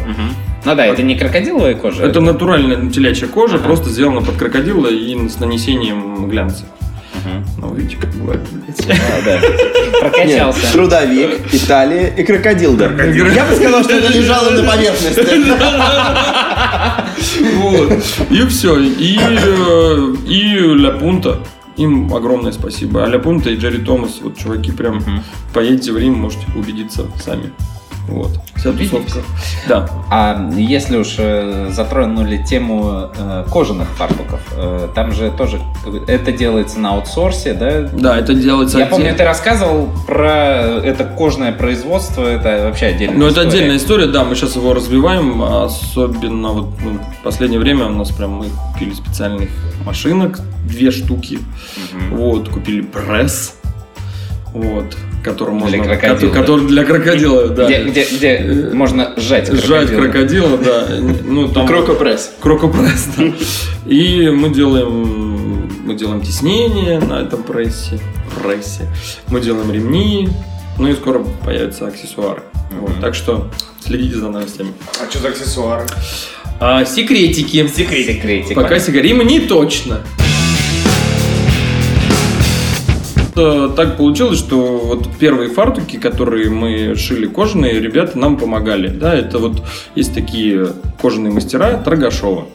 Ну 0.65 0.75
да, 0.75 0.85
это 0.85 1.03
не 1.03 1.15
крокодиловая 1.15 1.75
кожа. 1.75 2.03
Это 2.03 2.21
натуральная 2.21 2.89
телячья 2.89 3.27
кожа, 3.27 3.59
просто 3.59 3.89
сделана 3.89 4.21
под 4.21 4.35
крокодила 4.35 4.87
и 4.87 5.29
с 5.29 5.39
нанесением 5.39 6.27
глянца. 6.27 6.65
Ну, 7.57 7.73
видите, 7.75 7.97
как 7.97 8.09
бывает. 8.15 8.41
блядь. 8.51 8.99
А, 8.99 9.21
да. 9.23 9.39
Прокачался. 9.99 10.73
Трудовик, 10.73 11.53
Италия 11.53 12.07
и 12.07 12.23
крокодилда. 12.23 12.91
Я 13.13 13.45
бы 13.45 13.55
сказал, 13.55 13.83
что 13.83 13.93
это 13.93 14.11
лежало 14.11 14.49
на 14.49 14.63
поверхности. 14.63 15.21
Вот. 17.61 17.93
И 18.29 18.47
все. 18.47 18.79
И, 18.79 19.17
э, 19.19 20.15
и 20.27 20.43
Ля 20.75 20.91
Пунта. 20.91 21.39
Им 21.77 22.13
огромное 22.13 22.51
спасибо. 22.51 23.03
А 23.03 23.07
Ля 23.07 23.19
Пунта 23.19 23.49
и 23.49 23.55
Джерри 23.55 23.83
Томас, 23.83 24.19
вот 24.21 24.37
чуваки, 24.37 24.71
прям 24.71 25.03
поедете 25.53 25.91
в 25.91 25.97
Рим, 25.97 26.13
можете 26.13 26.45
убедиться 26.55 27.07
сами. 27.19 27.51
Вот. 28.07 28.31
Вся 28.55 28.71
тусовка. 28.73 29.19
Да. 29.67 29.89
А 30.09 30.49
если 30.55 30.97
уж 30.97 31.15
э, 31.17 31.69
затронули 31.71 32.37
тему 32.37 33.09
э, 33.17 33.45
кожаных 33.51 33.87
фартуков, 33.89 34.41
э, 34.57 34.89
там 34.93 35.11
же 35.13 35.31
тоже 35.31 35.61
это 36.07 36.31
делается 36.31 36.79
на 36.79 36.91
аутсорсе, 36.91 37.53
да? 37.53 37.81
Да, 37.93 38.17
это 38.17 38.33
делается 38.33 38.77
Я 38.77 38.87
помню, 38.87 39.05
отдельно. 39.05 39.17
ты 39.19 39.23
рассказывал 39.23 39.89
про 40.05 40.81
это 40.83 41.05
кожное 41.05 41.53
производство, 41.53 42.25
это 42.25 42.65
вообще 42.65 42.87
отдельная 42.87 43.17
Ну, 43.17 43.27
это 43.27 43.41
отдельная 43.41 43.77
история, 43.77 44.07
да, 44.07 44.23
мы 44.23 44.35
сейчас 44.35 44.55
его 44.55 44.73
развиваем, 44.73 45.41
особенно 45.41 46.49
вот 46.49 46.69
ну, 46.83 46.99
в 47.19 47.23
последнее 47.23 47.59
время 47.59 47.85
у 47.85 47.93
нас 47.93 48.11
прям 48.11 48.31
мы 48.31 48.45
купили 48.73 48.93
специальных 48.93 49.49
машинок, 49.85 50.39
две 50.65 50.91
штуки, 50.91 51.39
вот, 52.11 52.49
купили 52.49 52.81
пресс, 52.81 53.55
вот, 54.53 54.95
который 55.23 55.53
можно... 55.53 55.83
Для 55.83 55.97
крокодила. 55.97 56.29
ко- 56.31 56.39
Который 56.39 56.67
для 56.67 56.83
крокодила, 56.83 57.47
да. 57.49 57.65
Где, 57.67 57.83
где, 57.83 58.05
где 58.05 58.69
можно 58.73 59.13
сжать 59.17 59.51
Сжать 59.51 59.89
крокодила. 59.89 60.57
крокодила, 60.57 60.57
да. 60.57 60.87
Ну, 61.25 61.47
там... 61.49 61.67
Крокопресс. 61.67 62.31
Крокопресс, 62.39 63.07
да. 63.17 63.23
И 63.85 64.29
мы 64.29 64.49
делаем, 64.49 65.69
мы 65.85 65.95
делаем 65.95 66.21
теснение 66.21 66.99
на 66.99 67.21
этом 67.21 67.43
прессе, 67.43 67.99
прессе. 68.41 68.87
Мы 69.27 69.41
делаем 69.41 69.71
ремни, 69.71 70.29
ну 70.77 70.87
и 70.89 70.93
скоро 70.93 71.25
появятся 71.45 71.87
аксессуары. 71.87 72.43
Вот, 72.79 72.99
так 73.01 73.13
что 73.15 73.49
следите 73.83 74.15
за 74.17 74.29
новостями. 74.29 74.73
А 75.01 75.09
что 75.09 75.19
за 75.19 75.27
аксессуары? 75.29 75.85
А, 76.59 76.85
секретики. 76.85 77.67
Секретик. 77.67 78.55
Пока 78.55 78.79
сигаримы 78.79 79.23
не 79.23 79.39
точно. 79.41 80.01
Э, 83.35 83.69
Так 83.75 83.97
получилось, 83.97 84.37
что 84.39 84.77
вот 84.85 85.07
первые 85.19 85.49
фартуки, 85.49 85.97
которые 85.97 86.49
мы 86.49 86.95
шили 86.95 87.25
кожаные, 87.25 87.79
ребята 87.79 88.17
нам 88.17 88.37
помогали. 88.37 88.87
Да, 88.87 89.13
это 89.15 89.39
вот 89.39 89.63
есть 89.95 90.13
такие 90.13 90.67
кожаные 91.01 91.31
мастера 91.33 91.73
Торгашова. 91.83 92.45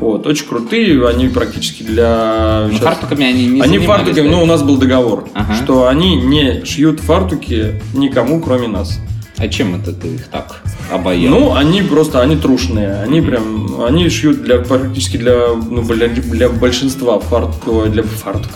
Вот, 0.00 0.26
очень 0.26 0.46
крутые, 0.46 1.06
они 1.08 1.28
практически 1.28 1.82
для... 1.84 2.68
Щас- 2.72 2.80
Фартуками 2.80 3.24
они 3.26 3.46
не 3.46 3.60
Они 3.60 3.78
фартуками, 3.78 4.26
да? 4.28 4.32
ну 4.36 4.42
у 4.42 4.46
нас 4.46 4.62
был 4.62 4.76
договор, 4.76 5.28
Ага. 5.34 5.54
что 5.62 5.86
они 5.86 6.16
не 6.16 6.64
шьют 6.64 7.00
фартуки 7.00 7.80
никому, 7.94 8.40
кроме 8.40 8.68
нас. 8.68 8.98
А 9.36 9.48
чем 9.48 9.74
это 9.80 9.92
ты 9.92 10.08
их 10.08 10.26
так 10.28 10.62
обаял? 10.90 11.30
Ну, 11.30 11.54
они 11.54 11.82
просто, 11.82 12.20
они 12.20 12.36
трушные. 12.36 13.02
Они 13.02 13.20
прям, 13.20 13.82
они 13.84 14.08
шьют 14.08 14.42
для 14.42 14.58
практически 14.58 15.16
для, 15.16 15.48
ну, 15.54 15.82
для, 15.82 16.08
для 16.08 16.48
большинства 16.48 17.18
фарт, 17.18 17.50
для 17.90 18.04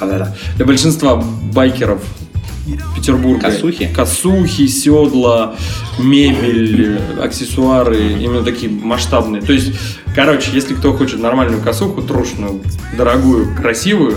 да, 0.01 0.37
для 0.57 0.67
большинства 0.67 1.17
байкеров 1.53 2.03
Петербурга. 2.95 3.51
Косухи? 3.51 3.91
Косухи, 3.95 4.67
седла, 4.67 5.55
мебель, 5.99 6.99
аксессуары, 7.21 8.13
именно 8.21 8.43
такие 8.43 8.71
масштабные. 8.71 9.43
То 9.43 9.53
есть, 9.53 9.73
короче, 10.15 10.51
если 10.53 10.75
кто 10.75 10.93
хочет 10.93 11.21
нормальную 11.21 11.63
косуху, 11.63 12.03
трушную, 12.03 12.61
дорогую, 12.97 13.55
красивую, 13.57 14.17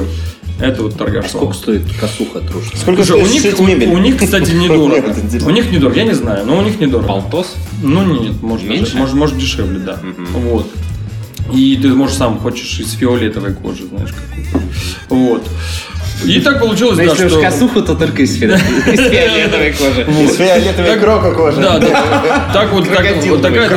это 0.60 0.84
вот 0.84 0.98
торгаш. 0.98 1.30
Сколько 1.30 1.54
стоит 1.54 1.82
косуха 2.00 2.40
трушная? 2.40 2.80
Сколько 2.80 3.04
Слушай, 3.04 3.24
у 3.24 3.26
стоит 3.26 3.60
них, 3.60 3.90
у, 3.90 3.94
у 3.94 3.98
них, 3.98 4.18
кстати, 4.18 4.52
недорого. 4.52 5.16
У 5.46 5.50
них 5.50 5.72
недорого, 5.72 5.98
я 5.98 6.06
не 6.06 6.14
знаю, 6.14 6.46
но 6.46 6.58
у 6.58 6.62
них 6.62 6.80
недорого. 6.80 7.08
Полтос? 7.08 7.56
Ну 7.82 8.04
нет, 8.04 8.42
может, 8.42 8.68
даже- 8.68 8.98
может, 8.98 9.16
может 9.16 9.38
дешевле, 9.38 9.80
да. 9.80 10.00
Вот. 10.34 10.68
И 11.54 11.78
ты 11.82 11.90
можешь 11.90 12.16
сам 12.16 12.40
хочешь 12.40 12.80
из 12.80 12.94
фиолетовой 12.94 13.54
кожи, 13.54 13.86
знаешь, 13.88 14.12
какую 14.12 14.64
Вот. 15.10 15.44
И 16.24 16.40
так 16.40 16.60
получилось, 16.60 16.98
Но 16.98 17.04
да, 17.06 17.12
если 17.12 17.28
что... 17.28 17.40
уж 17.40 17.44
косуху, 17.44 17.82
то 17.82 17.96
только 17.96 18.22
из 18.22 18.38
фиоле- 18.40 18.56
из 18.94 19.00
фиолетовой 19.00 19.72
кожи. 19.74 20.30
С 20.32 20.36
фиолетовой 20.36 21.00
крока 21.00 21.32
кожи. 21.32 21.60
Да, 21.62 21.80
да. 21.80 22.50
Так 22.54 22.72
вот, 22.72 22.88
так, 22.88 23.06
вот 23.26 23.42
такая 23.42 23.70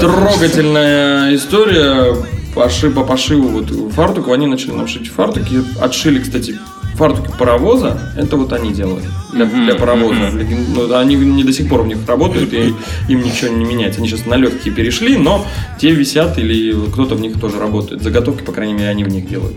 трогательная 0.00 1.34
история 1.34 2.16
поши, 2.58 2.90
по 2.90 3.04
пошиву 3.04 3.48
вот 3.48 3.92
фартуков. 3.92 4.32
Они 4.32 4.46
начали 4.46 4.72
нам 4.72 4.88
шить 4.88 5.08
фартуки. 5.08 5.62
Отшили, 5.80 6.18
кстати, 6.18 6.56
фартуки 6.96 7.30
паровоза. 7.38 8.12
Это 8.16 8.36
вот 8.36 8.52
они 8.52 8.72
делали 8.72 9.04
для, 9.32 9.46
для 9.46 9.74
паровоза. 9.76 10.32
Ну, 10.74 10.96
Они 10.96 11.14
не 11.14 11.44
до 11.44 11.52
сих 11.52 11.68
пор 11.68 11.82
в 11.82 11.86
них 11.86 11.98
работают, 12.06 12.52
и 12.52 12.74
им 13.08 13.22
ничего 13.22 13.54
не 13.54 13.64
меняется. 13.64 14.00
Они 14.00 14.08
сейчас 14.08 14.26
на 14.26 14.34
легкие 14.34 14.74
перешли, 14.74 15.16
но 15.16 15.46
те 15.80 15.92
висят, 15.92 16.36
или 16.38 16.74
кто-то 16.92 17.14
в 17.14 17.20
них 17.20 17.40
тоже 17.40 17.60
работает. 17.60 18.02
Заготовки, 18.02 18.42
по 18.42 18.52
крайней 18.52 18.74
мере, 18.74 18.88
они 18.88 19.04
в 19.04 19.08
них 19.08 19.28
делают. 19.28 19.54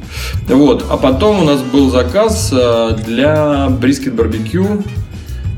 Вот. 0.48 0.86
А 0.90 0.98
потом 0.98 1.40
у 1.40 1.44
нас 1.44 1.62
был 1.62 1.90
заказ 1.90 2.52
э, 2.54 2.98
для 3.04 3.68
брискет 3.70 4.14
барбекю 4.14 4.84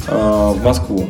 э, 0.08 0.54
в 0.56 0.64
Москву. 0.64 1.10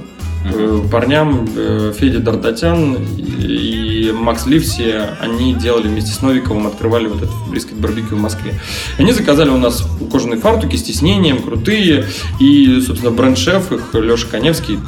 Э, 0.51 0.81
Парням 0.91 1.47
Федя 1.93 2.19
Дардатян 2.19 2.97
и 3.17 3.72
Макс 4.12 4.45
Ливси, 4.45 4.95
они 5.20 5.54
делали 5.54 5.88
вместе 5.88 6.12
с 6.12 6.22
Новиковым, 6.22 6.68
открывали 6.68 7.08
вот 7.08 7.24
этот 7.24 7.36
брискет 7.49 7.78
барбекю 7.78 8.16
в 8.16 8.20
Москве. 8.20 8.60
Они 8.97 9.12
заказали 9.12 9.49
у 9.49 9.58
нас 9.58 9.84
кожаные 10.12 10.39
фартуки 10.39 10.76
с 10.76 10.84
тиснением, 10.84 11.41
крутые. 11.41 12.06
И, 12.39 12.82
собственно, 12.82 13.12
бренд-шеф 13.12 13.72
их, 13.72 13.93
Леша 13.93 14.28
Коневский, 14.28 14.80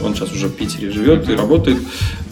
он 0.00 0.14
сейчас 0.14 0.32
уже 0.32 0.48
в 0.48 0.52
Питере 0.52 0.90
живет 0.90 1.28
и 1.28 1.34
работает. 1.34 1.78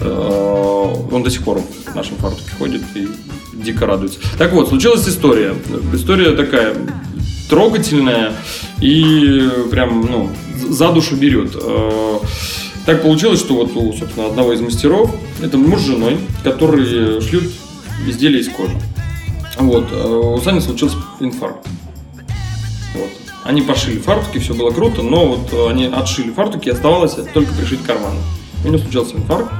Э, 0.01 1.09
Он 1.13 1.23
до 1.23 1.31
сих 1.31 1.43
пор 1.43 1.61
в 1.87 1.95
нашем 1.95 2.17
фартуке 2.17 2.51
ходит 2.59 2.83
и 2.95 3.09
дико 3.53 3.87
радуется. 3.87 4.19
Так 4.39 4.53
вот, 4.53 4.69
случилась 4.69 5.09
история. 5.09 5.55
История 5.93 6.33
такая 6.33 6.75
трогательная 7.49 8.33
и 8.81 9.49
прям, 9.71 10.01
ну, 10.11 10.31
за 10.71 10.91
душу 10.91 11.17
берет. 11.17 11.55
Так 12.85 13.03
получилось, 13.03 13.39
что 13.41 13.55
вот 13.55 13.77
у, 13.77 13.93
собственно, 13.93 14.27
одного 14.27 14.53
из 14.53 14.61
мастеров, 14.61 15.15
это 15.41 15.57
муж 15.57 15.81
с 15.81 15.85
женой, 15.85 16.19
которые 16.43 17.21
шьют 17.21 17.45
изделия 18.07 18.41
из 18.41 18.49
кожи. 18.49 18.77
Вот, 19.59 19.87
э, 19.93 20.09
у 20.09 20.41
Сани 20.41 20.59
случился 20.61 20.97
инфаркт. 21.21 21.67
Вот. 22.95 23.11
Они 23.45 23.63
пошили 23.63 23.99
фартуки, 23.99 24.39
все 24.39 24.55
было 24.55 24.71
круто, 24.71 25.03
но 25.03 25.27
вот 25.27 25.53
э, 25.53 25.71
они 25.71 25.87
отшили 25.87 26.31
фартуки, 26.33 26.71
оставалось 26.71 27.15
только 27.33 27.53
пришить 27.55 27.83
карманы. 27.85 28.19
У 28.65 28.69
него 28.69 28.79
случился 28.79 29.17
инфаркт. 29.17 29.53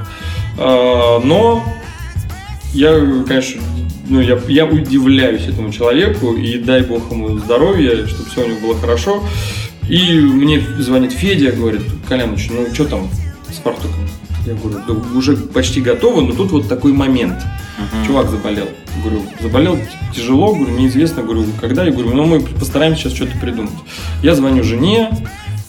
Э, 0.57 1.19
Но 1.23 1.63
я, 2.73 2.93
конечно, 3.25 3.61
ну, 4.09 4.19
я, 4.19 4.37
я 4.47 4.65
удивляюсь 4.65 5.47
этому 5.47 5.71
человеку, 5.71 6.33
и 6.33 6.57
дай 6.57 6.81
бог 6.81 7.09
ему 7.11 7.37
здоровья, 7.37 8.05
чтобы 8.05 8.29
все 8.29 8.43
у 8.43 8.47
него 8.47 8.59
было 8.67 8.75
хорошо. 8.75 9.23
И 9.89 10.19
мне 10.19 10.61
звонит 10.79 11.11
Федя, 11.11 11.51
говорит, 11.51 11.81
Коляныч, 12.07 12.49
ну 12.49 12.73
что 12.73 12.85
там 12.85 13.09
с 13.51 13.57
фартуком? 13.57 14.07
Я 14.45 14.55
говорю, 14.55 14.79
да 14.87 14.93
уже 15.17 15.37
почти 15.37 15.81
готово, 15.81 16.21
но 16.21 16.33
тут 16.33 16.51
вот 16.51 16.67
такой 16.67 16.93
момент. 16.93 17.41
Чувак 18.05 18.29
заболел. 18.29 18.67
Говорю, 19.03 19.23
заболел 19.41 19.77
тяжело, 20.13 20.53
говорю, 20.53 20.77
неизвестно, 20.77 21.23
говорю, 21.23 21.45
когда. 21.59 21.83
Я 21.83 21.91
говорю, 21.91 22.13
ну 22.13 22.25
мы 22.25 22.41
постараемся 22.41 23.03
сейчас 23.03 23.13
что-то 23.13 23.37
придумать. 23.39 23.73
Я 24.21 24.35
звоню 24.35 24.63
жене, 24.63 25.09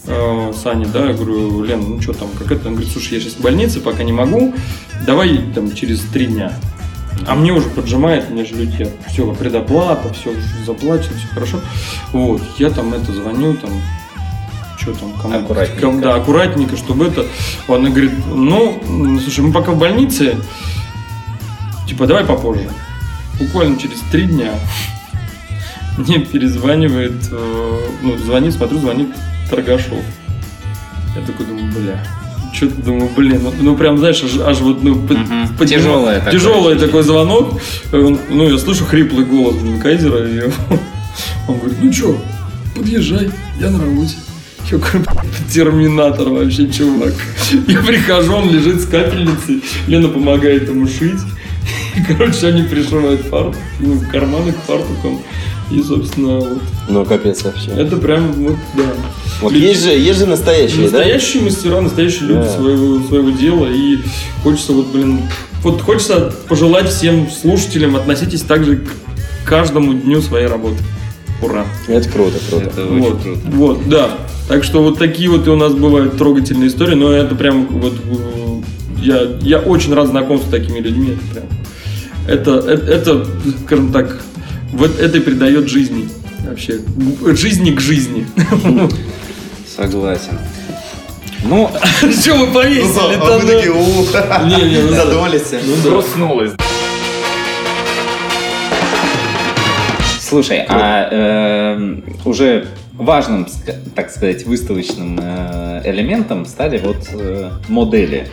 э, 0.07 0.53
Сане, 0.62 0.87
да, 0.93 1.07
я 1.07 1.15
говорю, 1.15 1.62
Лен, 1.62 1.81
ну 1.89 2.01
что 2.01 2.12
там, 2.12 2.29
как 2.39 2.53
это? 2.53 2.69
Он 2.69 2.75
говорит, 2.75 2.93
слушай, 2.93 3.15
я 3.15 3.21
сейчас 3.21 3.35
в 3.35 3.41
больнице, 3.41 3.81
пока 3.81 4.03
не 4.03 4.12
могу, 4.12 4.55
давай 5.07 5.39
там 5.55 5.73
через 5.75 6.01
три 6.01 6.27
дня. 6.27 6.53
А 7.27 7.35
мне 7.35 7.53
уже 7.53 7.71
поджимает, 7.71 8.31
меня 8.31 8.45
же 8.45 8.55
люди, 8.55 8.89
все, 9.09 9.33
предоплата, 9.35 10.12
все 10.12 10.35
заплачено, 10.67 11.17
все 11.17 11.29
хорошо. 11.29 11.61
Вот, 12.12 12.43
я 12.59 12.71
там 12.71 12.93
это 12.93 13.12
звоню, 13.12 13.55
там, 13.55 13.71
что 14.85 14.93
там, 14.95 15.12
кому- 15.20 15.39
Аккуратненько. 15.39 15.80
кому- 15.80 16.01
да, 16.01 16.14
аккуратненько, 16.14 16.76
чтобы 16.76 17.07
это. 17.07 17.24
Она 17.68 17.89
говорит, 17.89 18.12
ну, 18.32 18.80
слушай, 19.22 19.41
мы 19.41 19.53
пока 19.53 19.72
в 19.72 19.78
больнице, 19.78 20.37
типа, 21.89 22.07
давай 22.07 22.24
попозже. 22.24 22.68
Буквально 23.41 23.78
через 23.78 23.99
три 24.12 24.26
дня 24.26 24.53
мне 25.97 26.18
перезванивает, 26.18 27.28
э, 27.32 27.78
ну, 28.03 28.18
звонит, 28.18 28.53
смотрю, 28.55 28.78
звонит 28.78 29.09
Торгашов. 29.51 29.99
Я 31.16 31.22
такой 31.22 31.47
думаю, 31.47 31.72
бля, 31.72 32.05
что-то 32.53 32.82
думаю, 32.82 33.09
блин, 33.16 33.41
ну, 33.43 33.53
ну, 33.61 33.76
прям, 33.76 33.99
знаешь, 33.99 34.22
аж, 34.22 34.37
аж 34.45 34.59
вот, 34.61 34.82
ну, 34.85 34.97
поднимает- 34.97 35.57
Тяжелое 36.30 36.74
такое 36.74 36.87
такой 36.87 37.03
звонок. 37.05 37.61
Он- 37.93 38.18
Ну, 38.30 38.51
я 38.51 38.59
слышу 38.59 38.85
хриплый 38.85 39.24
голос 39.24 39.57
Кайзера, 39.82 40.26
и 40.28 40.43
он 41.49 41.59
говорит, 41.59 41.78
ну 41.80 41.93
что, 41.93 42.20
подъезжай, 42.76 43.30
я 43.61 43.70
на 43.70 43.78
работе. 43.80 44.14
Я 44.71 44.79
говорю, 44.79 45.01
«Блин, 45.01 45.33
терминатор 45.53 46.29
вообще, 46.29 46.67
чувак. 46.71 47.12
Я 47.69 47.81
прихожу, 47.83 48.35
он 48.35 48.51
лежит 48.51 48.81
с 48.81 48.87
капельницей, 48.87 49.62
Лена 49.87 50.09
помогает 50.09 50.69
ему 50.69 50.87
шить. 50.87 51.21
И, 51.97 52.03
короче, 52.03 52.49
они 52.49 52.62
пришивают 52.62 53.23
фартук, 53.23 53.57
ну, 53.81 54.01
карманы 54.11 54.53
к 54.53 54.57
фартукам. 54.67 55.21
И, 55.71 55.83
собственно, 55.83 56.39
вот. 56.41 56.62
Ну, 56.89 57.05
капец 57.05 57.43
вообще. 57.43 57.71
Это 57.71 57.97
прям, 57.97 58.33
вот, 58.33 58.57
да. 58.77 58.83
Вот 59.41 59.53
Люди- 59.53 59.65
есть 59.65 59.83
же, 59.85 59.91
есть 59.91 60.19
же 60.19 60.27
настоящие, 60.27 60.89
да? 60.91 60.99
Настоящие 60.99 61.43
мастера, 61.43 61.81
настоящие 61.81 62.23
люди 62.29 62.41
Да. 62.41 62.57
своего, 62.57 63.01
своего 63.07 63.31
дела. 63.31 63.67
И 63.71 63.99
хочется 64.43 64.73
вот, 64.73 64.89
блин, 64.89 65.21
вот 65.62 65.81
хочется 65.81 66.35
пожелать 66.49 66.89
всем 66.91 67.31
слушателям 67.31 67.97
относитесь 67.97 68.43
также 68.43 68.77
к 68.79 69.49
каждому 69.49 69.95
дню 69.95 70.21
своей 70.21 70.47
работы. 70.47 70.79
Ура. 71.45 71.67
Это 71.89 72.09
круто, 72.09 72.39
круто. 72.49 72.65
Это 72.65 72.87
очень 72.87 72.99
вот, 72.99 73.23
круто. 73.23 73.41
вот, 73.45 73.89
да. 73.89 74.11
Так 74.49 74.65
что 74.65 74.83
вот 74.83 74.99
такие 74.99 75.31
вот 75.31 75.47
и 75.47 75.51
у 75.51 75.57
нас 75.57 75.73
бывают 75.73 76.19
трогательные 76.19 76.69
истории, 76.69 76.95
но 76.95 77.13
это 77.13 77.35
прям 77.35 77.67
вот 77.67 77.95
э, 77.95 78.61
я, 79.03 79.21
я 79.41 79.59
очень 79.59 79.95
рад 79.95 80.09
знакомству 80.09 80.49
с 80.49 80.51
такими 80.51 80.81
людьми. 80.81 81.17
Это 81.17 81.35
прям 81.35 81.47
это, 82.27 82.53
это, 82.53 82.93
это, 82.93 83.27
скажем 83.65 83.93
так, 83.93 84.23
вот 84.73 84.99
это 84.99 85.19
и 85.19 85.21
придает 85.21 85.69
жизни. 85.69 86.09
Вообще, 86.47 86.81
жизни 87.35 87.73
к 87.73 87.81
жизни. 87.81 88.27
Согласен. 89.77 90.39
Ну, 91.45 91.71
Что 92.21 92.35
вы 92.37 92.47
повесили 92.47 93.19
А 93.21 93.39
вы 93.39 93.47
такие, 93.47 93.73
Не, 94.47 94.71
не, 94.71 94.83
ну, 94.83 94.95
задумались. 94.95 95.53
Проснулась. 95.83 96.53
Слушай, 100.35 100.64
а 100.68 101.09
эм, 101.12 102.03
уже 102.24 102.66
важным, 102.95 103.47
так 103.95 104.11
сказать, 104.11 104.45
выставочным 104.45 105.16
э, 105.22 105.82
элементом 105.85 106.45
стали 106.45 106.78
вот 106.78 107.09
э, 107.12 107.53
модели 107.68 108.26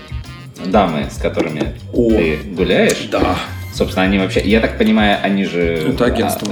дамы, 0.66 1.10
с 1.12 1.22
которыми 1.22 1.76
О. 1.94 2.10
ты 2.10 2.40
гуляешь. 2.58 3.08
Да. 3.12 3.36
Собственно, 3.72 4.06
они 4.06 4.18
вообще, 4.18 4.42
я 4.42 4.62
так 4.62 4.80
понимаю, 4.80 5.20
они 5.22 5.46
же... 5.46 5.62
Это 5.90 6.06
агентство. 6.06 6.48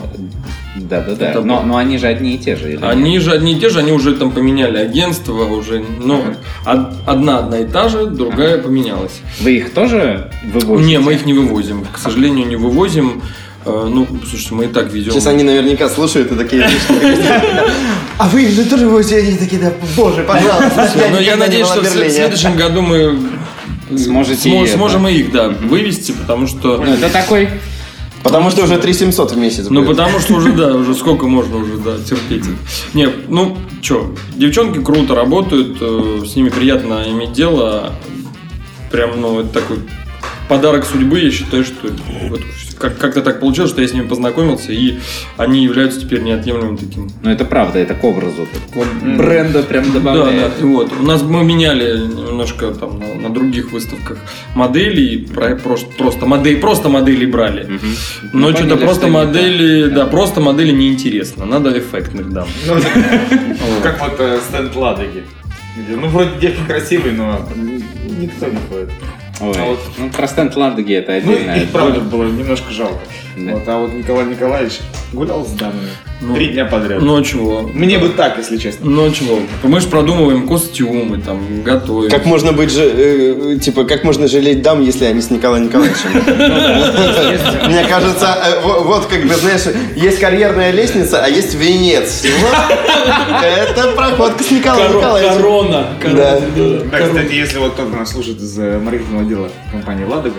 Да, 0.75 1.01
да, 1.01 1.15
да. 1.15 1.29
Это 1.31 1.41
Но, 1.41 1.63
но 1.63 1.77
они 1.77 1.97
же 1.97 2.05
одни 2.05 2.35
и 2.35 2.37
те 2.37 2.55
же. 2.55 2.67
или 2.73 2.75
нет? 2.75 2.83
Они 2.83 3.17
же 3.17 3.31
одни 3.31 3.53
и 3.53 3.59
те 3.59 3.69
же, 3.69 3.79
они 3.79 3.91
уже 3.91 4.15
там 4.15 4.29
поменяли 4.29 4.77
агентство, 4.77 5.45
уже, 5.45 5.83
ну, 5.99 6.25
од- 6.67 6.93
одна 7.07 7.39
одна 7.39 7.57
и 7.57 7.65
та 7.65 7.89
же, 7.89 8.05
другая 8.05 8.59
поменялась. 8.59 9.19
Вы 9.41 9.57
их 9.57 9.73
тоже 9.73 10.29
вывозите? 10.43 10.89
Не, 10.91 10.99
мы 10.99 11.15
их 11.15 11.25
не 11.25 11.33
вывозим, 11.33 11.87
к 11.91 11.97
сожалению, 11.97 12.45
не 12.45 12.55
вывозим. 12.55 13.23
Э, 13.66 13.88
Ну, 13.89 14.07
слушайте, 14.28 14.53
мы 14.55 14.66
и 14.66 14.68
так 14.68 14.91
везем. 14.91 15.12
Сейчас 15.14 15.28
они 15.28 15.43
наверняка 15.43 15.89
слушают 15.89 16.32
и 16.32 16.36
такие... 16.36 16.70
А 18.18 18.28
вы 18.30 18.43
их 18.43 18.51
же 18.51 18.66
тоже 18.66 18.89
будете, 18.89 19.18
они 19.18 19.38
такие, 19.38 19.62
да, 19.62 19.72
боже, 19.95 20.24
пожалуйста. 20.24 20.91
Но 20.95 21.16
Ну, 21.16 21.20
я 21.20 21.38
надеюсь, 21.38 21.68
что 21.68 21.82
в 21.82 21.86
след- 21.88 22.12
в 22.12 22.16
следующем 22.16 22.55
году 22.57 22.82
мы 22.82 23.18
Сможете 23.97 24.49
смо- 24.49 24.62
и 24.62 24.66
это. 24.66 24.74
сможем 24.74 25.07
и 25.07 25.14
их, 25.14 25.32
да, 25.32 25.49
вывести, 25.49 26.12
потому 26.12 26.47
что... 26.47 26.78
Ну, 26.86 26.93
это 26.93 27.10
такой... 27.10 27.49
Потому 28.22 28.51
что 28.51 28.64
уже 28.64 28.78
3700 28.78 29.32
в 29.32 29.38
месяц 29.38 29.68
Ну, 29.70 29.80
будет. 29.82 29.95
потому 29.95 30.20
что 30.20 30.34
уже, 30.36 30.51
да, 30.51 30.76
уже 30.76 30.93
сколько 30.93 31.26
можно 31.28 31.55
уже, 31.57 31.78
да, 31.78 31.97
терпеть. 31.97 32.43
Не, 32.93 33.07
ну, 33.30 33.57
что, 33.82 34.14
девчонки 34.36 34.80
круто 34.84 35.16
работают, 35.16 35.78
э, 35.80 36.24
с 36.28 36.36
ними 36.36 36.49
приятно 36.49 37.05
иметь 37.10 37.32
дело. 37.32 37.93
Прям, 38.91 39.22
ну, 39.22 39.39
это 39.39 39.49
такой 39.62 39.78
подарок 40.49 40.86
судьбы, 40.86 41.20
я 41.22 41.32
считаю, 41.32 41.64
что 41.64 41.88
вот 42.30 42.41
как- 42.80 42.97
как-то 42.97 43.21
так 43.21 43.39
получилось, 43.39 43.69
что 43.71 43.82
я 43.82 43.88
с 43.88 43.93
ними 43.93 44.07
познакомился, 44.07 44.71
и 44.71 44.99
они 45.38 45.63
являются 45.63 45.99
теперь 46.01 46.21
неотъемлемым 46.21 46.77
таким 46.77 47.09
Ну, 47.23 47.30
это 47.30 47.45
правда, 47.45 47.80
это 47.80 47.93
к 47.93 48.03
образу. 48.03 48.47
вот, 48.73 48.88
Бренда 49.17 49.61
прям 49.63 49.86
да, 49.86 49.91
добавляет. 49.91 50.53
да, 50.59 50.65
вот. 50.65 50.91
У 50.99 51.03
нас 51.03 51.21
мы 51.21 51.43
меняли 51.43 51.97
немножко 51.99 52.71
там 52.71 52.99
на, 52.99 53.27
на 53.27 53.30
других 53.34 53.71
выставках 53.71 54.17
модели, 54.55 55.25
про- 55.25 55.55
просто, 55.55 55.88
просто 55.97 56.25
модель, 56.25 56.59
просто 56.59 56.89
модели 56.89 57.25
брали. 57.25 57.63
Мгм. 57.65 57.80
Но 58.34 58.47
Ну, 58.49 58.55
что-то 58.55 58.63
поняли, 58.69 58.84
просто 58.86 59.01
что 59.07 59.11
модели, 59.13 59.84
так. 59.86 59.93
да, 59.93 60.05
просто 60.05 60.41
модели 60.41 60.71
неинтересно. 60.71 61.45
Надо 61.45 61.77
эффектных 61.77 62.32
дам. 62.32 62.47
Ну, 62.67 63.82
как 63.84 63.99
вот 64.01 64.15
э, 64.19 64.39
стенд 64.47 64.75
Ладоги. 64.75 65.23
Где, 65.77 65.95
Ну, 65.95 66.07
вроде 66.07 66.32
девки 66.41 66.59
красивые, 66.67 67.13
но 67.13 67.47
никто 68.19 68.47
не 68.47 68.57
ходит. 68.69 68.89
Ой, 69.41 69.53
А 69.57 69.65
вот- 69.65 69.79
ну, 69.97 70.09
про 70.09 70.27
стенд 70.27 70.55
Ладоги 70.55 70.93
это 70.93 71.11
Ну, 71.13 71.17
отдельная 71.17 71.63
их 71.63 71.71
правда 71.71 71.99
было 72.01 72.25
немножко 72.25 72.71
жалко. 72.71 72.99
Да. 73.45 73.53
Вот, 73.53 73.63
а 73.67 73.77
вот 73.79 73.93
Николай 73.93 74.25
Николаевич 74.25 74.79
гулял 75.13 75.45
с 75.45 75.51
дамами 75.51 75.89
Ну, 76.21 76.35
три 76.35 76.47
дня 76.49 76.65
подряд. 76.65 77.01
Ну 77.01 77.15
а 77.17 77.23
чего? 77.23 77.61
Мне 77.73 77.97
бы 77.97 78.09
так, 78.09 78.37
если 78.37 78.57
честно. 78.57 78.89
Ну 78.89 79.05
а 79.05 79.11
чего? 79.11 79.39
Мы 79.63 79.79
же 79.79 79.87
продумываем 79.87 80.45
костюмы, 80.47 81.19
там, 81.19 81.63
готовим. 81.63 82.09
Как 82.11 82.25
можно 82.25 82.51
быть 82.51 82.69
же, 82.71 82.83
э, 82.83 83.57
типа, 83.61 83.85
как 83.85 84.03
можно 84.03 84.27
жалеть 84.27 84.61
дам, 84.61 84.81
если 84.81 85.05
они 85.05 85.21
с 85.21 85.29
Николаем 85.29 85.65
Николаевичем? 85.67 86.09
Мне 87.69 87.85
кажется, 87.85 88.37
э, 88.45 88.61
во- 88.61 88.81
вот 88.81 89.05
как 89.05 89.21
бы, 89.23 89.33
знаешь, 89.35 89.61
есть 89.95 90.19
карьерная 90.19 90.71
лестница, 90.71 91.23
а 91.23 91.27
есть 91.29 91.55
венец. 91.55 92.23
Это 93.41 93.91
проходка 93.95 94.43
с 94.43 94.51
Николаем 94.51 94.97
Николаевичем. 94.97 95.37
корона. 95.37 95.87
корона, 96.01 96.17
Да. 96.17 96.39
да. 96.55 96.79
Да, 96.91 96.99
кстати, 97.07 97.33
если 97.33 97.59
вот 97.59 97.73
кто-то 97.73 97.95
нас 97.95 98.11
слушает 98.11 98.39
из 98.41 98.57
э, 98.59 98.77
маркетингового 98.79 99.21
отдела 99.25 99.49
компании 99.71 100.03
Ладога, 100.05 100.35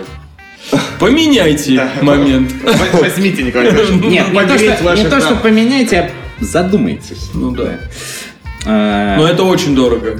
Поменяйте 0.99 1.89
момент. 2.01 2.51
возьмите 2.93 3.43
Николай. 3.43 3.71
Нет, 4.07 4.31
не 4.31 4.39
то, 4.45 4.57
что, 4.57 4.83
ваших 4.83 5.03
не 5.03 5.09
то, 5.09 5.19
что 5.19 5.29
дам. 5.29 5.39
поменяйте, 5.39 5.99
а 5.99 6.43
задумайтесь. 6.43 7.31
Ну 7.33 7.51
да. 7.51 7.79
А, 8.65 9.17
Но 9.17 9.27
это 9.27 9.43
очень 9.43 9.75
дорого. 9.75 10.15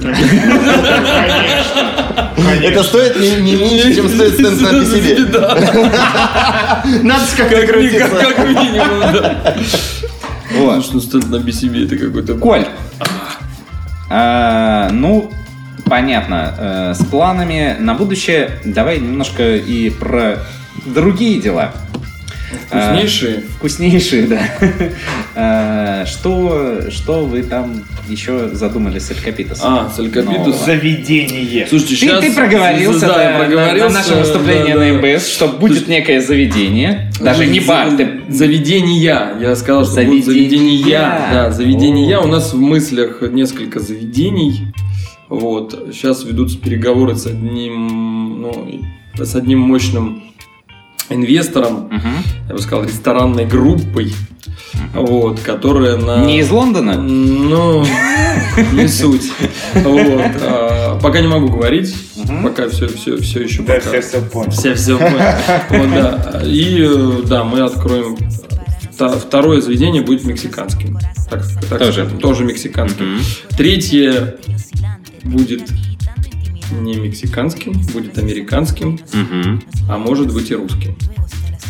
Это 2.62 2.82
стоит 2.82 3.16
не, 3.18 3.54
меньше, 3.54 3.94
чем 3.94 4.08
стоит 4.08 4.34
стенд 4.34 4.60
на. 4.60 5.30
Да, 5.32 5.54
Надо 7.02 7.24
как, 7.36 7.66
крутиться. 7.68 8.08
как- 8.08 8.48
минимум, 8.48 9.00
да. 9.12 9.54
вот. 10.54 10.84
Что 10.84 11.00
стенд 11.00 11.28
на 11.28 11.36
BCB 11.36 11.84
это 11.86 11.96
какой-то... 11.96 12.34
Коль, 12.34 12.66
а, 14.10 14.90
ну, 14.90 15.30
понятно, 15.84 16.54
э, 16.58 16.94
с 16.94 17.04
планами 17.04 17.76
на 17.78 17.94
будущее 17.94 18.50
давай 18.64 18.98
немножко 18.98 19.56
и 19.56 19.90
про 19.90 20.38
другие 20.86 21.40
дела. 21.40 21.72
Вкуснейшие. 22.66 23.36
А, 23.36 23.52
вкуснейшие, 23.56 24.26
да. 24.26 24.40
А, 25.34 26.04
Что, 26.06 26.90
что 26.90 27.24
вы 27.24 27.42
там 27.42 27.84
еще 28.08 28.50
задумали 28.52 28.98
с 28.98 29.10
Элькапитосом? 29.10 29.74
А, 29.74 29.90
с 29.94 29.98
Алькапитус. 29.98 30.58
Но- 30.58 30.66
Заведение. 30.66 31.66
Слушайте, 31.66 31.94
Ты, 31.94 32.00
сейчас... 32.00 32.20
ты 32.20 32.32
проговорился, 32.34 33.06
да, 33.06 33.14
да, 33.14 33.22
я 33.22 33.32
на- 33.32 33.38
проговорился. 33.38 33.88
на, 33.88 33.94
нашем 33.94 34.18
выступлении 34.18 34.72
да, 34.72 34.78
на 34.80 35.00
да. 35.02 35.14
МБС, 35.14 35.28
что 35.28 35.48
будет 35.48 35.88
некое 35.88 36.20
заведение, 36.20 37.10
даже 37.20 37.46
не 37.46 37.60
бар, 37.60 37.92
ты 37.96 38.20
Заведения. 38.28 39.32
Я 39.40 39.56
сказал, 39.56 39.84
что 39.84 40.02
будут 40.02 40.24
Заведения. 40.24 40.82
заведения. 40.82 41.28
Да, 41.32 41.50
заведения. 41.50 42.18
О. 42.18 42.24
У 42.24 42.26
нас 42.26 42.52
в 42.52 42.60
мыслях 42.60 43.22
несколько 43.22 43.80
заведений. 43.80 44.72
Вот. 45.32 45.88
Сейчас 45.92 46.24
ведутся 46.24 46.58
переговоры 46.58 47.16
с 47.16 47.26
одним, 47.26 48.42
ну, 48.42 48.80
с 49.16 49.34
одним 49.34 49.60
мощным 49.60 50.22
инвестором, 51.08 51.88
Мгм. 51.90 52.14
я 52.48 52.54
бы 52.54 52.60
сказал, 52.60 52.84
ресторанной 52.84 53.46
группой, 53.46 54.12
вот, 54.94 55.40
которая 55.40 55.96
на... 55.96 56.24
не 56.24 56.40
из 56.40 56.50
Лондона? 56.50 57.00
Ну, 57.00 57.84
не 58.72 58.88
суть. 58.88 59.30
Вот. 59.74 60.32
а, 60.42 60.98
Пока 61.02 61.20
не 61.20 61.28
могу 61.28 61.48
говорить. 61.48 61.94
Пока 62.42 62.68
все, 62.68 62.88
все, 62.88 63.16
все 63.16 63.42
еще 63.42 63.62
Да, 63.62 63.74
пока. 63.74 63.90
все 63.90 64.00
все 64.02 64.20
понял. 64.20 64.50
Все 64.50 64.74
все 64.74 64.98
поняли. 64.98 65.34
Вот, 65.70 65.90
да. 65.90 66.42
И 66.44 66.88
да, 67.26 67.44
мы 67.44 67.60
откроем 67.60 68.16
та- 68.98 69.08
второе 69.18 69.60
заведение 69.62 70.02
будет 70.02 70.24
мексиканским. 70.24 70.98
Так, 71.30 71.42
так 71.70 71.78
Тоже. 71.78 72.06
тоже 72.20 72.44
мексиканским. 72.44 73.14
Мгм. 73.14 73.22
Третье 73.56 74.36
будет 75.24 75.68
не 76.80 76.94
мексиканским, 76.96 77.72
будет 77.92 78.16
американским, 78.18 78.98
Мгм. 79.12 79.62
а 79.90 79.98
может 79.98 80.32
быть 80.32 80.50
и 80.50 80.54
русским. 80.54 80.96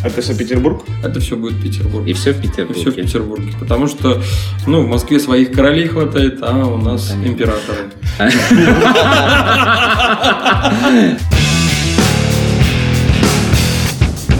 Это 0.04 0.20
все 0.20 0.34
Петербург? 0.36 0.84
Это 1.04 1.20
все 1.20 1.36
будет 1.36 1.62
Петербург. 1.62 2.06
И 2.08 2.12
все 2.12 2.32
в 2.32 2.38
И 2.44 2.48
все 2.48 2.60
в 2.90 2.94
Петербурге. 2.94 3.02
Петербурге. 3.02 3.52
Потому 3.60 3.86
что, 3.86 4.20
ну, 4.66 4.82
в 4.82 4.88
Москве 4.88 5.20
своих 5.20 5.52
королей 5.52 5.86
хватает, 5.86 6.38
а 6.42 6.66
у 6.66 6.76
нас 6.76 7.14
императоры. 7.24 7.90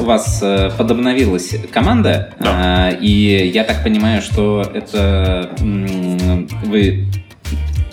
У 0.01 0.05
вас 0.05 0.41
э, 0.43 0.71
подобновилась 0.77 1.55
команда, 1.71 2.35
э, 2.41 2.99
и 3.01 3.51
я 3.55 3.63
так 3.63 3.85
понимаю, 3.85 4.21
что 4.21 4.69
это 4.75 5.51
вы 6.65 7.07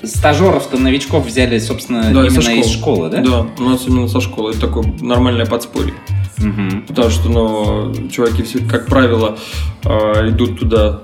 стажеров-то 0.03 0.77
новичков 0.77 1.25
взяли, 1.25 1.59
собственно, 1.59 2.03
Да, 2.13 2.25
именно 2.25 2.41
со 2.41 2.51
из 2.51 2.67
школы, 2.69 3.09
да? 3.09 3.21
Да, 3.21 3.45
у 3.57 3.63
нас 3.69 3.85
именно 3.87 4.07
со 4.07 4.21
школы. 4.21 4.51
Это 4.51 4.61
такое 4.61 4.83
нормальное 5.01 5.45
подспорье. 5.45 5.93
Мгм. 6.37 6.83
Потому 6.87 7.09
что, 7.09 7.29
ну, 7.29 8.07
чуваки 8.09 8.43
все, 8.43 8.59
как 8.59 8.85
правило, 8.87 9.37
э, 9.83 10.29
идут 10.29 10.59
туда, 10.59 11.01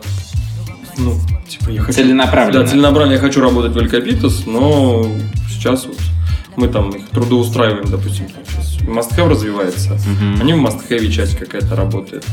ну, 0.98 1.14
типа, 1.48 1.70
я 1.72 1.82
хочу... 1.82 1.94
Целенаправленно. 1.98 2.64
Да, 2.64 2.68
целенаправленно 2.70 3.14
я 3.14 3.20
хочу 3.20 3.42
работать 3.42 3.74
в 3.74 3.78
Элькапитас, 3.78 4.46
но 4.46 5.06
сейчас 5.50 5.86
вот 5.86 5.98
мы 6.56 6.70
там 6.70 6.90
их 6.92 7.10
трудоустраиваем, 7.10 7.86
допустим, 7.90 8.28
сейчас 8.48 8.78
Must-Have 8.88 9.28
развивается, 9.28 9.98
Мгм. 10.08 10.42
они 10.42 10.54
в 10.54 10.58
Must-Have 10.66 11.10
часть 11.12 11.38
какая-то 11.38 11.76
работает. 11.76 12.26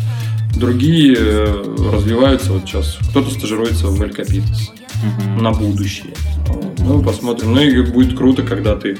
Другие 0.56 1.16
э, 1.18 1.76
развиваются 1.92 2.52
вот 2.52 2.62
сейчас. 2.66 2.98
Кто-то 3.10 3.30
стажируется 3.30 3.86
в 3.88 3.98
Мгм. 5.02 5.42
на 5.42 5.52
будущее. 5.52 6.14
Ну, 6.78 7.02
посмотрим. 7.02 7.54
Ну 7.54 7.60
и 7.60 7.82
будет 7.82 8.16
круто, 8.16 8.42
когда 8.42 8.76
ты 8.76 8.96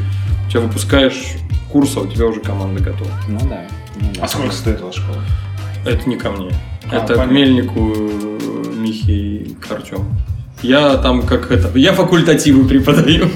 тебя 0.51 0.61
выпускаешь 0.61 1.35
курса, 1.71 2.01
у 2.01 2.07
тебя 2.07 2.27
уже 2.27 2.41
команда 2.41 2.83
готова. 2.83 3.11
Ну 3.29 3.39
да. 3.49 3.67
ну 4.01 4.09
да. 4.15 4.25
А 4.25 4.29
сколько 4.29 4.53
стоит 4.53 4.81
ваша 4.81 5.01
школа? 5.01 5.23
Это 5.87 6.09
не 6.09 6.17
ко 6.17 6.31
мне. 6.31 6.53
А, 6.91 6.97
это 6.97 7.15
к. 7.15 7.33
Мельнику, 7.33 7.93
э, 7.95 8.73
Михе 8.77 9.13
и 9.13 9.55
к 9.55 9.71
Артему. 9.71 10.05
Я 10.63 10.97
там 10.97 11.23
как 11.23 11.51
это, 11.51 11.77
я 11.77 11.93
факультативы 11.93 12.69
преподаю. 12.69 13.29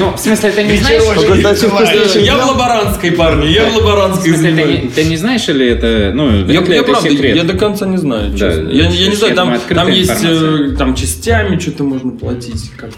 Ну, 0.00 0.12
в 0.12 0.18
смысле, 0.18 0.50
ты 0.50 0.64
не 0.64 0.76
знаешь... 0.76 2.16
Я 2.16 2.36
в 2.36 2.48
лаборантской, 2.50 3.12
парни, 3.12 3.46
я 3.46 3.64
в 3.64 3.72
В 3.72 3.76
лаборантской 3.76 4.32
смысле, 4.32 4.90
ты 4.94 5.04
не, 5.04 5.16
знаешь 5.16 5.48
или 5.48 5.68
это... 5.68 6.10
Ну, 6.14 6.46
Я, 6.46 6.60
я 6.60 6.60
это 6.60 6.82
правда, 6.90 7.10
секрет. 7.10 7.36
я 7.36 7.44
до 7.44 7.56
конца 7.56 7.86
не 7.86 7.96
знаю, 7.96 8.32
Да, 8.32 8.38
честно. 8.38 8.68
Я, 8.70 8.88
не 8.88 9.14
знаю, 9.14 9.34
там, 9.34 9.88
есть 9.88 10.24
э, 10.24 10.74
там 10.76 10.94
частями 10.96 11.58
что-то 11.58 11.84
можно 11.84 12.10
платить. 12.10 12.72
Как 12.76 12.90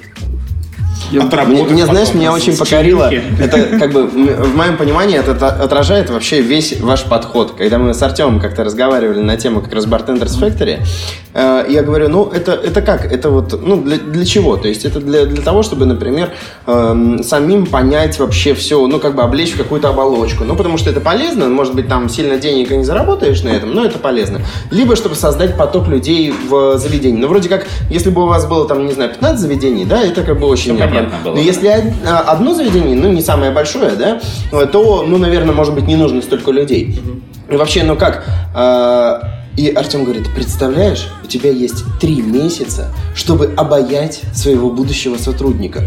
я 1.11 1.23
Мне, 1.23 1.65
мне, 1.65 1.87
знаешь, 1.87 2.15
меня 2.15 2.33
очень 2.33 2.57
покорило, 2.57 3.11
это 3.41 3.79
как 3.79 3.93
бы 3.93 4.07
в 4.07 4.57
моем 4.57 4.77
понимании 4.77 5.19
это 5.19 5.33
отражает 5.49 6.09
вообще 6.09 6.41
весь 6.41 6.79
ваш 6.81 7.03
подход. 7.05 7.55
Когда 7.59 7.79
мы 7.79 7.95
с 7.95 8.03
Артемом 8.03 8.41
как-то 8.41 8.63
разговаривали 8.63 9.21
на 9.21 9.37
тему 9.37 9.61
как 9.61 9.73
раз 9.73 9.87
Bartenders 9.87 10.39
Factory, 10.39 10.79
я 11.35 11.83
говорю, 11.83 12.09
ну 12.09 12.29
это, 12.29 12.53
это 12.53 12.83
как? 12.83 13.11
Это 13.11 13.31
вот, 13.31 13.61
ну 13.63 13.81
для, 13.81 13.99
для 13.99 14.25
чего? 14.25 14.57
То 14.57 14.69
есть 14.69 14.85
это 14.85 15.01
для, 15.01 15.27
для 15.27 15.43
того, 15.43 15.63
чтобы, 15.63 15.87
например, 15.87 16.31
эм, 16.67 17.23
самим 17.23 17.67
понять 17.67 18.19
вообще 18.19 18.55
все, 18.55 18.87
ну 18.87 18.99
как 18.99 19.15
бы 19.15 19.23
облечь 19.23 19.53
в 19.53 19.59
какую-то 19.59 19.91
оболочку. 19.91 20.45
Ну 20.45 20.57
потому 20.57 20.77
что 20.79 20.91
это 20.91 21.01
полезно, 21.01 21.49
может 21.49 21.75
быть 21.75 21.89
там 21.89 22.09
сильно 22.09 22.37
денег 22.37 22.73
и 22.73 22.77
не 22.77 22.85
заработаешь 22.85 23.43
на 23.43 23.51
этом, 23.51 23.73
но 23.75 23.85
это 23.85 23.99
полезно. 23.99 24.41
Либо 24.71 24.97
чтобы 24.97 25.15
создать 25.15 25.57
поток 25.57 25.89
людей 25.89 26.33
в 26.49 26.79
заведении. 26.79 27.21
Ну 27.21 27.29
вроде 27.29 27.49
как, 27.49 27.67
если 27.91 28.11
бы 28.11 28.25
у 28.25 28.27
вас 28.27 28.47
было 28.47 28.67
там, 28.67 28.87
не 28.87 28.93
знаю, 28.93 29.11
15 29.11 29.41
заведений, 29.41 29.85
да, 29.85 30.03
это 30.03 30.23
как 30.23 30.39
бы 30.39 30.47
очень 30.47 30.77
нормально. 30.77 31.11
понятно 31.11 31.25
было, 31.25 31.35
Но 31.35 31.41
если 31.41 31.95
а, 32.07 32.19
одно 32.21 32.55
заведение, 32.55 32.97
ну 32.97 33.13
не 33.13 33.23
самое 33.23 33.51
большое, 33.51 33.93
да, 33.93 34.21
э, 34.53 34.67
то, 34.67 35.05
ну, 35.07 35.19
наверное, 35.19 35.55
может 35.55 35.75
быть, 35.75 35.87
не 35.87 35.97
нужно 35.97 36.23
столько 36.23 36.51
людей. 36.51 37.01
И 37.49 37.57
вообще, 37.57 37.83
ну 37.83 37.97
как, 37.97 38.25
а, 38.55 39.40
и 39.57 39.69
Артем 39.69 40.05
говорит, 40.05 40.29
представляешь, 40.35 41.09
у 41.25 41.27
тебя 41.27 41.51
есть 41.51 41.85
три 42.01 42.21
месяца, 42.23 42.93
чтобы 43.15 43.53
обаять 43.57 44.23
своего 44.35 44.71
будущего 44.71 45.17
сотрудника. 45.17 45.85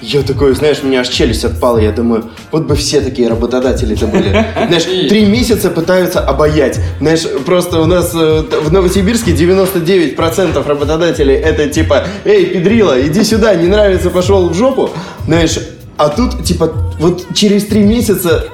Я 0.00 0.22
такой, 0.22 0.54
знаешь, 0.54 0.78
у 0.82 0.86
меня 0.86 1.00
аж 1.00 1.08
челюсть 1.08 1.44
отпала. 1.44 1.78
Я 1.78 1.90
думаю, 1.90 2.26
вот 2.52 2.66
бы 2.66 2.76
все 2.76 3.00
такие 3.00 3.28
работодатели-то 3.28 4.06
были. 4.06 4.28
Знаешь, 4.68 4.84
три 5.08 5.24
месяца 5.26 5.70
пытаются 5.70 6.20
обаять. 6.20 6.78
Знаешь, 7.00 7.24
просто 7.44 7.80
у 7.80 7.86
нас 7.86 8.12
э, 8.14 8.44
в 8.62 8.72
Новосибирске 8.72 9.32
99% 9.32 10.66
работодателей 10.66 11.34
это 11.34 11.68
типа, 11.68 12.04
эй, 12.24 12.46
педрила, 12.46 13.00
иди 13.04 13.24
сюда, 13.24 13.54
не 13.56 13.66
нравится, 13.66 14.10
пошел 14.10 14.48
в 14.48 14.54
жопу. 14.54 14.90
Знаешь, 15.26 15.58
а 15.96 16.10
тут, 16.10 16.44
типа, 16.44 16.72
вот 17.00 17.24
через 17.34 17.66
три 17.66 17.80
месяца 17.82 18.44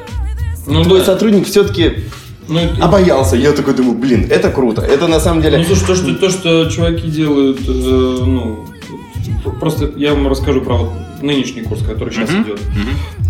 Ну 0.66 0.82
твой 0.82 1.00
да. 1.00 1.04
сотрудник 1.04 1.46
все-таки 1.46 2.04
Ну, 2.48 2.58
это- 2.58 2.84
обоялся. 2.84 3.36
Я 3.36 3.52
такой 3.52 3.74
думаю, 3.74 3.96
блин, 3.96 4.26
это 4.30 4.50
круто. 4.50 4.82
Это 4.82 5.06
на 5.08 5.20
самом 5.20 5.42
деле... 5.42 5.58
Ну, 5.58 5.64
слушай, 5.64 5.86
то, 5.86 5.94
что, 5.94 6.14
то, 6.14 6.30
что 6.30 6.70
чуваки 6.70 7.08
делают, 7.08 7.60
э, 7.66 7.70
ну, 8.26 8.66
просто 9.60 9.90
я 9.96 10.12
вам 10.14 10.28
расскажу 10.28 10.60
про 10.60 10.74
вот 10.76 10.92
нынешний 11.22 11.62
курс, 11.62 11.82
который 11.82 12.12
сейчас 12.12 12.30
Мгм. 12.30 12.42
идет. 12.44 12.60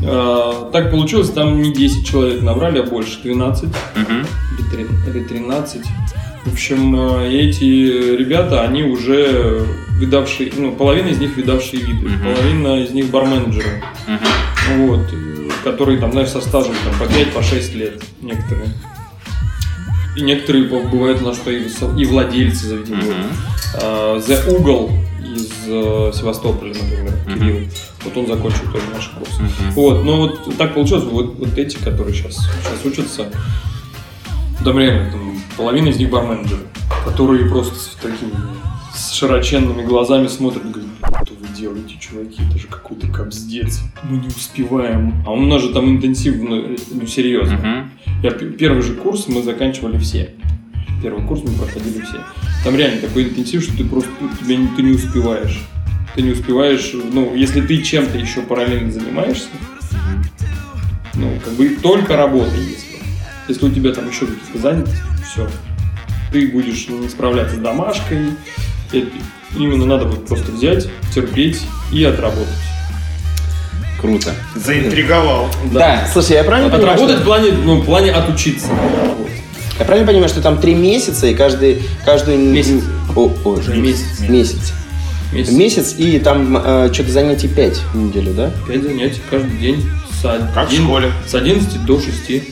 Э, 0.03 0.53
так 0.73 0.91
получилось, 0.91 1.31
там 1.31 1.62
не 1.62 1.73
10 1.73 2.07
человек 2.07 2.43
набрали, 2.43 2.81
а 2.81 2.83
больше, 2.83 3.21
12 3.23 3.71
Мгм. 3.95 4.27
или 4.59 4.69
три- 4.71 4.87
или 5.11 5.25
13. 5.25 5.83
В 6.45 6.53
общем, 6.53 6.95
э, 7.21 7.29
эти 7.31 8.17
ребята, 8.17 8.62
они 8.62 8.83
уже 8.83 9.65
видавшие, 9.99 10.53
ну, 10.57 10.73
половина 10.73 11.07
из 11.07 11.19
них 11.19 11.37
видавшие 11.37 11.83
виды, 11.83 12.09
Мгм. 12.09 12.35
половина 12.35 12.83
из 12.83 12.91
них 12.91 13.07
барменеджеры. 13.11 13.83
Мгм. 14.09 14.87
Вот, 14.89 15.01
и 15.12 15.51
которые 15.62 15.99
там, 15.99 16.11
знаешь, 16.12 16.29
со 16.31 16.41
стажем 16.41 16.73
там, 16.85 16.99
по 17.09 17.15
5, 17.15 17.33
по 17.33 17.43
6 17.43 17.75
лет 17.75 18.03
некоторые. 18.21 18.69
И 20.17 20.23
некоторые 20.23 20.65
бывают 20.67 21.23
у 21.23 21.25
нас, 21.25 21.37
что 21.37 21.51
и, 21.51 21.67
и 21.99 22.05
владельцы 22.07 22.67
заведений. 22.67 23.03
Мгм. 23.03 23.27
А, 23.75 24.19
The 24.19 24.55
Угол 24.57 24.93
из 25.21 25.51
э, 25.67 26.12
Севастополя, 26.15 26.73
например, 26.75 27.12
Мгм. 27.27 27.39
Кирилл. 27.39 27.69
Вот 28.05 28.17
он 28.17 28.27
закончил 28.27 28.71
тоже 28.73 28.85
наш 28.95 29.09
курс. 29.09 29.39
Мгм. 29.39 29.71
Вот, 29.73 30.05
но 30.05 30.17
вот 30.19 30.57
так 30.57 30.75
получилось, 30.75 31.05
вот, 31.05 31.37
вот 31.39 31.59
эти, 31.59 31.77
которые 31.79 32.15
сейчас, 32.15 32.37
сейчас 32.37 32.85
учатся, 32.85 33.27
там 34.65 34.79
реально, 34.79 35.11
там, 35.11 35.43
половина 35.57 35.89
из 35.89 35.97
них 35.97 36.11
барменджеры, 36.11 36.62
которые 37.05 37.49
просто 37.49 37.75
с 37.75 37.97
такими 38.01 38.33
с 38.95 39.11
широченными 39.12 39.83
глазами 39.83 40.29
смотрят 40.29 40.65
и 40.65 40.69
говорят, 40.69 41.29
делаете, 41.55 41.97
чуваки, 41.99 42.43
это 42.49 42.59
же 42.59 42.67
какой-то 42.67 43.09
кобздец, 43.09 43.81
мы 44.03 44.19
не 44.19 44.29
успеваем. 44.29 45.23
А 45.27 45.33
у 45.33 45.41
нас 45.41 45.63
же 45.63 45.73
там 45.73 45.89
интенсивно, 45.89 46.77
ну 46.91 47.07
серьезно. 47.07 47.57
Мгм. 47.57 47.91
Я 48.23 48.31
первый 48.31 48.83
же 48.83 48.95
курс 48.95 49.29
мы 49.29 49.43
заканчивали 49.43 49.99
все. 49.99 50.35
Первый 51.03 51.27
курс 51.27 51.43
мы 51.43 51.51
проходили 51.53 52.01
все. 52.03 52.19
Там 52.65 52.77
реально 52.77 53.01
такой 53.01 53.25
интенсив, 53.25 53.63
что 53.63 53.77
ты 53.77 53.85
просто 53.85 54.11
ты, 54.19 54.45
тебя 54.45 54.57
не, 54.57 54.69
ты 54.69 54.83
не 54.83 54.93
успеваешь. 54.93 55.61
Ты 56.15 56.23
не 56.23 56.31
успеваешь, 56.31 56.93
ну, 57.13 57.35
если 57.35 57.61
ты 57.61 57.83
чем-то 57.83 58.17
еще 58.17 58.41
параллельно 58.43 58.91
занимаешься, 58.91 59.49
ну, 61.15 61.39
как 61.45 61.53
бы 61.55 61.69
только 61.83 62.17
работой, 62.17 62.61
если. 62.61 62.95
Если 63.49 63.67
у 63.67 63.71
тебя 63.71 63.93
там 63.93 64.09
еще 64.09 64.27
какие-то 64.27 64.59
занятости, 64.59 64.97
все. 65.31 65.49
Ты 66.33 66.49
будешь 66.49 66.89
не 66.89 67.09
справляться 67.09 67.57
с 67.57 67.59
домашкой. 67.59 68.31
Это 68.93 69.07
именно 69.59 69.87
надо 69.87 70.07
вот 70.07 70.26
просто 70.26 70.53
взять, 70.53 70.89
терпеть 71.14 71.61
и 71.93 72.05
отработать. 72.05 72.49
Круто. 74.01 74.35
Заинтриговал. 74.55 75.49
Да. 75.72 76.07
Слушай, 76.12 76.32
я 76.37 76.45
правильно 76.45 76.70
понимаю, 76.70 76.95
Отработать 76.95 77.16
в 77.16 77.18
что- 77.20 77.26
плане, 77.26 77.53
ну, 77.64 77.80
в 77.80 77.85
плане 77.87 78.12
отучиться. 78.12 78.66
Вот. 78.68 79.28
я 79.78 79.85
правильно 79.87 80.07
понимаю, 80.07 80.28
что 80.28 80.43
там 80.43 80.59
три 80.59 80.74
месяца, 80.74 81.26
и 81.26 81.35
каждый... 81.35 81.82
каждый 82.05 82.37
Месяц. 82.37 82.82
О, 83.16 83.32
о, 83.45 83.57
Месяц. 83.74 84.20
Месяц. 84.28 84.72
Месяц. 85.32 85.53
Месяц, 85.53 85.95
и 85.97 86.18
там 86.18 86.57
что-то 86.93 87.11
занятий 87.11 87.49
5 87.49 87.76
в 87.95 87.97
неделю, 87.97 88.35
да? 88.35 88.51
Пять 88.68 88.82
занятий 88.82 89.20
каждый 89.30 89.57
день. 89.59 89.82
С 90.12 90.22
Как 90.22 90.68
в 90.68 90.68
один- 90.68 90.85
школе. 90.85 91.12
С 91.26 91.35
11 91.35 91.85
до 91.87 91.99
6. 92.01 92.45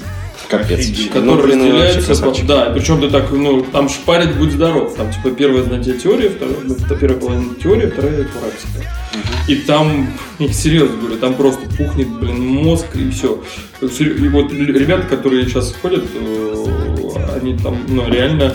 Капец. 0.48 0.80
Офигеть. 0.80 1.14
Ну, 1.14 1.40
разделяются. 1.40 2.06
красавчик. 2.06 2.46
да, 2.46 2.70
причем 2.74 3.00
ты 3.00 3.08
так, 3.08 3.30
ну, 3.30 3.62
там 3.62 3.88
шпарить 3.88 4.36
будь 4.36 4.52
здоров. 4.52 4.94
Там, 4.94 5.12
типа, 5.12 5.30
первое 5.30 5.62
занятие 5.62 5.94
теория, 5.94 6.28
второе, 6.28 6.58
ну, 6.64 6.74
это 6.74 6.96
первая 6.96 7.20
половина 7.20 7.54
теория, 7.62 7.88
вторая 7.88 8.24
практика. 8.24 8.88
И 9.48 9.56
там, 9.56 10.08
я 10.38 10.52
серьезно 10.52 10.96
говорю, 10.96 11.16
там 11.16 11.34
просто 11.34 11.62
пухнет, 11.76 12.08
блин, 12.08 12.40
мозг 12.40 12.86
и 12.94 13.10
все. 13.10 13.42
И 13.80 14.28
вот 14.28 14.52
ребята, 14.52 15.06
которые 15.08 15.46
сейчас 15.46 15.74
ходят, 15.80 16.04
э, 16.14 16.64
они 17.34 17.56
там, 17.58 17.78
ну, 17.88 18.08
реально 18.08 18.54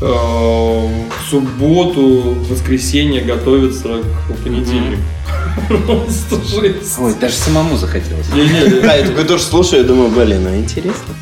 э, 0.00 0.04
в 0.04 1.30
субботу, 1.30 2.20
в 2.20 2.50
воскресенье 2.50 3.22
готовятся 3.22 4.02
к 4.28 4.44
понедельнику. 4.44 5.02
Просто 5.68 6.36
жесть. 6.44 6.96
Ой, 6.98 7.14
даже 7.20 7.34
самому 7.34 7.76
захотелось. 7.76 8.28
Не-не, 8.32 8.80
Да, 8.82 8.94
я 8.94 9.06
такой 9.06 9.24
тоже 9.24 9.42
слушаю, 9.42 9.84
думаю, 9.84 10.10
блин, 10.10 10.44
ну 10.44 10.54
интересно. 10.56 11.14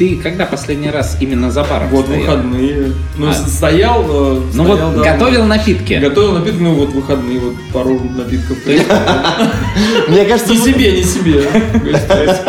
Ты 0.00 0.16
когда 0.16 0.46
последний 0.46 0.88
раз 0.88 1.18
именно 1.20 1.50
за 1.50 1.62
баром 1.62 1.88
Вот 1.90 2.06
стоял? 2.06 2.22
выходные. 2.22 2.92
Ну, 3.18 3.28
А. 3.28 3.34
стоял, 3.34 4.02
но 4.02 4.42
Ну 4.54 4.64
стоял, 4.64 4.90
вот 4.92 5.02
да. 5.04 5.12
готовил 5.12 5.44
напитки. 5.44 5.92
Готовил 5.92 6.32
напитки, 6.32 6.58
ну 6.58 6.72
вот 6.72 6.88
выходные, 6.88 7.38
вот 7.38 7.52
пару 7.70 8.00
напитков. 8.16 8.56
Мне 10.08 10.24
кажется, 10.24 10.52
Не 10.54 10.58
себе, 10.58 10.92
не 10.92 11.02
себе. 11.04 11.42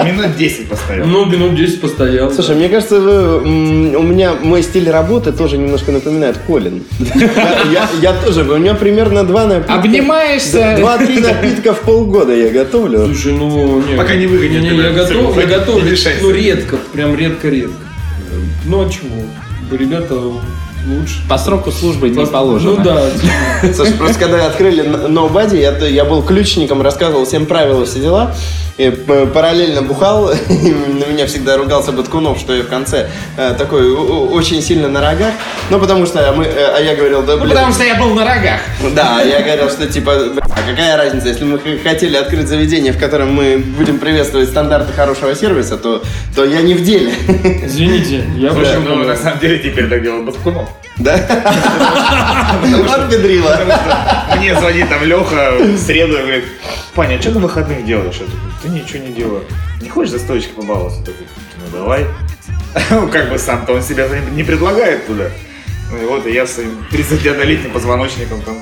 Минут 0.05 0.37
10 0.37 0.69
поставил. 0.69 1.05
Ну, 1.05 1.25
минут 1.25 1.55
10 1.55 1.81
постоял. 1.81 2.31
Слушай, 2.31 2.55
мне 2.55 2.69
кажется, 2.69 2.97
у 3.01 3.43
меня 4.03 4.33
мой 4.41 4.63
стиль 4.63 4.89
работы 4.89 5.33
тоже 5.33 5.57
немножко 5.57 5.91
напоминает 5.91 6.37
Колин. 6.47 6.83
Я, 8.01 8.13
тоже, 8.13 8.43
у 8.43 8.57
меня 8.59 8.75
примерно 8.75 9.25
два 9.25 9.45
напитка. 9.45 9.73
Обнимаешься. 9.75 10.75
Два-три 10.79 11.19
напитка 11.19 11.73
в 11.73 11.81
полгода 11.81 12.33
я 12.33 12.49
готовлю. 12.49 13.07
Слушай, 13.07 13.33
ну, 13.33 13.83
Пока 13.97 14.15
не 14.15 14.27
выгонят 14.27 14.63
я 14.63 14.89
в 14.91 14.95
готов, 14.95 15.07
церковь, 15.35 15.37
я 15.51 15.59
готов, 15.59 15.83
не 15.83 15.91
мешайся. 15.91 16.19
ну, 16.23 16.31
редко, 16.31 16.77
прям 16.93 17.13
редко-редко. 17.41 17.85
Ну, 18.65 18.85
а 18.85 18.89
чего? 18.89 19.23
Ребята 19.71 20.15
лучше. 20.87 21.15
По 21.29 21.37
сроку 21.37 21.71
службы 21.71 22.09
не 22.09 22.25
положено. 22.25 22.75
Ну 22.77 22.83
да, 22.83 23.03
Слушай, 23.73 23.93
просто 23.93 24.19
когда 24.19 24.45
открыли 24.45 24.83
Nobody, 24.83 25.59
я, 25.59 25.77
я 25.87 26.05
был 26.05 26.23
ключником, 26.23 26.81
рассказывал 26.81 27.25
всем 27.25 27.45
правила, 27.45 27.85
все 27.85 27.99
дела. 27.99 28.33
И 28.77 28.89
параллельно 28.89 29.81
бухал, 29.83 30.31
и 30.49 30.71
на 30.71 31.05
меня 31.05 31.27
всегда 31.27 31.57
ругался 31.57 31.91
Баткунов, 31.91 32.39
что 32.39 32.53
я 32.53 32.63
в 32.63 32.67
конце 32.67 33.09
э, 33.37 33.53
такой 33.57 33.91
очень 33.91 34.61
сильно 34.61 34.87
на 34.87 35.01
рогах. 35.01 35.33
Ну, 35.69 35.79
потому 35.79 36.05
что 36.05 36.33
мы, 36.35 36.45
э, 36.45 36.75
а 36.75 36.79
я 36.79 36.95
говорил, 36.95 37.21
да, 37.21 37.33
Ну, 37.33 37.41
блин, 37.41 37.51
потому 37.51 37.71
что 37.73 37.83
я 37.83 37.95
был 37.95 38.15
на 38.15 38.25
рогах. 38.25 38.59
Да, 38.95 39.21
я 39.21 39.41
говорил, 39.41 39.69
что 39.69 39.85
типа, 39.87 40.13
а 40.39 40.69
какая 40.69 40.97
разница, 40.97 41.27
если 41.27 41.43
мы 41.43 41.59
хотели 41.83 42.15
открыть 42.15 42.47
заведение, 42.47 42.91
в 42.91 42.99
котором 42.99 43.33
мы 43.33 43.57
будем 43.77 43.99
приветствовать 43.99 44.49
стандарты 44.49 44.93
хорошего 44.93 45.35
сервиса, 45.35 45.77
то, 45.77 46.01
то 46.35 46.43
я 46.43 46.61
не 46.61 46.73
в 46.73 46.83
деле. 46.83 47.13
извините, 47.63 48.25
я 48.37 48.51
Слушай, 48.51 48.71
прям 48.71 48.85
ну 48.85 49.03
на 49.03 49.15
самом 49.15 49.39
деле 49.39 49.59
теперь 49.59 49.89
так 49.89 50.01
делает 50.01 50.25
Баскунов. 50.25 50.69
Да? 50.97 51.17
Вот 52.61 53.09
педрила. 53.09 53.59
Мне 54.37 54.55
звонит 54.55 54.89
там 54.89 55.03
Леха 55.03 55.53
в 55.59 55.77
среду 55.77 56.13
и 56.13 56.21
говорит, 56.21 56.45
Паня, 56.93 57.15
а 57.15 57.21
что 57.21 57.31
на 57.31 57.39
выходных 57.39 57.85
делаешь? 57.85 58.15
Я 58.19 58.25
такой, 58.25 58.39
да 58.63 58.69
ничего 58.69 58.99
не 59.05 59.13
делаю. 59.13 59.43
Не 59.81 59.89
хочешь 59.89 60.11
за 60.11 60.19
стоечкой 60.19 60.55
побаловаться? 60.55 60.99
Я 60.99 61.05
Такой, 61.05 61.27
ну 61.57 61.77
давай. 61.77 62.05
Ну, 62.89 63.07
как 63.11 63.29
бы 63.29 63.37
сам-то 63.37 63.73
он 63.73 63.81
себя 63.81 64.07
не 64.33 64.43
предлагает 64.43 65.07
туда. 65.07 65.29
Ну 65.91 66.01
и 66.01 66.05
вот 66.05 66.25
и 66.25 66.33
я 66.33 66.45
своим 66.45 66.85
31-летним 66.91 67.71
позвоночником 67.71 68.41
там. 68.41 68.57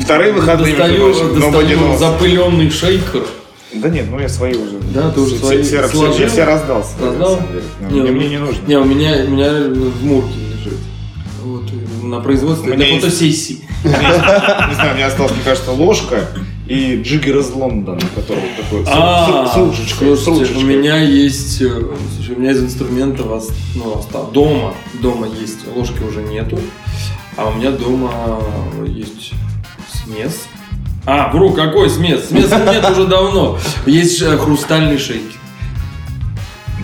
Вторые 0.00 0.32
выходные, 0.32 0.74
между 0.74 0.82
достаю, 0.82 1.12
прочим, 1.12 1.40
но 1.40 1.50
достаю 1.50 1.98
запыленный 1.98 2.70
шейкер. 2.70 3.24
Да 3.74 3.88
нет, 3.88 4.06
ну 4.10 4.18
я 4.18 4.28
свои 4.28 4.54
уже. 4.54 4.78
Да, 4.92 5.10
ты 5.10 5.20
уже 5.20 5.36
все, 5.36 5.46
свои 5.46 5.62
все, 5.62 5.88
сложил? 5.88 6.12
все, 6.12 6.28
все 6.28 6.44
раздал. 6.44 6.84
свои, 6.84 7.10
на 7.10 7.18
Раздал? 7.18 7.40
Ну, 7.80 7.88
Не, 7.90 8.00
мне, 8.00 8.10
ну, 8.10 8.16
мне 8.16 8.28
не 8.28 8.38
нужно. 8.38 8.66
Не, 8.66 8.78
у 8.78 8.84
меня, 8.84 9.12
у 9.24 9.30
меня 9.30 9.50
в 9.50 10.04
Мурке 10.04 10.39
лежит. 10.64 10.78
Вот, 11.42 11.70
на 12.02 12.20
производстве 12.20 12.72
У 12.72 12.76
для 12.76 12.86
есть- 12.86 13.04
фотосессии. 13.04 13.60
Не 13.84 13.90
знаю, 14.74 14.92
у 14.92 14.96
меня 14.96 15.06
осталась, 15.06 15.32
мне 15.32 15.42
кажется, 15.42 15.72
ложка 15.72 16.28
и 16.66 17.00
джиггер 17.02 17.38
из 17.38 17.50
Лондона, 17.50 18.00
который 18.14 18.42
вот 18.42 18.56
такой 18.64 18.84
с- 18.84 18.88
А, 18.92 19.46
с, 19.46 19.56
ручечкой, 19.56 20.56
у 20.56 20.60
меня 20.60 20.98
есть, 20.98 21.62
э, 21.62 21.82
слушай, 22.16 22.34
у 22.36 22.40
меня 22.40 22.52
из 22.52 22.62
инструментов 22.62 23.26
ну, 23.74 23.98
осталось. 23.98 24.32
дома, 24.32 24.74
дома 25.00 25.26
есть, 25.26 25.66
ложки 25.74 26.02
уже 26.02 26.22
нету, 26.22 26.58
а 27.36 27.48
у 27.48 27.54
меня 27.54 27.70
дома 27.70 28.12
есть 28.86 29.32
смес. 29.92 30.42
А, 31.06 31.32
вру, 31.32 31.54
какой 31.54 31.88
смес? 31.88 32.28
Смеса 32.28 32.58
нет 32.70 32.88
уже 32.90 33.06
давно. 33.06 33.58
Есть 33.86 34.20
э, 34.20 34.36
хрустальный 34.36 34.98
шейкер. 34.98 35.38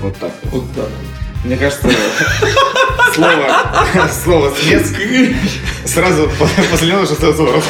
Вот 0.02 0.16
так. 0.16 0.32
вот. 0.44 0.62
Вот 0.62 0.72
так. 0.74 0.88
Мне 1.46 1.56
кажется, 1.56 1.88
слово, 3.14 4.10
слово 4.24 4.52
смес 4.60 4.92
сразу 5.84 6.28
после 6.72 6.88
него 6.88 7.04
что 7.06 7.32
слово 7.32 7.62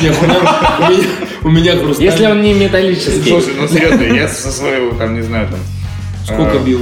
Нет, 0.00 0.16
у 1.42 1.50
меня, 1.50 1.76
хрустальный. 1.76 2.10
Если 2.10 2.24
он 2.24 2.40
не 2.40 2.54
металлический. 2.54 3.28
Слушай, 3.28 3.52
ну 3.58 3.68
серьезно, 3.68 4.02
я 4.02 4.28
со 4.28 4.50
своего, 4.50 4.92
там, 4.96 5.14
не 5.14 5.20
знаю, 5.20 5.48
там... 5.48 5.60
Сколько 6.24 6.56
а, 6.56 6.64
бил? 6.64 6.80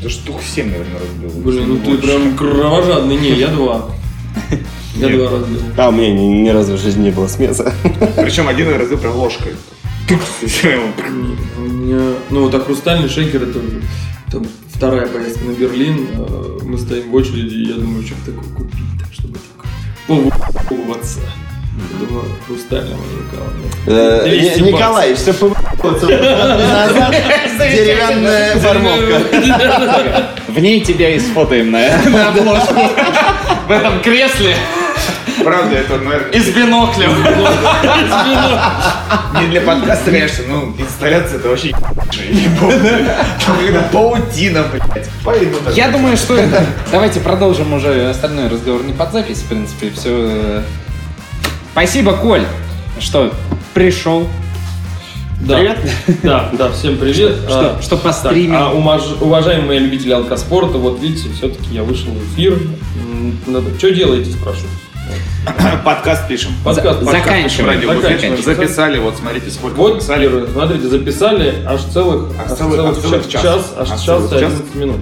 Да 0.00 0.08
штук 0.08 0.40
7, 0.40 0.70
наверное, 0.70 1.00
разбил. 1.00 1.42
Блин, 1.42 1.68
ну 1.70 1.76
ты 1.78 1.90
Больше. 1.90 2.02
прям 2.02 2.36
кровожадный. 2.36 3.16
Не, 3.16 3.30
я 3.30 3.48
два. 3.48 3.90
Я 4.94 5.08
два 5.08 5.30
разбил. 5.30 5.62
А 5.76 5.88
у 5.88 5.92
меня 5.92 6.12
ни, 6.12 6.42
ни 6.42 6.48
разу 6.50 6.74
в 6.74 6.80
жизни 6.80 7.06
не 7.06 7.10
было 7.10 7.26
смеса. 7.26 7.74
Причем 8.16 8.46
один 8.46 8.70
я 8.70 8.78
разбил 8.78 8.98
прям 8.98 9.16
ложкой. 9.16 9.54
Ну 12.30 12.44
вот 12.44 12.54
а 12.54 12.60
хрустальный 12.60 13.08
шейкер 13.08 13.42
это, 13.42 13.58
это 14.28 14.42
вторая 14.74 15.06
поездка 15.06 15.44
на 15.44 15.52
Берлин. 15.52 16.08
Э, 16.18 16.58
Мы 16.62 16.78
стоим 16.78 17.10
в 17.10 17.14
очереди, 17.14 17.54
и 17.54 17.68
я 17.68 17.74
думаю, 17.74 18.04
что 18.04 18.14
такое 18.24 18.48
купить, 18.54 18.78
так 19.00 19.12
чтобы 19.12 19.34
так 19.34 19.66
повыебываться. 20.06 21.20
Думаю, 21.98 22.24
хрустального. 22.46 23.00
Э, 23.86 24.22
200 24.28 24.60
Ни- 24.60 24.70
Николай, 24.72 25.14
все 25.14 25.32
назад, 25.32 27.14
деревянная 27.58 28.56
формовка. 28.56 29.20
В 30.48 30.58
ней 30.60 30.80
тебя 30.80 31.14
и 31.14 31.18
сфотаем 31.18 31.70
на, 31.70 31.80
на 32.08 32.28
обложку. 32.28 32.74
В 33.68 33.70
этом 33.70 34.00
кресле 34.02 34.54
Правда, 35.42 35.76
это, 35.76 35.98
наверное, 35.98 36.30
и 36.30 36.40
с 36.40 36.48
биноклем. 36.50 37.10
не 39.40 39.46
для 39.48 39.60
подкаста, 39.62 40.10
конечно, 40.10 40.44
ну, 40.48 40.74
инсталляция 40.78 41.38
это 41.38 41.48
вообще 41.48 41.68
ебаная. 41.68 43.16
Там 43.44 43.56
когда 43.58 43.80
паутина, 43.92 44.64
блядь. 44.72 45.08
Пойду 45.24 45.56
так. 45.64 45.76
Я 45.76 45.88
думаю, 45.88 46.16
что 46.16 46.36
это... 46.36 46.64
Давайте 46.92 47.20
продолжим 47.20 47.72
уже 47.72 48.10
остальной 48.10 48.48
разговор 48.48 48.84
не 48.84 48.92
под 48.92 49.12
запись, 49.12 49.38
в 49.38 49.48
принципе, 49.48 49.90
все... 49.90 50.62
Спасибо, 51.72 52.12
Коль, 52.12 52.44
что 53.00 53.32
пришел. 53.74 54.28
Да. 55.40 55.56
Привет. 55.56 55.78
Да, 56.22 56.48
да, 56.52 56.70
всем 56.70 56.96
привет. 56.96 57.36
Что, 57.48 57.76
А, 57.78 57.82
что 57.82 57.96
так, 57.96 58.04
постримил. 58.04 58.54
а 58.56 58.70
умаж- 58.72 59.20
уважаемые 59.20 59.80
любители 59.80 60.12
алкоспорта, 60.12 60.78
вот 60.78 61.00
видите, 61.00 61.28
все-таки 61.36 61.74
я 61.74 61.82
вышел 61.82 62.12
в 62.12 62.34
эфир. 62.34 62.56
Что 63.78 63.90
делаете, 63.90 64.30
спрашиваю? 64.30 64.70
Подкаст 65.84 66.26
пишем. 66.28 66.52
Подкаст, 66.64 67.00
За- 67.00 67.04
подкаст 67.04 67.24
заканчиваем. 67.26 67.44
пишем, 67.48 67.66
Радио 67.66 68.00
заканчиваем. 68.00 68.42
Записали, 68.42 68.98
вот 68.98 69.16
смотрите, 69.16 69.50
сколько 69.50 69.76
Вот, 69.76 69.94
записали. 70.02 70.46
смотрите, 70.50 70.88
записали 70.88 71.54
аж 71.66 71.82
целых, 71.84 72.30
Аж 72.38 72.50
аж 72.52 72.58
целый- 72.58 72.88
аж 72.88 72.96
целых 72.96 73.28
час, 73.28 73.42
час. 73.42 73.74
аж 73.78 73.90
Аж 73.90 74.00
час 74.00 74.04
целых 74.04 74.26
и 74.32 74.40
час. 74.40 74.52
11 74.52 74.74
минут. 74.76 75.00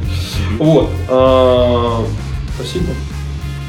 Вот. 0.59 0.90
а, 1.09 2.05
Спасибо. 2.57 2.86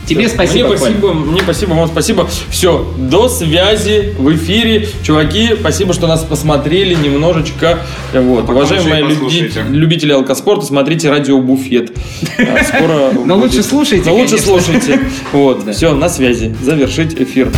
Тебе 0.06 0.26
Всё. 0.28 0.34
спасибо, 0.36 0.68
Мне 0.70 0.78
Коль. 0.78 0.78
спасибо, 0.90 1.14
мне 1.14 1.42
спасибо, 1.42 1.74
вам 1.74 1.88
спасибо. 1.88 2.28
Все, 2.50 2.94
до 2.98 3.30
связи 3.30 4.14
в 4.18 4.36
эфире. 4.36 4.88
Чуваки, 5.02 5.52
спасибо, 5.60 5.94
что 5.94 6.08
нас 6.08 6.24
посмотрели 6.24 6.94
немножечко. 6.94 7.80
Вот. 8.14 8.42
Потом 8.42 8.58
Уважаемые 8.58 8.96
еще 8.98 9.06
и 9.06 9.08
люди- 9.08 9.24
послушайте. 9.24 9.64
любители 9.70 10.12
алкоспорта, 10.12 10.66
смотрите 10.66 11.10
радио 11.10 11.40
Буфет. 11.40 11.92
А, 12.38 12.64
Скоро. 12.64 13.12
Но 13.26 13.38
лучше 13.38 13.64
слушайте, 13.64 14.10
Но 14.10 14.16
лучше 14.18 14.38
слушайте. 14.40 15.00
Вот. 15.32 15.74
Все, 15.74 15.94
на 15.94 16.10
связи. 16.10 16.54
Завершить 16.62 17.20
эфир. 17.20 17.50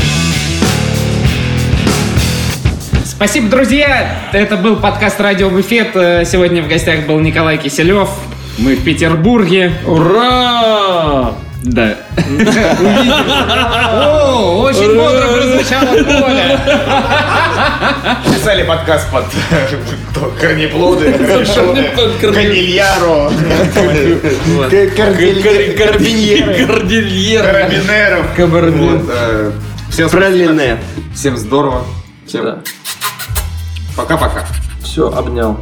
Спасибо, 3.04 3.48
друзья! 3.50 4.20
Это 4.34 4.58
был 4.58 4.76
подкаст 4.76 5.20
«Радио 5.22 5.50
Буфет». 5.50 5.96
Э, 5.96 6.26
Сегодня 6.26 6.62
в 6.62 6.68
гостях 6.68 7.08
был 7.08 7.20
Николай 7.20 7.58
Киселев. 7.58 8.10
Мы 8.58 8.76
в 8.76 8.84
Петербурге. 8.84 9.72
Ура! 9.88 11.34
Да. 11.66 11.98
О, 13.92 14.62
очень 14.62 14.96
бодро 14.96 15.28
прозвучало 15.34 15.96
Коля. 16.04 16.60
Писали 18.26 18.64
подкаст 18.64 19.10
под 19.12 19.26
корнеплоды, 20.40 21.12
корнишоны, 21.14 21.84
Под 21.96 22.12
корне- 22.22 22.34
канильяро, 22.34 23.32
Кордильеры. 24.96 25.74
Кордильер. 26.68 27.44
карабинеров. 27.44 28.26
Пролине. 30.12 30.78
Всем 31.16 31.36
здорово. 31.38 31.84
Всем 32.28 32.62
пока-пока. 33.96 34.46
Все, 34.84 35.08
обнял. 35.10 35.58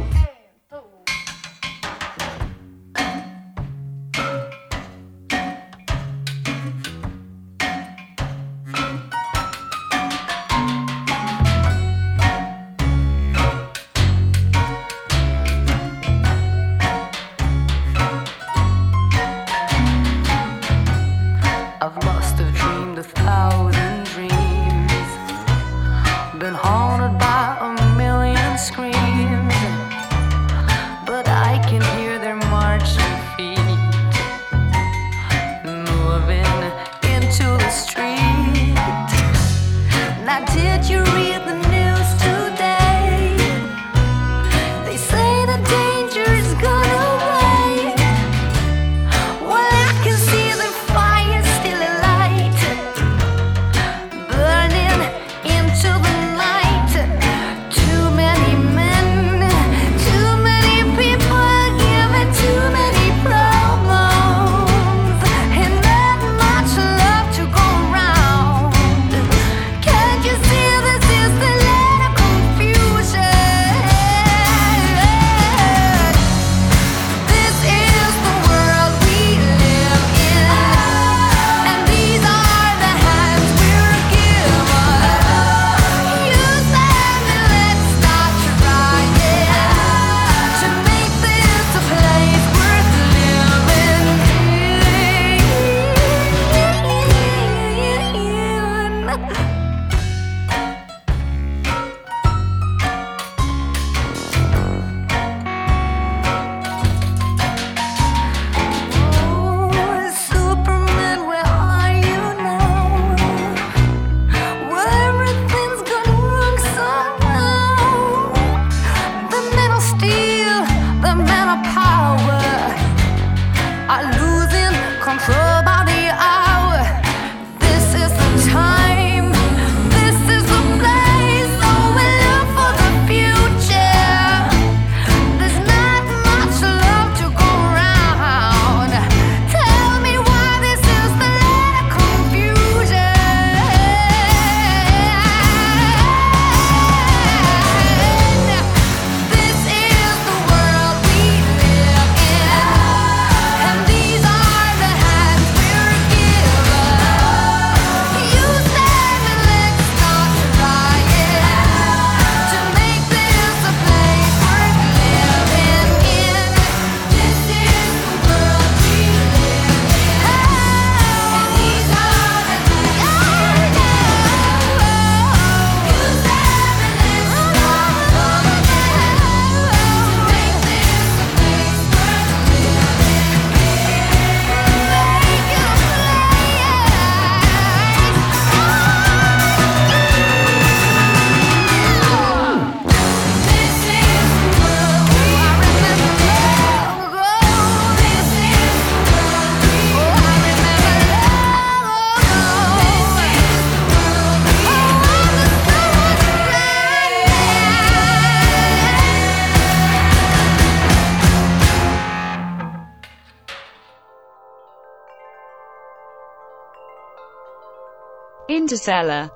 Seller. 218.84 219.30